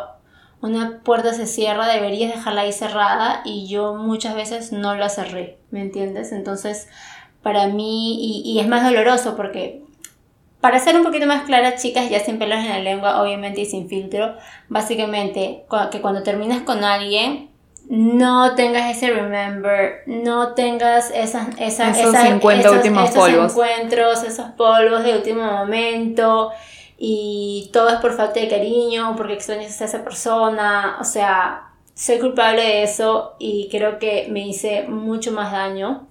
una 0.62 1.00
puerta 1.04 1.34
se 1.34 1.48
cierra, 1.48 1.88
deberías 1.88 2.34
dejarla 2.34 2.62
ahí 2.62 2.72
cerrada 2.72 3.42
y 3.44 3.68
yo 3.68 3.96
muchas 3.96 4.36
veces 4.36 4.72
no 4.72 4.96
la 4.96 5.10
cerré, 5.10 5.58
¿me 5.72 5.82
entiendes? 5.82 6.32
Entonces, 6.32 6.88
para 7.42 7.68
mí, 7.68 8.44
y, 8.46 8.60
es 8.60 8.68
más 8.68 8.84
doloroso 8.84 9.36
porque, 9.36 9.84
para 10.60 10.80
ser 10.80 10.96
un 10.96 11.04
poquito 11.04 11.26
más 11.26 11.44
clara, 11.44 11.76
chicas, 11.76 12.10
ya 12.10 12.20
sin 12.20 12.38
pelos 12.38 12.60
en 12.60 12.70
la 12.70 12.80
lengua, 12.80 13.22
obviamente 13.22 13.62
y 13.62 13.66
sin 13.66 13.90
filtro, 13.90 14.36
básicamente, 14.70 15.66
que 15.92 16.02
cuando 16.02 16.22
terminas 16.22 16.62
con 16.62 16.84
alguien, 16.84 17.50
no 17.90 18.56
tengas 18.56 18.96
ese 18.96 19.12
remember, 19.12 20.04
no 20.06 20.54
tengas 20.54 21.12
esas, 21.12 21.50
esas, 21.60 21.98
esos 21.98 22.16
50 22.16 22.72
últimos 22.72 23.10
polvos. 23.12 23.52
encuentros, 23.52 24.24
esos 24.24 24.52
polvos 24.52 25.04
de 25.04 25.16
último 25.16 25.44
momento, 25.44 26.52
y 26.98 27.70
todo 27.74 27.90
es 27.90 27.96
por 27.96 28.16
falta 28.16 28.40
de 28.40 28.48
cariño, 28.48 29.16
porque 29.18 29.34
extrañas 29.34 29.82
a 29.82 29.86
esa 29.86 30.04
persona, 30.04 30.98
o 31.02 31.04
sea, 31.04 31.72
soy 31.94 32.20
culpable 32.20 32.62
de 32.62 32.84
eso 32.84 33.36
y 33.40 33.68
creo 33.70 34.00
que 34.00 34.28
me 34.30 34.48
hice 34.48 34.84
mucho 34.84 35.32
más 35.32 35.52
daño. 35.52 36.08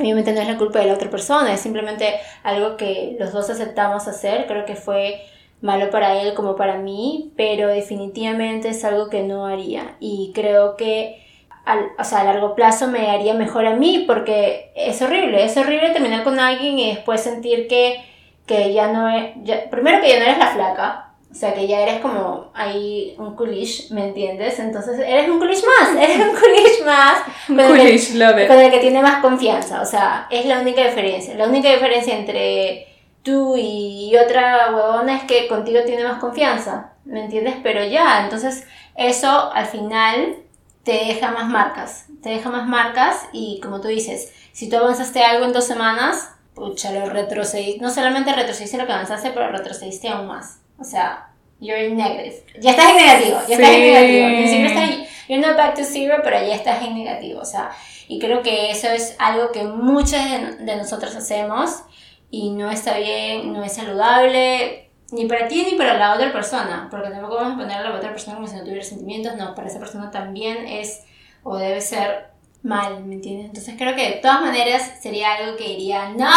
Obviamente 0.00 0.32
no 0.32 0.40
es 0.40 0.48
la 0.48 0.56
culpa 0.56 0.78
de 0.78 0.86
la 0.86 0.94
otra 0.94 1.10
persona, 1.10 1.52
es 1.52 1.60
simplemente 1.60 2.14
algo 2.44 2.76
que 2.76 3.16
los 3.18 3.32
dos 3.32 3.50
aceptamos 3.50 4.06
hacer, 4.06 4.46
creo 4.46 4.64
que 4.64 4.76
fue 4.76 5.26
malo 5.60 5.90
para 5.90 6.20
él 6.22 6.34
como 6.34 6.56
para 6.56 6.76
mí, 6.76 7.32
pero 7.36 7.68
definitivamente 7.68 8.68
es 8.68 8.84
algo 8.84 9.08
que 9.08 9.22
no 9.22 9.46
haría 9.46 9.96
y 10.00 10.32
creo 10.34 10.76
que 10.76 11.22
al, 11.64 11.90
o 11.98 12.04
sea, 12.04 12.20
a 12.20 12.24
largo 12.24 12.54
plazo 12.54 12.86
me 12.86 13.10
haría 13.10 13.34
mejor 13.34 13.66
a 13.66 13.76
mí 13.76 14.04
porque 14.06 14.72
es 14.74 15.02
horrible, 15.02 15.44
es 15.44 15.56
horrible 15.56 15.90
terminar 15.90 16.24
con 16.24 16.38
alguien 16.38 16.78
y 16.78 16.90
después 16.90 17.20
sentir 17.20 17.68
que 17.68 18.00
que 18.48 18.72
ya 18.72 18.90
no 18.90 19.08
es, 19.08 19.26
primero 19.70 20.00
que 20.00 20.08
ya 20.08 20.18
no 20.18 20.24
eres 20.24 20.38
la 20.38 20.48
flaca, 20.48 21.12
O 21.30 21.34
sea, 21.34 21.52
que 21.52 21.68
ya 21.68 21.80
eres 21.82 22.00
como 22.00 22.50
ahí 22.54 23.14
un 23.18 23.36
coolish, 23.36 23.92
¿me 23.92 24.08
entiendes? 24.08 24.58
Entonces 24.58 24.98
eres 24.98 25.28
un 25.28 25.38
coolish 25.38 25.62
más, 25.62 26.02
eres 26.02 26.16
un 26.16 26.34
coolish 26.34 26.84
más. 26.84 27.18
Con, 27.46 27.78
el, 27.78 28.48
con 28.48 28.58
el 28.58 28.70
que 28.70 28.80
tiene 28.80 29.02
más 29.02 29.20
confianza. 29.20 29.82
O 29.82 29.84
sea, 29.84 30.26
es 30.30 30.46
la 30.46 30.60
única 30.60 30.82
diferencia. 30.82 31.34
La 31.34 31.46
única 31.46 31.70
diferencia 31.70 32.16
entre 32.16 32.88
tú 33.22 33.56
y 33.56 34.16
otra 34.16 34.70
huevona 34.74 35.16
es 35.16 35.24
que 35.24 35.48
contigo 35.48 35.80
tiene 35.84 36.04
más 36.04 36.18
confianza, 36.18 36.92
¿me 37.04 37.24
entiendes? 37.24 37.56
Pero 37.62 37.84
ya, 37.84 38.24
entonces 38.24 38.66
eso 38.96 39.52
al 39.52 39.66
final 39.66 40.36
te 40.82 40.92
deja 40.92 41.30
más 41.30 41.48
marcas, 41.48 42.06
te 42.22 42.30
deja 42.30 42.50
más 42.50 42.66
marcas 42.66 43.28
y 43.32 43.60
como 43.60 43.80
tú 43.80 43.88
dices, 43.88 44.32
si 44.52 44.68
tú 44.68 44.76
avanzaste 44.76 45.22
algo 45.22 45.44
en 45.44 45.52
dos 45.52 45.66
semanas, 45.66 46.30
pucha, 46.54 46.92
lo 46.92 47.08
retrocediste, 47.08 47.80
no 47.80 47.90
solamente 47.90 48.32
retrocediste 48.32 48.78
lo 48.78 48.86
que 48.86 48.92
avanzaste, 48.92 49.30
pero 49.30 49.50
retrocediste 49.50 50.08
aún 50.08 50.26
más. 50.26 50.60
O 50.78 50.84
sea, 50.84 51.30
you're 51.60 51.86
in 51.86 51.96
negative. 51.96 52.44
Ya 52.60 52.70
estás 52.70 52.90
en 52.90 52.96
negativo, 52.96 53.38
ya 53.48 53.54
estás 53.54 53.70
en 53.70 53.80
negativo. 53.80 54.66
Estás, 54.66 54.90
you're 55.28 55.46
not 55.46 55.56
back 55.56 55.74
to 55.74 55.84
zero, 55.84 56.20
pero 56.24 56.40
ya 56.40 56.54
estás 56.54 56.82
en 56.82 56.94
negativo. 56.94 57.40
O 57.40 57.44
sea, 57.44 57.70
y 58.08 58.18
creo 58.18 58.42
que 58.42 58.70
eso 58.70 58.88
es 58.88 59.14
algo 59.18 59.52
que 59.52 59.64
muchos 59.64 60.12
de, 60.12 60.64
de 60.64 60.76
nosotros 60.76 61.14
hacemos 61.14 61.82
y 62.30 62.50
no 62.50 62.70
está 62.70 62.98
bien, 62.98 63.52
no 63.52 63.64
es 63.64 63.74
saludable, 63.74 64.90
ni 65.12 65.26
para 65.26 65.48
ti 65.48 65.66
ni 65.70 65.78
para 65.78 65.94
la 65.94 66.14
otra 66.14 66.32
persona, 66.32 66.88
porque 66.90 67.10
tampoco 67.10 67.36
vamos 67.36 67.54
a 67.54 67.56
poner 67.56 67.78
a 67.78 67.90
la 67.90 67.96
otra 67.96 68.10
persona 68.10 68.36
como 68.36 68.46
si 68.46 68.56
no 68.56 68.62
tuviera 68.62 68.84
sentimientos, 68.84 69.36
no, 69.36 69.54
para 69.54 69.68
esa 69.68 69.78
persona 69.78 70.10
también 70.10 70.66
es 70.66 71.04
o 71.42 71.56
debe 71.56 71.80
ser 71.80 72.28
mal, 72.62 73.04
¿me 73.04 73.14
entiendes? 73.14 73.46
Entonces 73.46 73.74
creo 73.78 73.94
que 73.94 74.10
de 74.10 74.16
todas 74.16 74.40
maneras 74.40 74.98
sería 75.00 75.34
algo 75.34 75.56
que 75.56 75.68
diría, 75.68 76.10
no, 76.10 76.30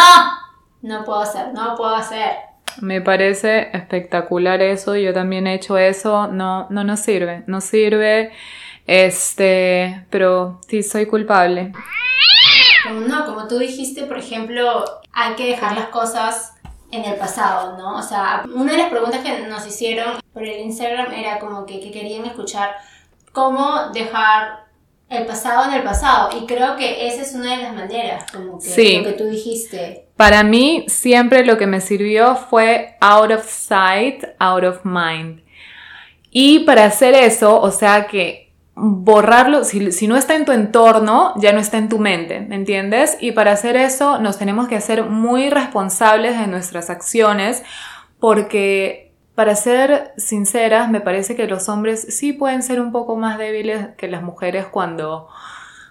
no 0.80 1.04
puedo 1.04 1.20
hacer, 1.20 1.52
no 1.52 1.74
puedo 1.76 1.94
hacer. 1.94 2.30
Me 2.80 3.02
parece 3.02 3.68
espectacular 3.76 4.62
eso, 4.62 4.96
yo 4.96 5.12
también 5.12 5.46
he 5.46 5.54
hecho 5.54 5.76
eso, 5.76 6.28
no, 6.28 6.66
no 6.70 6.84
nos 6.84 7.00
sirve, 7.00 7.42
no 7.46 7.60
sirve, 7.60 8.32
este, 8.86 10.06
pero 10.08 10.60
sí 10.66 10.82
soy 10.82 11.04
culpable. 11.04 11.72
No, 12.90 13.26
como 13.26 13.48
tú 13.48 13.58
dijiste, 13.58 14.04
por 14.04 14.18
ejemplo, 14.18 14.84
hay 15.12 15.34
que 15.34 15.46
dejar 15.46 15.76
las 15.76 15.88
cosas 15.88 16.54
en 16.90 17.04
el 17.04 17.16
pasado, 17.16 17.78
¿no? 17.78 17.96
O 17.96 18.02
sea, 18.02 18.44
una 18.54 18.72
de 18.72 18.78
las 18.78 18.90
preguntas 18.90 19.20
que 19.20 19.46
nos 19.46 19.66
hicieron 19.66 20.20
por 20.32 20.42
el 20.42 20.60
Instagram 20.60 21.12
era 21.12 21.38
como 21.38 21.64
que, 21.64 21.80
querían 21.90 22.26
escuchar 22.26 22.76
cómo 23.32 23.90
dejar 23.94 24.66
el 25.08 25.26
pasado 25.26 25.68
en 25.68 25.74
el 25.74 25.82
pasado. 25.82 26.30
Y 26.38 26.46
creo 26.46 26.76
que 26.76 27.06
esa 27.08 27.22
es 27.22 27.34
una 27.34 27.56
de 27.56 27.62
las 27.62 27.74
maneras, 27.74 28.30
como 28.30 28.58
que 28.58 28.98
lo 28.98 29.04
que 29.04 29.12
tú 29.12 29.24
dijiste. 29.24 30.06
Para 30.16 30.42
mí, 30.42 30.84
siempre 30.88 31.44
lo 31.44 31.56
que 31.56 31.66
me 31.66 31.80
sirvió 31.80 32.36
fue 32.36 32.96
out 33.00 33.30
of 33.30 33.48
sight, 33.48 34.24
out 34.38 34.64
of 34.64 34.84
mind. 34.84 35.42
Y 36.30 36.60
para 36.60 36.86
hacer 36.86 37.14
eso, 37.14 37.60
o 37.60 37.70
sea 37.70 38.06
que 38.06 38.41
borrarlo, 38.74 39.64
si, 39.64 40.06
no 40.06 40.16
está 40.16 40.34
en 40.34 40.44
tu 40.44 40.52
entorno, 40.52 41.34
ya 41.36 41.52
no 41.52 41.60
está 41.60 41.78
en 41.78 41.88
tu 41.88 41.98
mente, 41.98 42.40
¿me 42.40 42.54
entiendes? 42.54 43.18
Y 43.20 43.32
para 43.32 43.52
hacer 43.52 43.76
eso 43.76 44.18
nos 44.18 44.38
tenemos 44.38 44.66
que 44.68 44.76
hacer 44.76 45.04
muy 45.04 45.50
responsables 45.50 46.38
de 46.38 46.46
nuestras 46.46 46.88
acciones 46.88 47.62
porque, 48.18 49.12
para 49.34 49.56
ser 49.56 50.12
sinceras, 50.16 50.90
me 50.90 51.00
parece 51.00 51.36
que 51.36 51.46
los 51.46 51.68
hombres 51.68 52.06
sí 52.16 52.32
pueden 52.32 52.62
ser 52.62 52.80
un 52.80 52.92
poco 52.92 53.16
más 53.16 53.36
débiles 53.36 53.88
que 53.98 54.08
las 54.08 54.22
mujeres 54.22 54.66
cuando, 54.66 55.28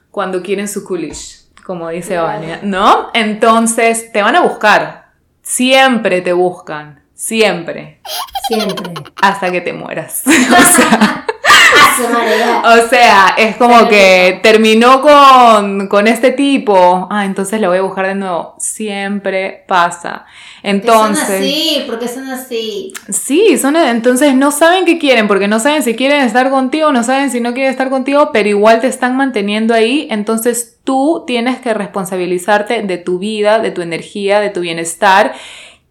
cuando 0.10 0.42
quieren 0.42 0.68
su 0.68 0.84
coolish, 0.84 1.50
como 1.64 1.90
dice 1.90 2.18
Vania, 2.18 2.62
¿no? 2.64 3.10
Entonces, 3.14 4.12
te 4.12 4.24
van 4.24 4.36
a 4.36 4.42
buscar, 4.42 5.12
siempre 5.44 6.22
te 6.22 6.34
buscan, 6.34 7.04
siempre. 7.14 8.02
Siempre. 8.48 8.94
Hasta 9.22 9.52
que 9.52 9.62
te 9.62 9.72
mueras. 9.72 10.24
o 10.28 10.76
sea, 10.76 11.26
o 12.64 12.88
sea, 12.90 13.36
es 13.38 13.56
como 13.58 13.88
que 13.88 14.40
terminó 14.44 15.02
con, 15.02 16.08
este 16.08 16.32
tipo. 16.32 17.08
Ah, 17.12 17.26
entonces 17.26 17.62
lo 17.62 17.70
voy 17.70 17.78
a 17.78 17.82
buscar 17.82 18.08
de 18.08 18.16
nuevo. 18.16 18.56
Siempre 18.58 19.64
pasa. 19.68 20.26
Entonces. 20.64 21.26
Son 21.26 21.36
así, 21.36 21.84
porque 21.88 22.08
son 22.08 22.28
así. 22.30 22.94
Sí, 23.10 23.58
son, 23.58 23.76
entonces 23.76 24.36
no 24.36 24.52
saben 24.52 24.86
qué 24.86 24.98
quieren, 24.98 25.28
porque 25.28 25.48
no 25.48 25.60
saben 25.60 25.84
si 25.84 25.96
quieren 25.96 26.22
estar 26.22 26.50
contigo, 26.50 26.92
no 26.92 27.04
saben 27.04 27.32
si 27.32 27.40
no 27.40 27.54
quieren 27.54 27.72
estar 27.72 27.90
contigo, 27.90 28.32
pero 28.32 28.50
igual 28.50 28.82
te 28.82 28.88
están 28.88 29.16
manteniendo 29.16 29.74
ahí. 29.74 30.08
Entonces 30.10 30.80
tú 30.84 31.24
tienes 31.28 31.60
que 31.60 31.74
responsabilizarte 31.74 32.84
de 32.84 32.98
tu 32.98 33.20
vida, 33.20 33.60
de 33.60 33.72
tu 33.72 33.82
energía, 33.82 34.40
de 34.40 34.50
tu 34.50 34.62
bienestar. 34.62 35.34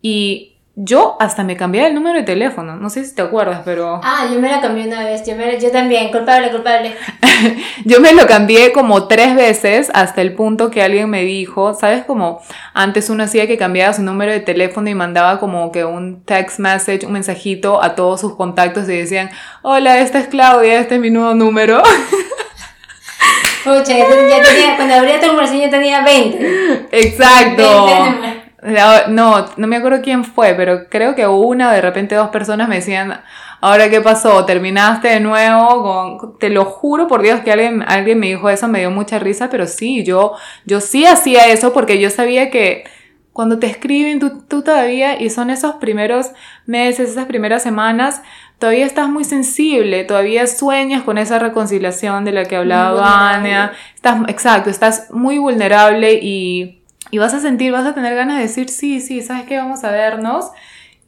Y 0.03 0.50
yo 0.83 1.17
hasta 1.21 1.45
me 1.45 1.59
cambié 1.59 1.87
el 1.87 1.95
número 1.95 2.19
de 2.19 2.25
teléfono, 2.25 2.75
no 2.77 2.89
sé 2.89 3.05
si 3.05 3.15
te 3.15 3.21
acuerdas, 3.23 3.61
pero... 3.65 4.01
Ah, 4.13 4.27
yo 4.33 4.41
me 4.41 4.51
lo 4.51 4.61
cambié 4.61 4.87
una 4.87 5.05
vez, 5.05 5.23
yo, 5.27 5.35
yo 5.61 5.71
también, 5.71 6.11
culpable, 6.11 6.51
culpable. 6.51 6.95
yo 7.85 8.01
me 8.01 8.13
lo 8.13 8.27
cambié 8.27 8.73
como 8.73 9.07
tres 9.07 9.35
veces 9.35 9.91
hasta 9.95 10.23
el 10.23 10.35
punto 10.35 10.71
que 10.71 10.83
alguien 10.83 11.09
me 11.11 11.23
dijo, 11.23 11.75
¿sabes 11.75 12.05
cómo 12.05 12.41
antes 12.75 13.11
uno 13.11 13.25
hacía 13.25 13.47
que 13.47 13.59
cambiaba 13.59 13.93
su 13.93 14.03
número 14.03 14.33
de 14.33 14.41
teléfono 14.41 14.89
y 14.89 14.95
mandaba 14.95 15.39
como 15.39 15.71
que 15.71 15.85
un 15.85 16.25
text 16.25 16.59
message, 16.59 17.07
un 17.07 17.13
mensajito 17.13 17.83
a 17.83 17.95
todos 17.95 18.21
sus 18.21 18.37
contactos 18.37 18.89
y 18.89 18.97
decían, 18.97 19.31
hola, 19.63 19.99
esta 19.99 20.19
es 20.19 20.29
Claudia, 20.29 20.81
este 20.81 20.95
es 20.95 21.01
mi 21.01 21.11
nuevo 21.11 21.35
número? 21.35 21.83
Pucha, 23.65 23.99
ya 23.99 24.43
tenía, 24.43 24.77
cuando 24.77 24.95
abría 24.95 25.21
tu 25.21 25.27
conversación 25.27 25.65
yo 25.65 25.71
tenía 25.71 26.03
20. 26.03 26.89
Exacto. 26.93 27.87
20 27.87 28.40
no, 28.63 29.47
no 29.57 29.67
me 29.67 29.77
acuerdo 29.77 30.03
quién 30.03 30.25
fue, 30.25 30.55
pero 30.55 30.89
creo 30.89 31.15
que 31.15 31.27
una, 31.27 31.73
de 31.73 31.81
repente 31.81 32.15
dos 32.15 32.29
personas 32.29 32.69
me 32.69 32.77
decían, 32.77 33.21
ahora 33.61 33.89
qué 33.89 34.01
pasó, 34.01 34.45
terminaste 34.45 35.09
de 35.09 35.21
nuevo 35.21 36.19
con, 36.19 36.39
te 36.39 36.51
lo 36.51 36.65
juro 36.65 37.07
por 37.07 37.23
Dios 37.23 37.41
que 37.41 37.53
alguien, 37.53 37.83
alguien 37.87 38.19
me 38.19 38.29
dijo 38.29 38.51
eso, 38.51 38.69
me 38.69 38.81
dio 38.81 38.91
mucha 38.91 39.19
risa, 39.19 39.49
pero 39.51 39.67
sí, 39.67 40.05
yo, 40.05 40.35
yo 40.67 40.81
sí 40.81 41.07
hacía 41.07 41.47
eso 41.47 41.73
porque 41.73 41.99
yo 41.99 42.11
sabía 42.11 42.51
que 42.51 42.85
cuando 43.33 43.59
te 43.59 43.69
escriben, 43.69 44.19
tú, 44.19 44.43
tú 44.47 44.63
todavía, 44.63 45.21
y 45.21 45.31
son 45.31 45.51
esos 45.51 45.77
primeros 45.77 46.33
meses, 46.67 47.11
esas 47.11 47.27
primeras 47.27 47.63
semanas, 47.63 48.23
todavía 48.59 48.85
estás 48.85 49.09
muy 49.09 49.25
sensible, 49.25 50.05
todavía 50.05 50.47
sueñas 50.47 51.03
con 51.03 51.17
esa 51.17 51.39
reconciliación 51.39 52.25
de 52.25 52.33
la 52.33 52.45
que 52.45 52.57
hablaba 52.57 53.31
Ania, 53.31 53.73
estás, 53.95 54.21
exacto, 54.29 54.69
estás 54.69 55.11
muy 55.11 55.39
vulnerable 55.39 56.19
y 56.21 56.80
y 57.11 57.19
vas 57.19 57.35
a 57.35 57.41
sentir, 57.41 57.73
vas 57.73 57.87
a 57.87 57.95
tener 57.95 58.15
ganas 58.15 58.37
de 58.37 58.43
decir, 58.43 58.69
sí, 58.69 59.01
sí, 59.01 59.23
¿sabes 59.23 59.47
qué? 59.47 59.57
Vamos 59.57 59.85
a 59.85 59.91
vernos 59.91 60.51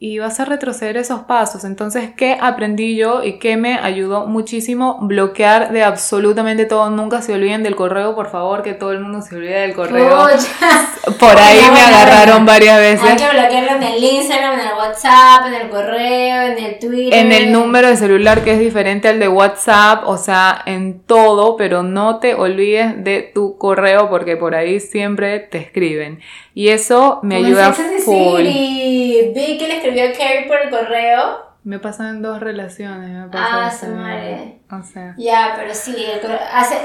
y 0.05 0.19
vas 0.19 0.37
a 0.41 0.43
retroceder 0.43 0.97
esos 0.97 1.21
pasos. 1.21 1.63
Entonces, 1.63 2.09
¿qué 2.17 2.37
aprendí 2.41 2.97
yo 2.97 3.23
y 3.23 3.39
qué 3.39 3.55
me 3.55 3.75
ayudó 3.75 4.27
muchísimo? 4.27 4.97
Bloquear 4.99 5.71
de 5.71 5.81
absolutamente 5.81 6.65
todo. 6.65 6.89
Nunca 6.89 7.21
se 7.21 7.33
olviden 7.33 7.63
del 7.63 7.77
correo, 7.77 8.13
por 8.13 8.29
favor, 8.29 8.63
que 8.63 8.73
todo 8.73 8.91
el 8.91 8.99
mundo 8.99 9.21
se 9.21 9.37
olvide 9.37 9.61
del 9.61 9.73
correo. 9.73 10.27
por 11.19 11.37
ahí 11.37 11.61
me 11.71 11.79
agarraron 11.79 12.45
varias 12.45 12.79
veces. 12.79 13.11
Hay 13.11 13.15
que 13.15 13.29
bloquearlo 13.29 13.77
en 13.77 13.83
el 13.83 14.03
Instagram, 14.03 14.59
en 14.59 14.67
el 14.67 14.73
WhatsApp, 14.73 15.47
en 15.47 15.53
el 15.53 15.69
correo, 15.69 16.41
en 16.51 16.57
el 16.57 16.79
Twitter. 16.79 17.13
En 17.17 17.31
el 17.31 17.53
número 17.53 17.87
de 17.87 17.95
celular 17.95 18.43
que 18.43 18.55
es 18.55 18.59
diferente 18.59 19.07
al 19.07 19.19
de 19.19 19.29
WhatsApp, 19.29 20.03
o 20.05 20.17
sea, 20.17 20.63
en 20.65 20.99
todo, 20.99 21.55
pero 21.55 21.81
no 21.81 22.19
te 22.19 22.35
olvides 22.35 23.01
de 23.05 23.31
tu 23.33 23.57
correo 23.57 24.09
porque 24.09 24.35
por 24.35 24.53
ahí 24.53 24.81
siempre 24.81 25.39
te 25.39 25.59
escriben. 25.59 26.19
Y 26.53 26.67
eso 26.67 27.19
me 27.23 27.37
ayuda 27.37 27.73
full. 27.73 28.43
Vi 28.43 29.57
que 29.57 29.67
le 29.67 29.81
a 30.01 30.11
Carrie 30.13 30.47
por 30.47 30.57
el 30.61 30.69
correo. 30.69 31.53
Me 31.63 31.79
pasan 31.79 32.21
dos 32.21 32.41
relaciones, 32.41 33.09
me. 33.09 33.29
Ah, 33.33 33.71
su 33.71 33.87
madre. 33.87 34.59
O 34.69 34.83
sea. 34.83 35.15
Ya, 35.17 35.53
pero 35.55 35.73
sí, 35.73 35.95
el 35.95 36.19
correo. 36.19 36.39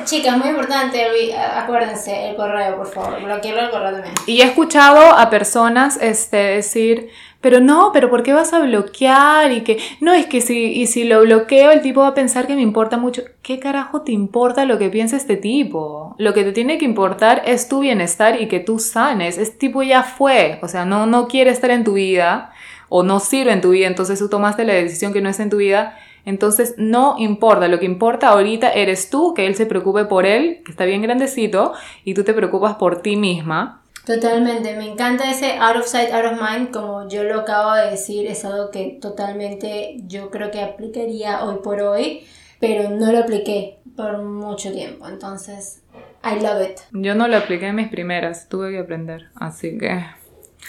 chicas, 0.05 0.39
muy 0.39 0.51
importante, 0.51 1.05
acuérdense, 1.37 2.31
el 2.31 2.37
correo, 2.37 2.77
por 2.77 2.87
favor. 2.87 3.21
Bloquearlo 3.21 3.63
el 3.63 3.71
correo 3.71 3.93
también. 3.93 4.15
Y 4.27 4.41
he 4.41 4.45
escuchado 4.45 5.17
a 5.17 5.31
personas 5.31 5.99
este, 6.01 6.37
decir 6.37 7.11
pero 7.41 7.61
no, 7.61 7.91
pero 7.93 8.11
¿por 8.11 8.25
qué 8.25 8.33
vas 8.33 8.53
a 8.53 8.59
bloquear? 8.59 9.53
Y 9.53 9.61
que, 9.61 9.79
no, 10.01 10.13
es 10.13 10.27
que 10.27 10.41
si, 10.41 10.73
y 10.73 10.87
si 10.87 11.05
lo 11.05 11.21
bloqueo, 11.21 11.71
el 11.71 11.83
tipo 11.83 12.01
va 12.01 12.09
a 12.09 12.15
pensar 12.15 12.49
que 12.49 12.57
me 12.57 12.63
importa 12.63 12.97
mucho. 12.97 13.23
¿Qué 13.43 13.61
carajo 13.61 14.03
te 14.03 14.11
importa 14.11 14.65
lo 14.65 14.77
que 14.79 14.89
piensa 14.91 15.17
este 15.17 15.37
tipo? 15.37 16.17
Lo 16.19 16.35
que 16.35 16.43
te 16.43 16.53
tiene 16.53 16.79
que 16.79 16.85
importar 16.85 17.43
es 17.47 17.69
tu 17.69 17.81
bienestar 17.81 18.41
y 18.41 18.49
que 18.49 18.59
tú 18.59 18.81
sanes. 18.81 19.39
Este 19.39 19.57
tipo 19.57 19.85
ya 19.85 20.03
fue, 20.03 20.59
o 20.63 20.69
sea, 20.69 20.85
no, 20.85 21.07
no 21.07 21.29
quiere 21.29 21.51
estar 21.51 21.71
en 21.71 21.85
tu 21.85 21.93
vida 21.93 22.53
o 22.89 23.03
no 23.03 23.21
sirve 23.21 23.53
en 23.53 23.61
tu 23.61 23.71
vida, 23.71 23.87
entonces 23.87 24.19
tú 24.19 24.29
tomaste 24.29 24.65
la 24.65 24.75
decisión 24.75 25.13
que 25.13 25.21
no 25.21 25.29
es 25.29 25.41
en 25.41 25.51
tu 25.51 25.59
vida. 25.59 25.99
Entonces 26.25 26.75
no 26.77 27.15
importa, 27.19 27.69
lo 27.69 27.79
que 27.79 27.87
importa 27.87 28.29
ahorita 28.29 28.71
eres 28.73 29.09
tú, 29.09 29.33
que 29.35 29.47
él 29.47 29.55
se 29.55 29.65
preocupe 29.65 30.05
por 30.05 30.27
él, 30.27 30.63
que 30.65 30.73
está 30.73 30.85
bien 30.85 31.01
grandecito, 31.01 31.73
y 32.05 32.13
tú 32.13 32.23
te 32.23 32.35
preocupas 32.35 32.75
por 32.75 33.01
ti 33.01 33.17
misma. 33.17 33.83
Totalmente, 34.05 34.77
me 34.77 34.91
encanta 34.91 35.31
ese 35.31 35.59
out 35.59 35.77
of 35.77 35.87
sight, 35.87 36.11
out 36.13 36.25
of 36.25 36.41
mind, 36.41 36.71
como 36.71 37.09
yo 37.09 37.25
lo 37.25 37.41
acabo 37.41 37.75
de 37.75 37.91
decir, 37.91 38.27
es 38.27 38.45
algo 38.45 38.71
que 38.71 38.99
totalmente 39.01 39.97
yo 40.07 40.31
creo 40.31 40.51
que 40.51 40.61
aplicaría 40.61 41.45
hoy 41.45 41.59
por 41.63 41.81
hoy, 41.81 42.27
pero 42.59 42.91
no 42.91 43.13
lo 43.13 43.19
apliqué 43.19 43.79
por 43.97 44.23
mucho 44.23 44.73
tiempo, 44.73 45.07
entonces 45.09 45.83
I 46.25 46.41
love 46.43 46.63
it. 46.63 46.79
Yo 46.93 47.15
no 47.15 47.29
lo 47.29 47.37
apliqué 47.37 47.69
en 47.69 47.77
mis 47.77 47.89
primeras, 47.89 48.49
tuve 48.49 48.71
que 48.71 48.79
aprender, 48.79 49.29
así 49.37 49.79
que... 49.79 50.05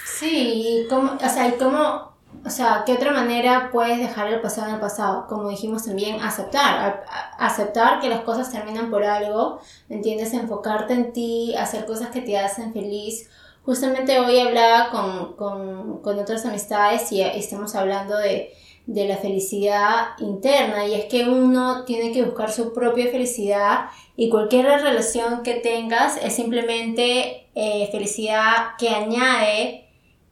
Sí, 0.06 0.84
y 0.84 0.88
como, 0.88 1.14
o 1.14 1.30
sea, 1.30 1.48
y 1.48 1.52
como 1.54 2.10
o 2.46 2.50
sea, 2.50 2.84
¿qué 2.86 2.94
otra 2.94 3.12
manera 3.12 3.70
puedes 3.72 4.00
dejar 4.00 4.28
el 4.32 4.40
pasado 4.40 4.70
en 4.70 4.76
el 4.76 4.80
pasado? 4.80 5.28
Como 5.28 5.50
dijimos 5.50 5.86
también, 5.86 6.22
aceptar, 6.22 7.04
aceptar 7.38 8.00
que 8.00 8.08
las 8.08 8.22
cosas 8.22 8.52
terminan 8.52 8.90
por 8.90 9.04
algo, 9.04 9.60
¿me 9.90 9.98
entiendes? 9.98 10.34
Enfocarte 10.34 10.94
en 10.94 11.12
ti, 11.12 11.54
hacer 11.56 11.86
cosas 11.86 12.10
que 12.10 12.22
te 12.22 12.38
hacen 12.38 12.72
feliz. 12.72 13.30
Justamente 13.66 14.20
hoy 14.20 14.40
hablaba 14.40 14.90
con, 14.90 15.34
con, 15.36 16.02
con 16.02 16.18
otras 16.18 16.46
amistades 16.46 17.12
y 17.12 17.22
estamos 17.22 17.76
hablando 17.76 18.18
de, 18.18 18.54
de 18.86 19.08
la 19.08 19.18
felicidad 19.18 20.18
interna 20.20 20.88
y 20.88 20.94
es 20.94 21.06
que 21.06 21.28
uno 21.28 21.84
tiene 21.84 22.14
que 22.14 22.24
buscar 22.24 22.52
su 22.52 22.74
propia 22.74 23.12
felicidad 23.12 23.88
y 24.16 24.30
cualquier 24.30 24.66
relación 24.66 25.44
que 25.44 25.56
tengas 25.56 26.18
es 26.18 26.36
simplemente 26.36 27.50
eh, 27.54 27.90
felicidad 27.92 28.78
que 28.78 28.90
añade 28.90 29.89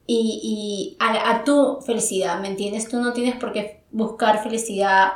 y, 0.07 0.95
y 0.97 0.97
a, 0.99 1.43
tu 1.43 1.79
felicidad, 1.85 2.39
¿me 2.39 2.47
entiendes? 2.47 2.87
Tú 2.87 2.97
no 3.01 3.11
tienes 3.11 3.35
por 3.35 3.51
qué 3.51 3.81
buscar 3.91 4.41
felicidad 4.41 5.11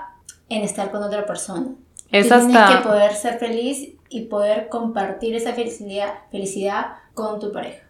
en 0.50 0.64
estar 0.64 0.92
con 0.92 1.02
otra 1.02 1.26
persona. 1.26 1.68
Es 2.12 2.28
Tú 2.28 2.36
tienes 2.36 2.70
que 2.70 2.84
poder 2.84 3.14
ser 3.14 3.40
feliz 3.40 3.94
y 4.10 4.26
poder 4.26 4.68
compartir 4.68 5.34
esa 5.36 5.54
felicidad, 5.54 6.14
felicidad 6.30 6.88
con 7.14 7.40
tu 7.40 7.54
pareja. 7.54 7.84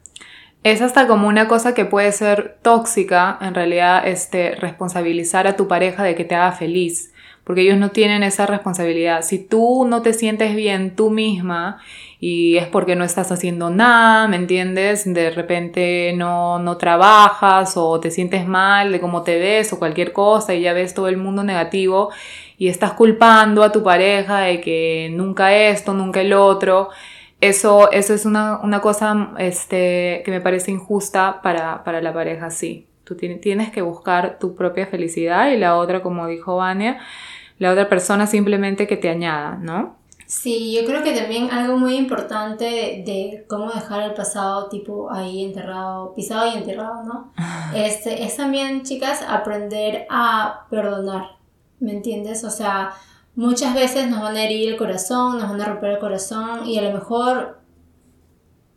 Es 0.64 0.84
hasta 0.84 1.08
como 1.08 1.28
una 1.28 1.48
cosa 1.48 1.74
que 1.74 1.86
puede 1.86 2.12
ser 2.12 2.60
tóxica, 2.62 3.40
en 3.42 3.56
realidad, 3.56 4.08
este, 4.08 4.54
responsabilizar 4.54 5.48
a 5.48 5.56
tu 5.56 5.68
pareja 5.68 6.04
de 6.04 6.14
que 6.14 6.24
te 6.24 6.36
haga 6.36 6.52
feliz, 6.52 7.12
porque 7.44 7.62
ellos 7.62 7.78
no 7.78 7.90
tienen 7.90 8.24
esa 8.24 8.46
responsabilidad. 8.46 9.24
Si 9.24 9.40
tú 9.40 9.86
no 9.88 10.02
te 10.02 10.14
sientes 10.14 10.56
bien 10.56 10.96
tú 10.96 11.10
misma 11.10 11.80
y 12.20 12.58
es 12.58 12.68
porque 12.68 12.96
no 12.96 13.04
estás 13.04 13.32
haciendo 13.32 13.70
nada, 13.70 14.28
¿me 14.28 14.36
entiendes? 14.36 15.12
De 15.12 15.32
repente 15.32 16.14
no, 16.16 16.60
no 16.60 16.78
trabajas 16.78 17.78
o 17.78 18.00
te 18.00 18.12
sientes 18.12 18.48
mal 18.48 18.92
de 18.92 19.00
cómo 19.00 19.24
te 19.24 19.40
ves 19.40 19.74
o 19.74 19.80
cualquier 19.80 20.14
cosa 20.14 20.54
y 20.54 20.62
ya 20.62 20.74
ves 20.74 20.94
todo 20.94 21.08
el 21.08 21.18
mundo 21.18 21.44
negativo 21.44 22.12
y 22.58 22.68
estás 22.68 22.94
culpando 22.94 23.64
a 23.64 23.72
tu 23.72 23.82
pareja 23.82 24.42
de 24.42 24.62
que 24.62 25.10
nunca 25.12 25.56
esto, 25.56 25.94
nunca 25.94 26.22
el 26.22 26.34
otro. 26.34 26.90
Eso, 27.42 27.92
eso 27.92 28.14
es 28.14 28.26
una, 28.26 28.60
una 28.60 28.82
cosa 28.82 29.32
este, 29.40 30.22
que 30.24 30.30
me 30.30 30.42
parece 30.42 30.70
injusta 30.70 31.42
para, 31.42 31.84
para 31.84 32.02
la 32.02 32.14
pareja, 32.14 32.52
sí. 32.52 32.86
Tú 33.04 33.16
tienes 33.16 33.72
que 33.72 33.82
buscar 33.82 34.38
tu 34.40 34.56
propia 34.56 34.86
felicidad 34.86 35.50
y 35.52 35.58
la 35.58 35.76
otra, 35.76 36.04
como 36.04 36.28
dijo 36.28 36.58
Vania, 36.58 37.00
la 37.62 37.74
otra 37.74 37.88
persona 37.88 38.26
simplemente 38.26 38.88
que 38.88 38.98
te 38.98 39.08
añada, 39.08 39.56
¿no? 39.56 39.96
Sí, 40.26 40.74
yo 40.74 40.84
creo 40.84 41.04
que 41.04 41.14
también 41.14 41.52
algo 41.52 41.78
muy 41.78 41.96
importante 41.96 43.04
de, 43.06 43.46
cómo 43.48 43.72
dejar 43.72 44.02
el 44.02 44.16
pasado 44.16 44.68
tipo 44.68 45.12
ahí 45.12 45.44
enterrado, 45.44 46.16
pisado 46.16 46.52
y 46.52 46.58
enterrado, 46.58 47.04
¿no? 47.04 47.32
Este, 47.76 48.24
es 48.24 48.36
también, 48.36 48.82
chicas, 48.82 49.22
aprender 49.28 50.08
a 50.10 50.66
perdonar, 50.72 51.38
¿me 51.80 51.92
entiendes? 51.92 52.44
O 52.46 52.50
sea, 52.50 52.94
muchas 53.36 53.76
veces 53.76 54.10
nos 54.10 54.22
van 54.22 54.38
a 54.38 54.44
herir 54.44 54.70
el 54.70 54.78
corazón, 54.78 55.38
nos 55.38 55.52
van 55.52 55.62
a 55.62 55.66
romper 55.66 55.92
el 55.92 56.00
corazón 56.00 56.66
y 56.66 56.80
a 56.80 56.82
lo 56.82 56.94
mejor, 56.94 57.60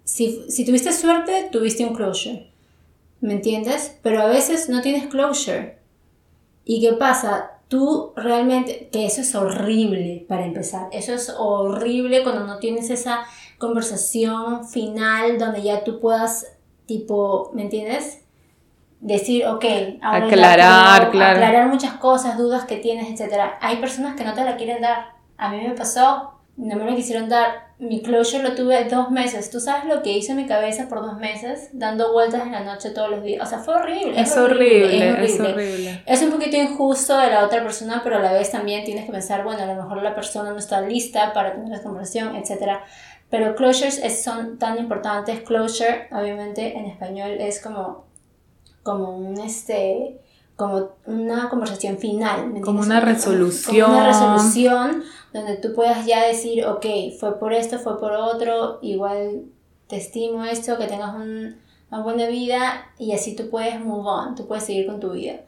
si, 0.04 0.44
si 0.50 0.66
tuviste 0.66 0.92
suerte, 0.92 1.48
tuviste 1.50 1.86
un 1.86 1.94
closure, 1.94 2.52
¿me 3.22 3.32
entiendes? 3.32 3.98
Pero 4.02 4.20
a 4.20 4.26
veces 4.26 4.68
no 4.68 4.82
tienes 4.82 5.06
closure. 5.06 5.78
¿Y 6.66 6.82
qué 6.82 6.92
pasa? 6.92 7.53
Tú 7.74 8.12
realmente, 8.14 8.88
que 8.92 9.04
eso 9.04 9.22
es 9.22 9.34
horrible 9.34 10.24
para 10.28 10.46
empezar, 10.46 10.86
eso 10.92 11.12
es 11.12 11.34
horrible 11.36 12.22
cuando 12.22 12.46
no 12.46 12.60
tienes 12.60 12.88
esa 12.88 13.24
conversación 13.58 14.64
final 14.68 15.38
donde 15.40 15.60
ya 15.60 15.82
tú 15.82 15.98
puedas, 15.98 16.56
tipo, 16.86 17.50
¿me 17.52 17.62
entiendes? 17.62 18.22
Decir, 19.00 19.44
ok, 19.46 19.64
ahora 20.02 20.26
aclarar, 20.26 21.10
claro. 21.10 21.34
aclarar 21.34 21.68
muchas 21.68 21.94
cosas, 21.94 22.38
dudas 22.38 22.64
que 22.64 22.76
tienes, 22.76 23.20
etc. 23.20 23.34
Hay 23.60 23.78
personas 23.78 24.14
que 24.14 24.22
no 24.22 24.34
te 24.34 24.44
la 24.44 24.56
quieren 24.56 24.80
dar. 24.80 25.16
A 25.36 25.48
mí 25.48 25.60
me 25.60 25.74
pasó, 25.74 26.34
no 26.56 26.76
me 26.76 26.84
la 26.84 26.94
quisieron 26.94 27.28
dar. 27.28 27.73
Mi 27.78 28.02
closure 28.02 28.42
lo 28.42 28.54
tuve 28.54 28.84
dos 28.84 29.10
meses. 29.10 29.50
¿Tú 29.50 29.58
sabes 29.58 29.86
lo 29.86 30.02
que 30.02 30.12
hice 30.12 30.34
mi 30.34 30.46
cabeza 30.46 30.88
por 30.88 31.00
dos 31.00 31.18
meses? 31.18 31.70
Dando 31.72 32.12
vueltas 32.12 32.42
en 32.42 32.52
la 32.52 32.62
noche 32.62 32.90
todos 32.90 33.10
los 33.10 33.24
días. 33.24 33.44
O 33.44 33.50
sea, 33.50 33.58
fue 33.58 33.74
horrible. 33.74 34.20
Es, 34.20 34.36
horrible, 34.36 35.24
es 35.24 35.40
horrible. 35.40 36.02
Es 36.06 36.22
un 36.22 36.30
poquito 36.30 36.56
injusto 36.56 37.18
de 37.18 37.30
la 37.30 37.44
otra 37.44 37.64
persona, 37.64 38.00
pero 38.04 38.16
a 38.16 38.20
la 38.20 38.32
vez 38.32 38.52
también 38.52 38.84
tienes 38.84 39.06
que 39.06 39.12
pensar, 39.12 39.42
bueno, 39.42 39.64
a 39.64 39.66
lo 39.66 39.74
mejor 39.74 40.02
la 40.02 40.14
persona 40.14 40.50
no 40.50 40.58
está 40.58 40.82
lista 40.82 41.32
para 41.32 41.54
tener 41.54 41.68
la 41.68 41.82
conversación, 41.82 42.36
etc. 42.36 42.78
Pero 43.28 43.56
closures 43.56 43.98
es, 43.98 44.22
son 44.22 44.58
tan 44.58 44.78
importantes. 44.78 45.40
Closure, 45.40 46.08
obviamente, 46.12 46.78
en 46.78 46.86
español 46.86 47.32
es 47.40 47.60
como, 47.60 48.06
como 48.84 49.16
un 49.16 49.40
este 49.40 50.20
como 50.56 50.90
una 51.06 51.48
conversación 51.48 51.98
final. 51.98 52.60
como 52.62 52.80
una 52.80 53.00
resolución. 53.00 53.86
Como 53.86 53.96
una 53.96 54.06
resolución 54.06 55.02
donde 55.34 55.56
tú 55.56 55.74
puedas 55.74 56.06
ya 56.06 56.24
decir, 56.24 56.64
ok, 56.64 56.86
fue 57.18 57.40
por 57.40 57.52
esto, 57.52 57.80
fue 57.80 57.98
por 57.98 58.12
otro, 58.12 58.78
igual 58.82 59.46
te 59.88 59.96
estimo 59.96 60.44
esto, 60.44 60.78
que 60.78 60.86
tengas 60.86 61.12
un, 61.16 61.56
una 61.90 62.02
buena 62.02 62.28
vida 62.28 62.86
y 62.98 63.12
así 63.12 63.34
tú 63.34 63.50
puedes 63.50 63.80
move 63.80 64.08
on, 64.08 64.36
tú 64.36 64.46
puedes 64.46 64.62
seguir 64.62 64.86
con 64.86 65.00
tu 65.00 65.10
vida. 65.10 65.40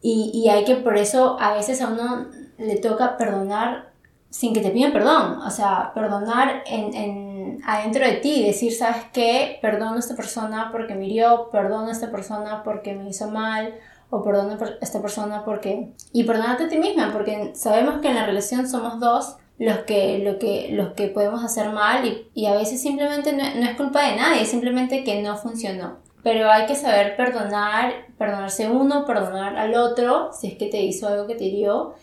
Y, 0.00 0.30
y 0.32 0.48
hay 0.48 0.64
que, 0.64 0.76
por 0.76 0.96
eso 0.96 1.36
a 1.38 1.52
veces 1.52 1.82
a 1.82 1.88
uno 1.88 2.28
le 2.56 2.76
toca 2.76 3.18
perdonar 3.18 3.90
sin 4.30 4.54
que 4.54 4.60
te 4.60 4.70
pidan 4.70 4.92
perdón, 4.92 5.42
o 5.42 5.50
sea, 5.50 5.92
perdonar 5.94 6.62
en, 6.64 6.94
en, 6.94 7.60
adentro 7.66 8.06
de 8.06 8.14
ti, 8.14 8.42
decir, 8.42 8.72
¿sabes 8.72 9.04
qué? 9.12 9.58
Perdono 9.60 9.96
a 9.96 9.98
esta 9.98 10.16
persona 10.16 10.70
porque 10.72 10.94
me 10.94 11.06
hirió, 11.06 11.50
perdono 11.50 11.88
a 11.88 11.92
esta 11.92 12.10
persona 12.10 12.62
porque 12.62 12.94
me 12.94 13.10
hizo 13.10 13.30
mal, 13.30 13.74
o 14.10 14.22
perdona 14.22 14.58
a 14.60 14.68
esta 14.80 15.00
persona 15.00 15.44
porque... 15.44 15.92
Y 16.12 16.24
perdonarte 16.24 16.64
a 16.64 16.68
ti 16.68 16.76
misma, 16.76 17.12
porque 17.12 17.52
sabemos 17.54 18.00
que 18.00 18.08
en 18.08 18.16
la 18.16 18.26
relación 18.26 18.68
somos 18.68 19.00
dos 19.00 19.36
los 19.58 19.80
que, 19.80 20.18
lo 20.20 20.38
que, 20.38 20.70
los 20.72 20.94
que 20.94 21.08
podemos 21.08 21.44
hacer 21.44 21.70
mal 21.70 22.06
y, 22.06 22.26
y 22.34 22.46
a 22.46 22.54
veces 22.54 22.80
simplemente 22.80 23.32
no, 23.32 23.44
no, 23.56 23.66
es 23.68 23.76
culpa 23.76 24.08
de 24.08 24.16
nadie, 24.16 24.46
simplemente 24.46 25.04
que 25.04 25.22
no 25.22 25.36
funcionó. 25.36 25.98
Pero 26.22 26.50
hay 26.50 26.66
que 26.66 26.74
saber 26.74 27.14
perdonar, 27.16 28.06
perdonarse 28.16 28.68
uno, 28.70 29.04
perdonar 29.04 29.56
al 29.56 29.74
otro, 29.74 30.30
si 30.32 30.48
es 30.48 30.54
que 30.56 30.66
te 30.66 30.82
hizo 30.82 31.08
algo 31.08 31.26
que 31.26 31.34
te 31.34 31.44
hirió, 31.44 31.94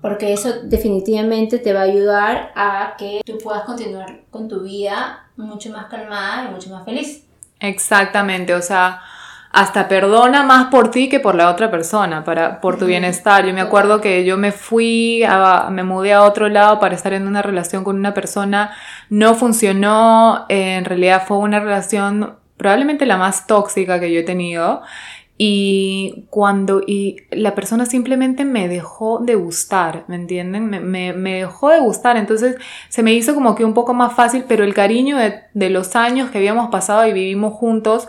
porque 0.00 0.32
eso 0.32 0.62
definitivamente 0.62 1.58
te 1.58 1.72
va 1.72 1.80
a 1.80 1.84
ayudar 1.84 2.52
a 2.54 2.94
que 2.98 3.20
tú 3.24 3.38
puedas 3.38 3.64
continuar 3.64 4.20
con 4.30 4.48
tu 4.48 4.60
vida 4.60 5.28
mucho 5.36 5.70
más 5.70 5.86
calmada 5.86 6.48
y 6.48 6.52
mucho 6.52 6.70
más 6.70 6.84
feliz. 6.84 7.26
Exactamente, 7.60 8.54
o 8.54 8.62
sea, 8.62 9.02
hasta 9.56 9.88
perdona 9.88 10.42
más 10.42 10.66
por 10.66 10.90
ti 10.90 11.08
que 11.08 11.18
por 11.18 11.34
la 11.34 11.50
otra 11.50 11.70
persona, 11.70 12.24
para, 12.24 12.60
por 12.60 12.78
tu 12.78 12.84
bienestar. 12.84 13.46
Yo 13.46 13.54
me 13.54 13.62
acuerdo 13.62 14.02
que 14.02 14.22
yo 14.26 14.36
me 14.36 14.52
fui, 14.52 15.22
a, 15.26 15.70
me 15.70 15.82
mudé 15.82 16.12
a 16.12 16.24
otro 16.24 16.50
lado 16.50 16.78
para 16.78 16.94
estar 16.94 17.14
en 17.14 17.26
una 17.26 17.40
relación 17.40 17.82
con 17.82 17.96
una 17.96 18.12
persona, 18.12 18.72
no 19.08 19.34
funcionó, 19.34 20.44
en 20.50 20.84
realidad 20.84 21.22
fue 21.26 21.38
una 21.38 21.58
relación 21.58 22.34
probablemente 22.58 23.06
la 23.06 23.16
más 23.16 23.46
tóxica 23.46 23.98
que 23.98 24.12
yo 24.12 24.20
he 24.20 24.24
tenido. 24.24 24.82
Y 25.38 26.26
cuando 26.28 26.82
y 26.86 27.16
la 27.30 27.54
persona 27.54 27.86
simplemente 27.86 28.44
me 28.44 28.68
dejó 28.68 29.20
de 29.20 29.36
gustar, 29.36 30.04
¿me 30.06 30.16
entienden? 30.16 30.66
Me, 30.66 30.80
me, 30.80 31.14
me, 31.14 31.38
dejó 31.38 31.70
de 31.70 31.80
gustar, 31.80 32.18
entonces 32.18 32.56
se 32.90 33.02
me 33.02 33.14
hizo 33.14 33.34
como 33.34 33.54
que 33.54 33.64
un 33.64 33.72
poco 33.72 33.94
más 33.94 34.12
fácil, 34.12 34.44
pero 34.46 34.64
el 34.64 34.74
cariño 34.74 35.16
de, 35.16 35.44
de 35.54 35.70
los 35.70 35.96
años 35.96 36.30
que 36.30 36.36
habíamos 36.36 36.68
pasado 36.68 37.06
y 37.06 37.14
vivimos 37.14 37.54
juntos, 37.54 38.06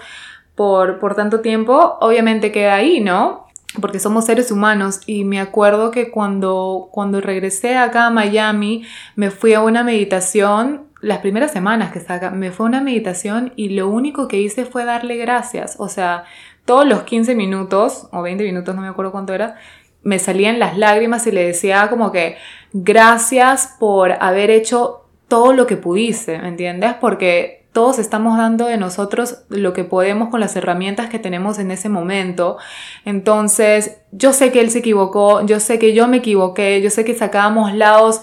por, 0.57 0.97
por 0.97 1.13
tanto 1.13 1.41
tiempo, 1.41 1.97
obviamente 2.01 2.51
queda 2.51 2.73
ahí, 2.73 2.99
¿no? 2.99 3.45
Porque 3.79 3.99
somos 3.99 4.25
seres 4.25 4.51
humanos 4.51 5.01
y 5.05 5.23
me 5.23 5.39
acuerdo 5.39 5.91
que 5.91 6.09
cuando, 6.09 6.89
cuando 6.91 7.21
regresé 7.21 7.77
acá 7.77 8.07
a 8.07 8.09
Miami, 8.09 8.83
me 9.15 9.29
fui 9.29 9.53
a 9.53 9.61
una 9.61 9.83
meditación 9.83 10.87
las 10.99 11.19
primeras 11.19 11.51
semanas 11.51 11.91
que 11.91 11.99
estaba 11.99 12.17
acá, 12.17 12.31
me 12.31 12.51
fue 12.51 12.65
a 12.65 12.69
una 12.69 12.81
meditación 12.81 13.53
y 13.55 13.69
lo 13.69 13.87
único 13.87 14.27
que 14.27 14.41
hice 14.41 14.65
fue 14.65 14.83
darle 14.83 15.17
gracias. 15.17 15.75
O 15.77 15.89
sea, 15.89 16.23
todos 16.65 16.87
los 16.87 17.03
15 17.03 17.35
minutos 17.35 18.07
o 18.11 18.23
20 18.23 18.43
minutos, 18.43 18.73
no 18.73 18.81
me 18.81 18.87
acuerdo 18.87 19.11
cuánto 19.11 19.35
era, 19.35 19.57
me 20.01 20.17
salían 20.17 20.57
las 20.57 20.75
lágrimas 20.75 21.27
y 21.27 21.31
le 21.31 21.45
decía 21.45 21.87
como 21.91 22.11
que 22.11 22.37
gracias 22.73 23.75
por 23.79 24.13
haber 24.19 24.49
hecho 24.49 25.05
todo 25.27 25.53
lo 25.53 25.67
que 25.67 25.77
pudiste, 25.77 26.39
¿me 26.39 26.47
entiendes? 26.47 26.95
Porque 26.99 27.56
todos 27.77 27.99
estamos 27.99 28.39
dando 28.39 28.65
de 28.65 28.77
nosotros 28.77 29.43
lo 29.49 29.73
que 29.73 29.83
podemos 29.83 30.29
con 30.29 30.39
las 30.39 30.55
herramientas 30.55 31.11
que 31.11 31.19
tenemos 31.19 31.59
en 31.59 31.69
ese 31.69 31.89
momento. 31.89 32.57
Entonces, 33.05 33.99
yo 34.11 34.33
sé 34.33 34.51
que 34.51 34.61
él 34.61 34.71
se 34.71 34.79
equivocó, 34.79 35.45
yo 35.45 35.59
sé 35.59 35.77
que 35.77 35.93
yo 35.93 36.07
me 36.07 36.17
equivoqué, 36.17 36.81
yo 36.81 36.89
sé 36.89 37.05
que 37.05 37.13
sacábamos 37.13 37.75
lados 37.75 38.21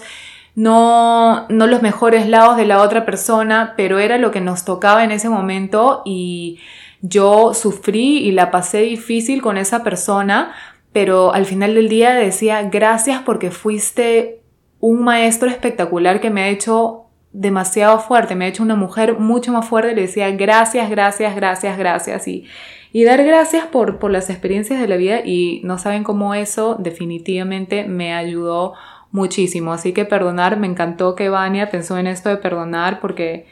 no, 0.55 1.47
no 1.47 1.67
los 1.67 1.81
mejores 1.81 2.27
lados 2.27 2.57
de 2.57 2.65
la 2.65 2.81
otra 2.81 3.05
persona, 3.05 3.75
pero 3.77 3.97
era 3.97 4.17
lo 4.17 4.31
que 4.31 4.41
nos 4.41 4.65
tocaba 4.65 5.05
en 5.05 5.13
ese 5.13 5.29
momento 5.29 6.01
y 6.03 6.59
yo 6.99 7.53
sufrí 7.53 8.17
y 8.17 8.33
la 8.33 8.51
pasé 8.51 8.79
difícil 8.79 9.41
con 9.41 9.55
esa 9.55 9.83
persona, 9.83 10.53
pero 10.91 11.33
al 11.33 11.45
final 11.45 11.75
del 11.75 11.87
día 11.87 12.13
decía 12.13 12.61
gracias 12.63 13.21
porque 13.21 13.51
fuiste 13.51 14.41
un 14.81 15.05
maestro 15.05 15.49
espectacular 15.49 16.19
que 16.19 16.29
me 16.29 16.43
ha 16.43 16.49
hecho 16.49 17.04
demasiado 17.35 17.99
fuerte, 17.99 18.35
me 18.35 18.45
ha 18.45 18.47
hecho 18.47 18.63
una 18.63 18.75
mujer 18.75 19.19
mucho 19.19 19.51
más 19.51 19.67
fuerte, 19.67 19.93
le 19.93 20.03
decía 20.03 20.31
gracias, 20.31 20.89
gracias, 20.89 21.35
gracias, 21.35 21.77
gracias 21.77 22.27
y, 22.27 22.45
y 22.93 23.03
dar 23.03 23.23
gracias 23.25 23.65
por, 23.67 23.99
por 23.99 24.09
las 24.09 24.29
experiencias 24.29 24.79
de 24.79 24.87
la 24.87 24.95
vida 24.95 25.19
y 25.25 25.59
no 25.65 25.77
saben 25.77 26.03
cómo 26.03 26.33
eso 26.33 26.77
definitivamente 26.79 27.83
me 27.85 28.13
ayudó 28.13 28.73
muchísimo, 29.11 29.73
así 29.73 29.93
que 29.93 30.05
perdonar, 30.05 30.57
me 30.57 30.67
encantó 30.67 31.15
que 31.15 31.29
Vania 31.29 31.69
pensó 31.69 31.97
en 31.97 32.07
esto 32.07 32.29
de 32.29 32.37
perdonar 32.37 33.01
porque 33.01 33.47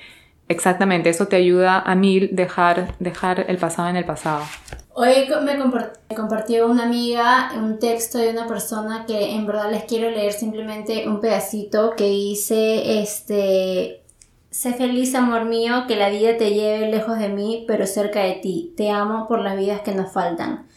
exactamente 0.47 1.09
eso 1.09 1.27
te 1.27 1.35
ayuda 1.35 1.79
a 1.79 1.95
mí 1.95 2.27
dejar, 2.27 2.95
dejar 2.99 3.45
el 3.47 3.57
pasado 3.57 3.89
en 3.89 3.95
el 3.95 4.05
pasado. 4.05 4.43
Hoy 4.95 5.27
me 5.43 6.15
compartió 6.15 6.67
una 6.67 6.83
amiga 6.83 7.51
un 7.55 7.79
texto 7.79 8.19
de 8.19 8.29
una 8.29 8.47
persona 8.47 9.05
que 9.07 9.31
en 9.31 9.47
verdad 9.47 9.71
les 9.71 9.85
quiero 9.85 10.11
leer 10.11 10.33
simplemente 10.33 11.07
un 11.07 11.19
pedacito 11.19 11.95
que 11.97 12.05
dice, 12.05 13.01
este, 13.01 14.03
sé 14.51 14.73
feliz 14.73 15.15
amor 15.15 15.45
mío, 15.45 15.85
que 15.87 15.95
la 15.95 16.09
vida 16.09 16.37
te 16.37 16.53
lleve 16.53 16.91
lejos 16.91 17.17
de 17.17 17.29
mí, 17.29 17.65
pero 17.67 17.87
cerca 17.87 18.21
de 18.21 18.33
ti. 18.33 18.71
Te 18.77 18.91
amo 18.91 19.27
por 19.27 19.41
las 19.41 19.57
vidas 19.57 19.81
que 19.81 19.95
nos 19.95 20.11
faltan. 20.11 20.67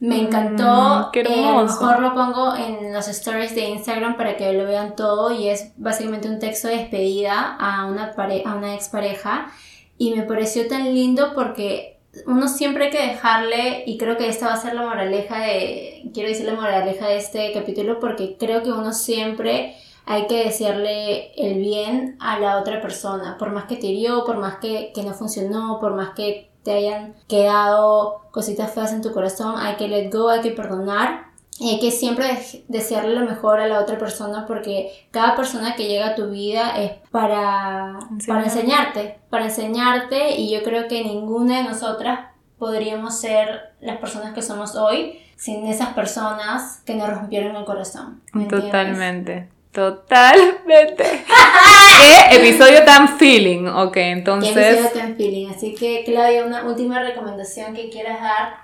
Me 0.00 0.16
mm, 0.16 0.26
encantó. 0.26 1.10
qué 1.12 1.20
eh, 1.20 1.44
a 1.46 1.52
lo 1.52 1.64
mejor 1.64 2.00
lo 2.00 2.14
pongo 2.14 2.54
en 2.56 2.92
los 2.92 3.06
stories 3.08 3.54
de 3.54 3.68
Instagram 3.68 4.16
para 4.16 4.36
que 4.36 4.52
lo 4.52 4.64
vean 4.64 4.96
todo 4.96 5.30
y 5.30 5.48
es 5.48 5.72
básicamente 5.76 6.28
un 6.28 6.38
texto 6.38 6.68
de 6.68 6.76
despedida 6.76 7.56
a 7.58 7.86
una, 7.86 8.14
a 8.16 8.54
una 8.54 8.74
expareja 8.74 9.52
y 9.98 10.14
me 10.14 10.22
pareció 10.22 10.66
tan 10.66 10.94
lindo 10.94 11.32
porque 11.34 12.00
uno 12.26 12.48
siempre 12.48 12.86
hay 12.86 12.90
que 12.90 13.06
dejarle, 13.06 13.84
y 13.86 13.96
creo 13.98 14.16
que 14.16 14.28
esta 14.28 14.46
va 14.48 14.54
a 14.54 14.60
ser 14.60 14.74
la 14.74 14.82
moraleja 14.82 15.40
de, 15.40 16.10
quiero 16.12 16.28
decir 16.28 16.46
la 16.46 16.54
moraleja 16.54 17.06
de 17.06 17.18
este 17.18 17.52
capítulo, 17.52 18.00
porque 18.00 18.36
creo 18.38 18.62
que 18.62 18.72
uno 18.72 18.92
siempre 18.92 19.76
hay 20.06 20.26
que 20.26 20.44
desearle 20.44 21.32
el 21.36 21.60
bien 21.60 22.16
a 22.18 22.38
la 22.40 22.58
otra 22.58 22.80
persona, 22.80 23.36
por 23.38 23.52
más 23.52 23.64
que 23.64 23.76
te 23.76 23.86
hirió, 23.86 24.24
por 24.24 24.38
más 24.38 24.56
que, 24.56 24.90
que 24.92 25.02
no 25.02 25.14
funcionó, 25.14 25.78
por 25.80 25.94
más 25.94 26.10
que 26.14 26.49
te 26.62 26.72
hayan 26.72 27.14
quedado 27.28 28.22
cositas 28.30 28.72
feas 28.72 28.92
en 28.92 29.02
tu 29.02 29.12
corazón, 29.12 29.54
hay 29.58 29.76
que 29.76 29.88
let 29.88 30.10
go, 30.10 30.28
hay 30.28 30.40
que 30.40 30.50
perdonar 30.50 31.30
y 31.58 31.70
hay 31.70 31.80
que 31.80 31.90
siempre 31.90 32.26
desearle 32.68 33.14
lo 33.14 33.26
mejor 33.26 33.60
a 33.60 33.66
la 33.66 33.80
otra 33.80 33.98
persona 33.98 34.46
porque 34.46 35.06
cada 35.10 35.36
persona 35.36 35.76
que 35.76 35.88
llega 35.88 36.08
a 36.08 36.14
tu 36.14 36.30
vida 36.30 36.70
es 36.76 36.92
para, 37.10 37.98
para 38.26 38.44
enseñarte, 38.44 39.18
para 39.28 39.44
enseñarte 39.44 40.36
y 40.36 40.50
yo 40.50 40.62
creo 40.62 40.88
que 40.88 41.04
ninguna 41.04 41.58
de 41.58 41.64
nosotras 41.64 42.30
podríamos 42.58 43.18
ser 43.18 43.74
las 43.80 43.98
personas 43.98 44.32
que 44.34 44.42
somos 44.42 44.74
hoy 44.74 45.18
sin 45.36 45.66
esas 45.66 45.94
personas 45.94 46.82
que 46.84 46.94
nos 46.94 47.10
rompieron 47.10 47.56
el 47.56 47.64
corazón. 47.64 48.20
Totalmente. 48.48 49.48
Totalmente. 49.72 51.04
¿Qué 52.30 52.36
episodio 52.36 52.84
tan 52.84 53.18
feeling? 53.18 53.66
Ok, 53.66 53.96
entonces. 53.98 54.54
¿Qué 54.54 54.70
episodio 54.70 55.00
tan 55.00 55.16
feeling? 55.16 55.48
Así 55.50 55.74
que, 55.74 56.02
Claudia, 56.04 56.44
una 56.44 56.64
última 56.64 57.00
recomendación 57.02 57.74
que 57.74 57.88
quieras 57.88 58.20
dar 58.20 58.56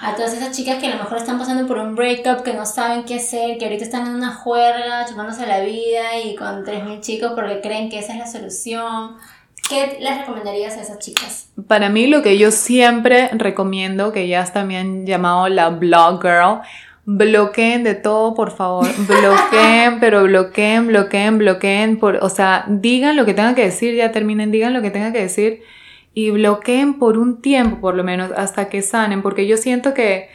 a 0.00 0.14
todas 0.14 0.32
esas 0.34 0.56
chicas 0.56 0.76
que 0.76 0.86
a 0.86 0.90
lo 0.90 1.02
mejor 1.02 1.18
están 1.18 1.38
pasando 1.38 1.66
por 1.66 1.78
un 1.78 1.94
breakup, 1.94 2.42
que 2.42 2.54
no 2.54 2.66
saben 2.66 3.04
qué 3.04 3.16
hacer, 3.16 3.58
que 3.58 3.64
ahorita 3.64 3.84
están 3.84 4.06
en 4.06 4.14
una 4.14 4.34
juerga, 4.34 5.06
chupándose 5.08 5.46
la 5.46 5.60
vida 5.60 6.18
y 6.22 6.36
con 6.36 6.64
3.000 6.64 7.00
chicos 7.00 7.32
porque 7.34 7.60
creen 7.60 7.88
que 7.88 7.98
esa 7.98 8.12
es 8.12 8.18
la 8.18 8.26
solución. 8.26 9.16
¿Qué 9.68 9.98
les 10.00 10.18
recomendarías 10.18 10.76
a 10.76 10.82
esas 10.82 10.98
chicas? 10.98 11.50
Para 11.66 11.90
mí 11.90 12.06
lo 12.06 12.22
que 12.22 12.38
yo 12.38 12.50
siempre 12.50 13.28
recomiendo, 13.32 14.12
que 14.12 14.28
ya 14.28 14.44
también 14.46 15.04
llamado 15.04 15.48
la 15.48 15.68
blog 15.68 16.22
girl, 16.22 16.60
bloqueen 17.10 17.84
de 17.84 17.94
todo, 17.94 18.34
por 18.34 18.50
favor. 18.50 18.86
Bloqueen, 19.06 19.98
pero 20.00 20.24
bloqueen, 20.24 20.88
bloqueen, 20.88 21.38
bloqueen. 21.38 21.98
Por, 21.98 22.18
o 22.20 22.28
sea, 22.28 22.66
digan 22.68 23.16
lo 23.16 23.24
que 23.24 23.32
tengan 23.32 23.54
que 23.54 23.64
decir, 23.64 23.94
ya 23.94 24.12
terminen, 24.12 24.50
digan 24.50 24.74
lo 24.74 24.82
que 24.82 24.90
tengan 24.90 25.14
que 25.14 25.22
decir 25.22 25.62
y 26.12 26.30
bloqueen 26.30 26.98
por 26.98 27.16
un 27.16 27.40
tiempo 27.40 27.80
por 27.80 27.94
lo 27.94 28.02
menos 28.02 28.32
hasta 28.36 28.68
que 28.68 28.82
sanen, 28.82 29.22
porque 29.22 29.46
yo 29.46 29.56
siento 29.56 29.94
que, 29.94 30.28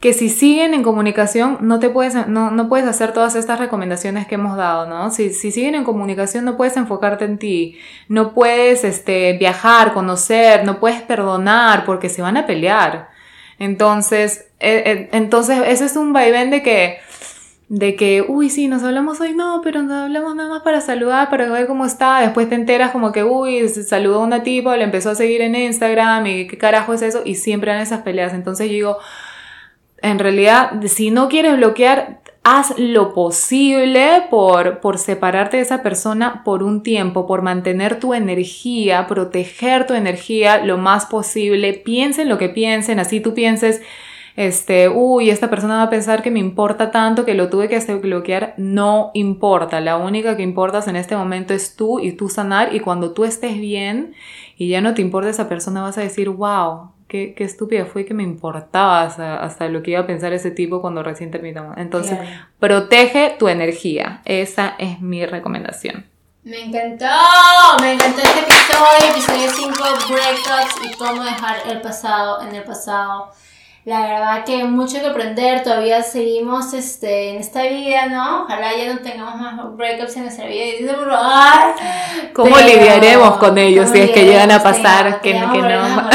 que 0.00 0.14
si 0.14 0.30
siguen 0.30 0.72
en 0.72 0.82
comunicación 0.82 1.58
no 1.60 1.78
te 1.78 1.90
puedes, 1.90 2.26
no, 2.26 2.50
no 2.50 2.68
puedes 2.68 2.88
hacer 2.88 3.12
todas 3.12 3.36
estas 3.36 3.58
recomendaciones 3.58 4.26
que 4.26 4.36
hemos 4.36 4.56
dado, 4.56 4.88
¿no? 4.88 5.10
Si, 5.10 5.34
si, 5.34 5.52
siguen 5.52 5.74
en 5.74 5.84
comunicación 5.84 6.44
no 6.44 6.56
puedes 6.56 6.76
enfocarte 6.76 7.26
en 7.26 7.38
ti, 7.38 7.78
no 8.08 8.32
puedes 8.32 8.82
este, 8.82 9.34
viajar, 9.34 9.92
conocer, 9.92 10.64
no 10.64 10.80
puedes 10.80 11.02
perdonar 11.02 11.84
porque 11.84 12.08
se 12.08 12.22
van 12.22 12.36
a 12.36 12.46
pelear. 12.46 13.14
Entonces, 13.58 14.46
eh, 14.60 14.82
eh, 14.86 15.08
entonces 15.12 15.60
ese 15.66 15.86
es 15.86 15.96
un 15.96 16.12
vaivén 16.12 16.50
de 16.50 16.62
que 16.62 16.98
de 17.68 17.96
que, 17.96 18.22
uy, 18.22 18.48
sí, 18.48 18.68
nos 18.68 18.84
hablamos 18.84 19.20
hoy, 19.20 19.34
no, 19.34 19.60
pero 19.62 19.82
nos 19.82 20.04
hablamos 20.04 20.36
nada 20.36 20.48
más 20.48 20.62
para 20.62 20.80
saludar, 20.80 21.30
para 21.30 21.50
ver 21.50 21.66
cómo 21.66 21.84
está, 21.84 22.20
después 22.20 22.48
te 22.48 22.54
enteras 22.54 22.92
como 22.92 23.10
que, 23.10 23.24
uy, 23.24 23.68
se 23.68 23.82
saludó 23.82 24.20
a 24.20 24.24
una 24.24 24.44
tipa, 24.44 24.76
le 24.76 24.84
empezó 24.84 25.10
a 25.10 25.14
seguir 25.16 25.40
en 25.40 25.56
Instagram 25.56 26.26
y 26.26 26.46
qué 26.46 26.58
carajo 26.58 26.94
es 26.94 27.02
eso, 27.02 27.22
y 27.24 27.34
siempre 27.34 27.72
han 27.72 27.80
esas 27.80 28.02
peleas. 28.02 28.34
Entonces 28.34 28.68
digo, 28.70 28.98
en 30.00 30.18
realidad, 30.20 30.80
si 30.86 31.10
no 31.10 31.28
quieres 31.28 31.56
bloquear, 31.56 32.20
haz 32.48 32.78
lo 32.78 33.12
posible 33.12 34.28
por, 34.30 34.78
por 34.78 34.98
separarte 34.98 35.56
de 35.56 35.64
esa 35.64 35.82
persona 35.82 36.44
por 36.44 36.62
un 36.62 36.84
tiempo, 36.84 37.26
por 37.26 37.42
mantener 37.42 37.98
tu 37.98 38.14
energía, 38.14 39.08
proteger 39.08 39.84
tu 39.84 39.94
energía 39.94 40.64
lo 40.64 40.78
más 40.78 41.06
posible, 41.06 41.72
piensen 41.72 42.28
lo 42.28 42.38
que 42.38 42.48
piensen, 42.48 43.00
así 43.00 43.18
tú 43.18 43.34
pienses, 43.34 43.82
este, 44.36 44.88
uy, 44.88 45.30
esta 45.30 45.50
persona 45.50 45.78
va 45.78 45.82
a 45.82 45.90
pensar 45.90 46.22
que 46.22 46.30
me 46.30 46.38
importa 46.38 46.92
tanto 46.92 47.24
que 47.24 47.34
lo 47.34 47.50
tuve 47.50 47.68
que 47.68 47.80
bloquear. 47.96 48.54
No 48.58 49.10
importa, 49.14 49.80
la 49.80 49.96
única 49.96 50.36
que 50.36 50.44
importas 50.44 50.86
en 50.86 50.94
este 50.94 51.16
momento 51.16 51.52
es 51.52 51.74
tú 51.74 51.98
y 51.98 52.12
tú 52.12 52.28
sanar 52.28 52.76
y 52.76 52.78
cuando 52.78 53.12
tú 53.12 53.24
estés 53.24 53.58
bien 53.58 54.14
y 54.56 54.68
ya 54.68 54.80
no 54.80 54.94
te 54.94 55.02
importa 55.02 55.30
esa 55.30 55.48
persona 55.48 55.82
vas 55.82 55.98
a 55.98 56.02
decir, 56.02 56.28
wow, 56.28 56.92
qué, 57.08 57.34
qué 57.34 57.44
estúpida 57.44 57.86
fue 57.86 58.04
que 58.04 58.14
me 58.14 58.22
importaba 58.22 59.02
hasta, 59.02 59.68
lo 59.68 59.82
que 59.82 59.92
iba 59.92 60.00
a 60.00 60.06
pensar 60.06 60.32
ese 60.32 60.50
tipo 60.50 60.80
cuando 60.80 61.02
recién 61.02 61.30
terminamos. 61.30 61.76
Entonces, 61.78 62.18
protege 62.58 63.36
tu 63.38 63.48
energía. 63.48 64.22
Esa 64.24 64.74
es 64.78 65.00
mi 65.00 65.24
recomendación. 65.26 66.06
Me 66.42 66.62
encantó, 66.62 67.06
me 67.80 67.94
encantó 67.94 68.20
este 68.22 68.38
episodio, 68.38 69.10
episodio 69.10 69.50
5, 69.50 69.72
breakups 70.08 70.76
y 70.84 70.96
cómo 70.96 71.24
dejar 71.24 71.56
el 71.68 71.80
pasado 71.80 72.40
en 72.42 72.54
el 72.54 72.62
pasado 72.62 73.32
la 73.86 74.00
verdad 74.00 74.44
que 74.44 74.64
mucho 74.64 75.00
que 75.00 75.06
aprender, 75.06 75.62
todavía 75.62 76.02
seguimos 76.02 76.74
este, 76.74 77.30
en 77.30 77.36
esta 77.36 77.62
vida, 77.62 78.06
¿no? 78.06 78.42
Ojalá 78.42 78.76
ya 78.76 78.92
no 78.92 78.98
tengamos 78.98 79.36
más 79.36 79.76
breakups 79.76 80.16
en 80.16 80.22
nuestra 80.24 80.46
vida. 80.46 80.64
Y 80.64 80.84
¿Cómo 82.32 82.58
lidiaremos 82.58 83.36
con 83.36 83.56
ellos 83.56 83.88
si 83.90 84.00
es 84.00 84.10
que 84.10 84.24
llegan 84.24 84.50
a 84.50 84.60
pasar? 84.60 85.20
que, 85.20 85.30
que 85.30 85.38
no. 85.38 85.48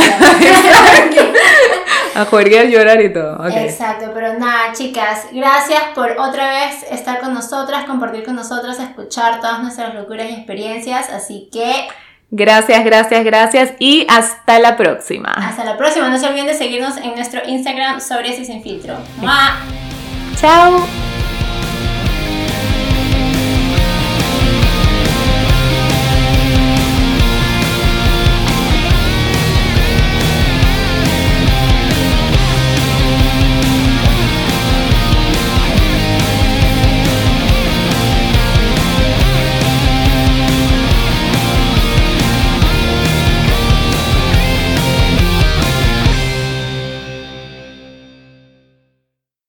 a 2.16 2.26
jugar, 2.26 2.68
llorar 2.68 3.02
y 3.02 3.14
todo. 3.14 3.48
Exacto, 3.48 4.12
pero 4.14 4.38
nada, 4.38 4.74
chicas, 4.74 5.28
gracias 5.32 5.82
por 5.96 6.12
otra 6.20 6.50
vez 6.50 6.84
estar 6.92 7.22
con 7.22 7.34
nosotras, 7.34 7.86
compartir 7.86 8.26
con 8.26 8.36
nosotras, 8.36 8.80
escuchar 8.80 9.40
todas 9.40 9.62
nuestras 9.62 9.96
locuras 9.96 10.30
y 10.30 10.34
experiencias. 10.34 11.10
Así 11.10 11.48
que 11.50 11.88
Gracias, 12.34 12.86
gracias, 12.86 13.26
gracias 13.26 13.74
y 13.78 14.08
hasta 14.10 14.58
la 14.60 14.78
próxima. 14.78 15.32
Hasta 15.32 15.66
la 15.66 15.78
próxima. 15.78 16.08
No 16.08 16.18
se 16.18 16.28
olviden 16.28 16.48
de 16.48 16.54
seguirnos 16.54 16.96
en 16.98 17.14
nuestro 17.16 17.42
Instagram 17.46 18.00
sobre 18.00 18.30
y 18.30 18.46
sin 18.46 18.64
filtro. 18.64 18.96
Chao. 20.40 21.11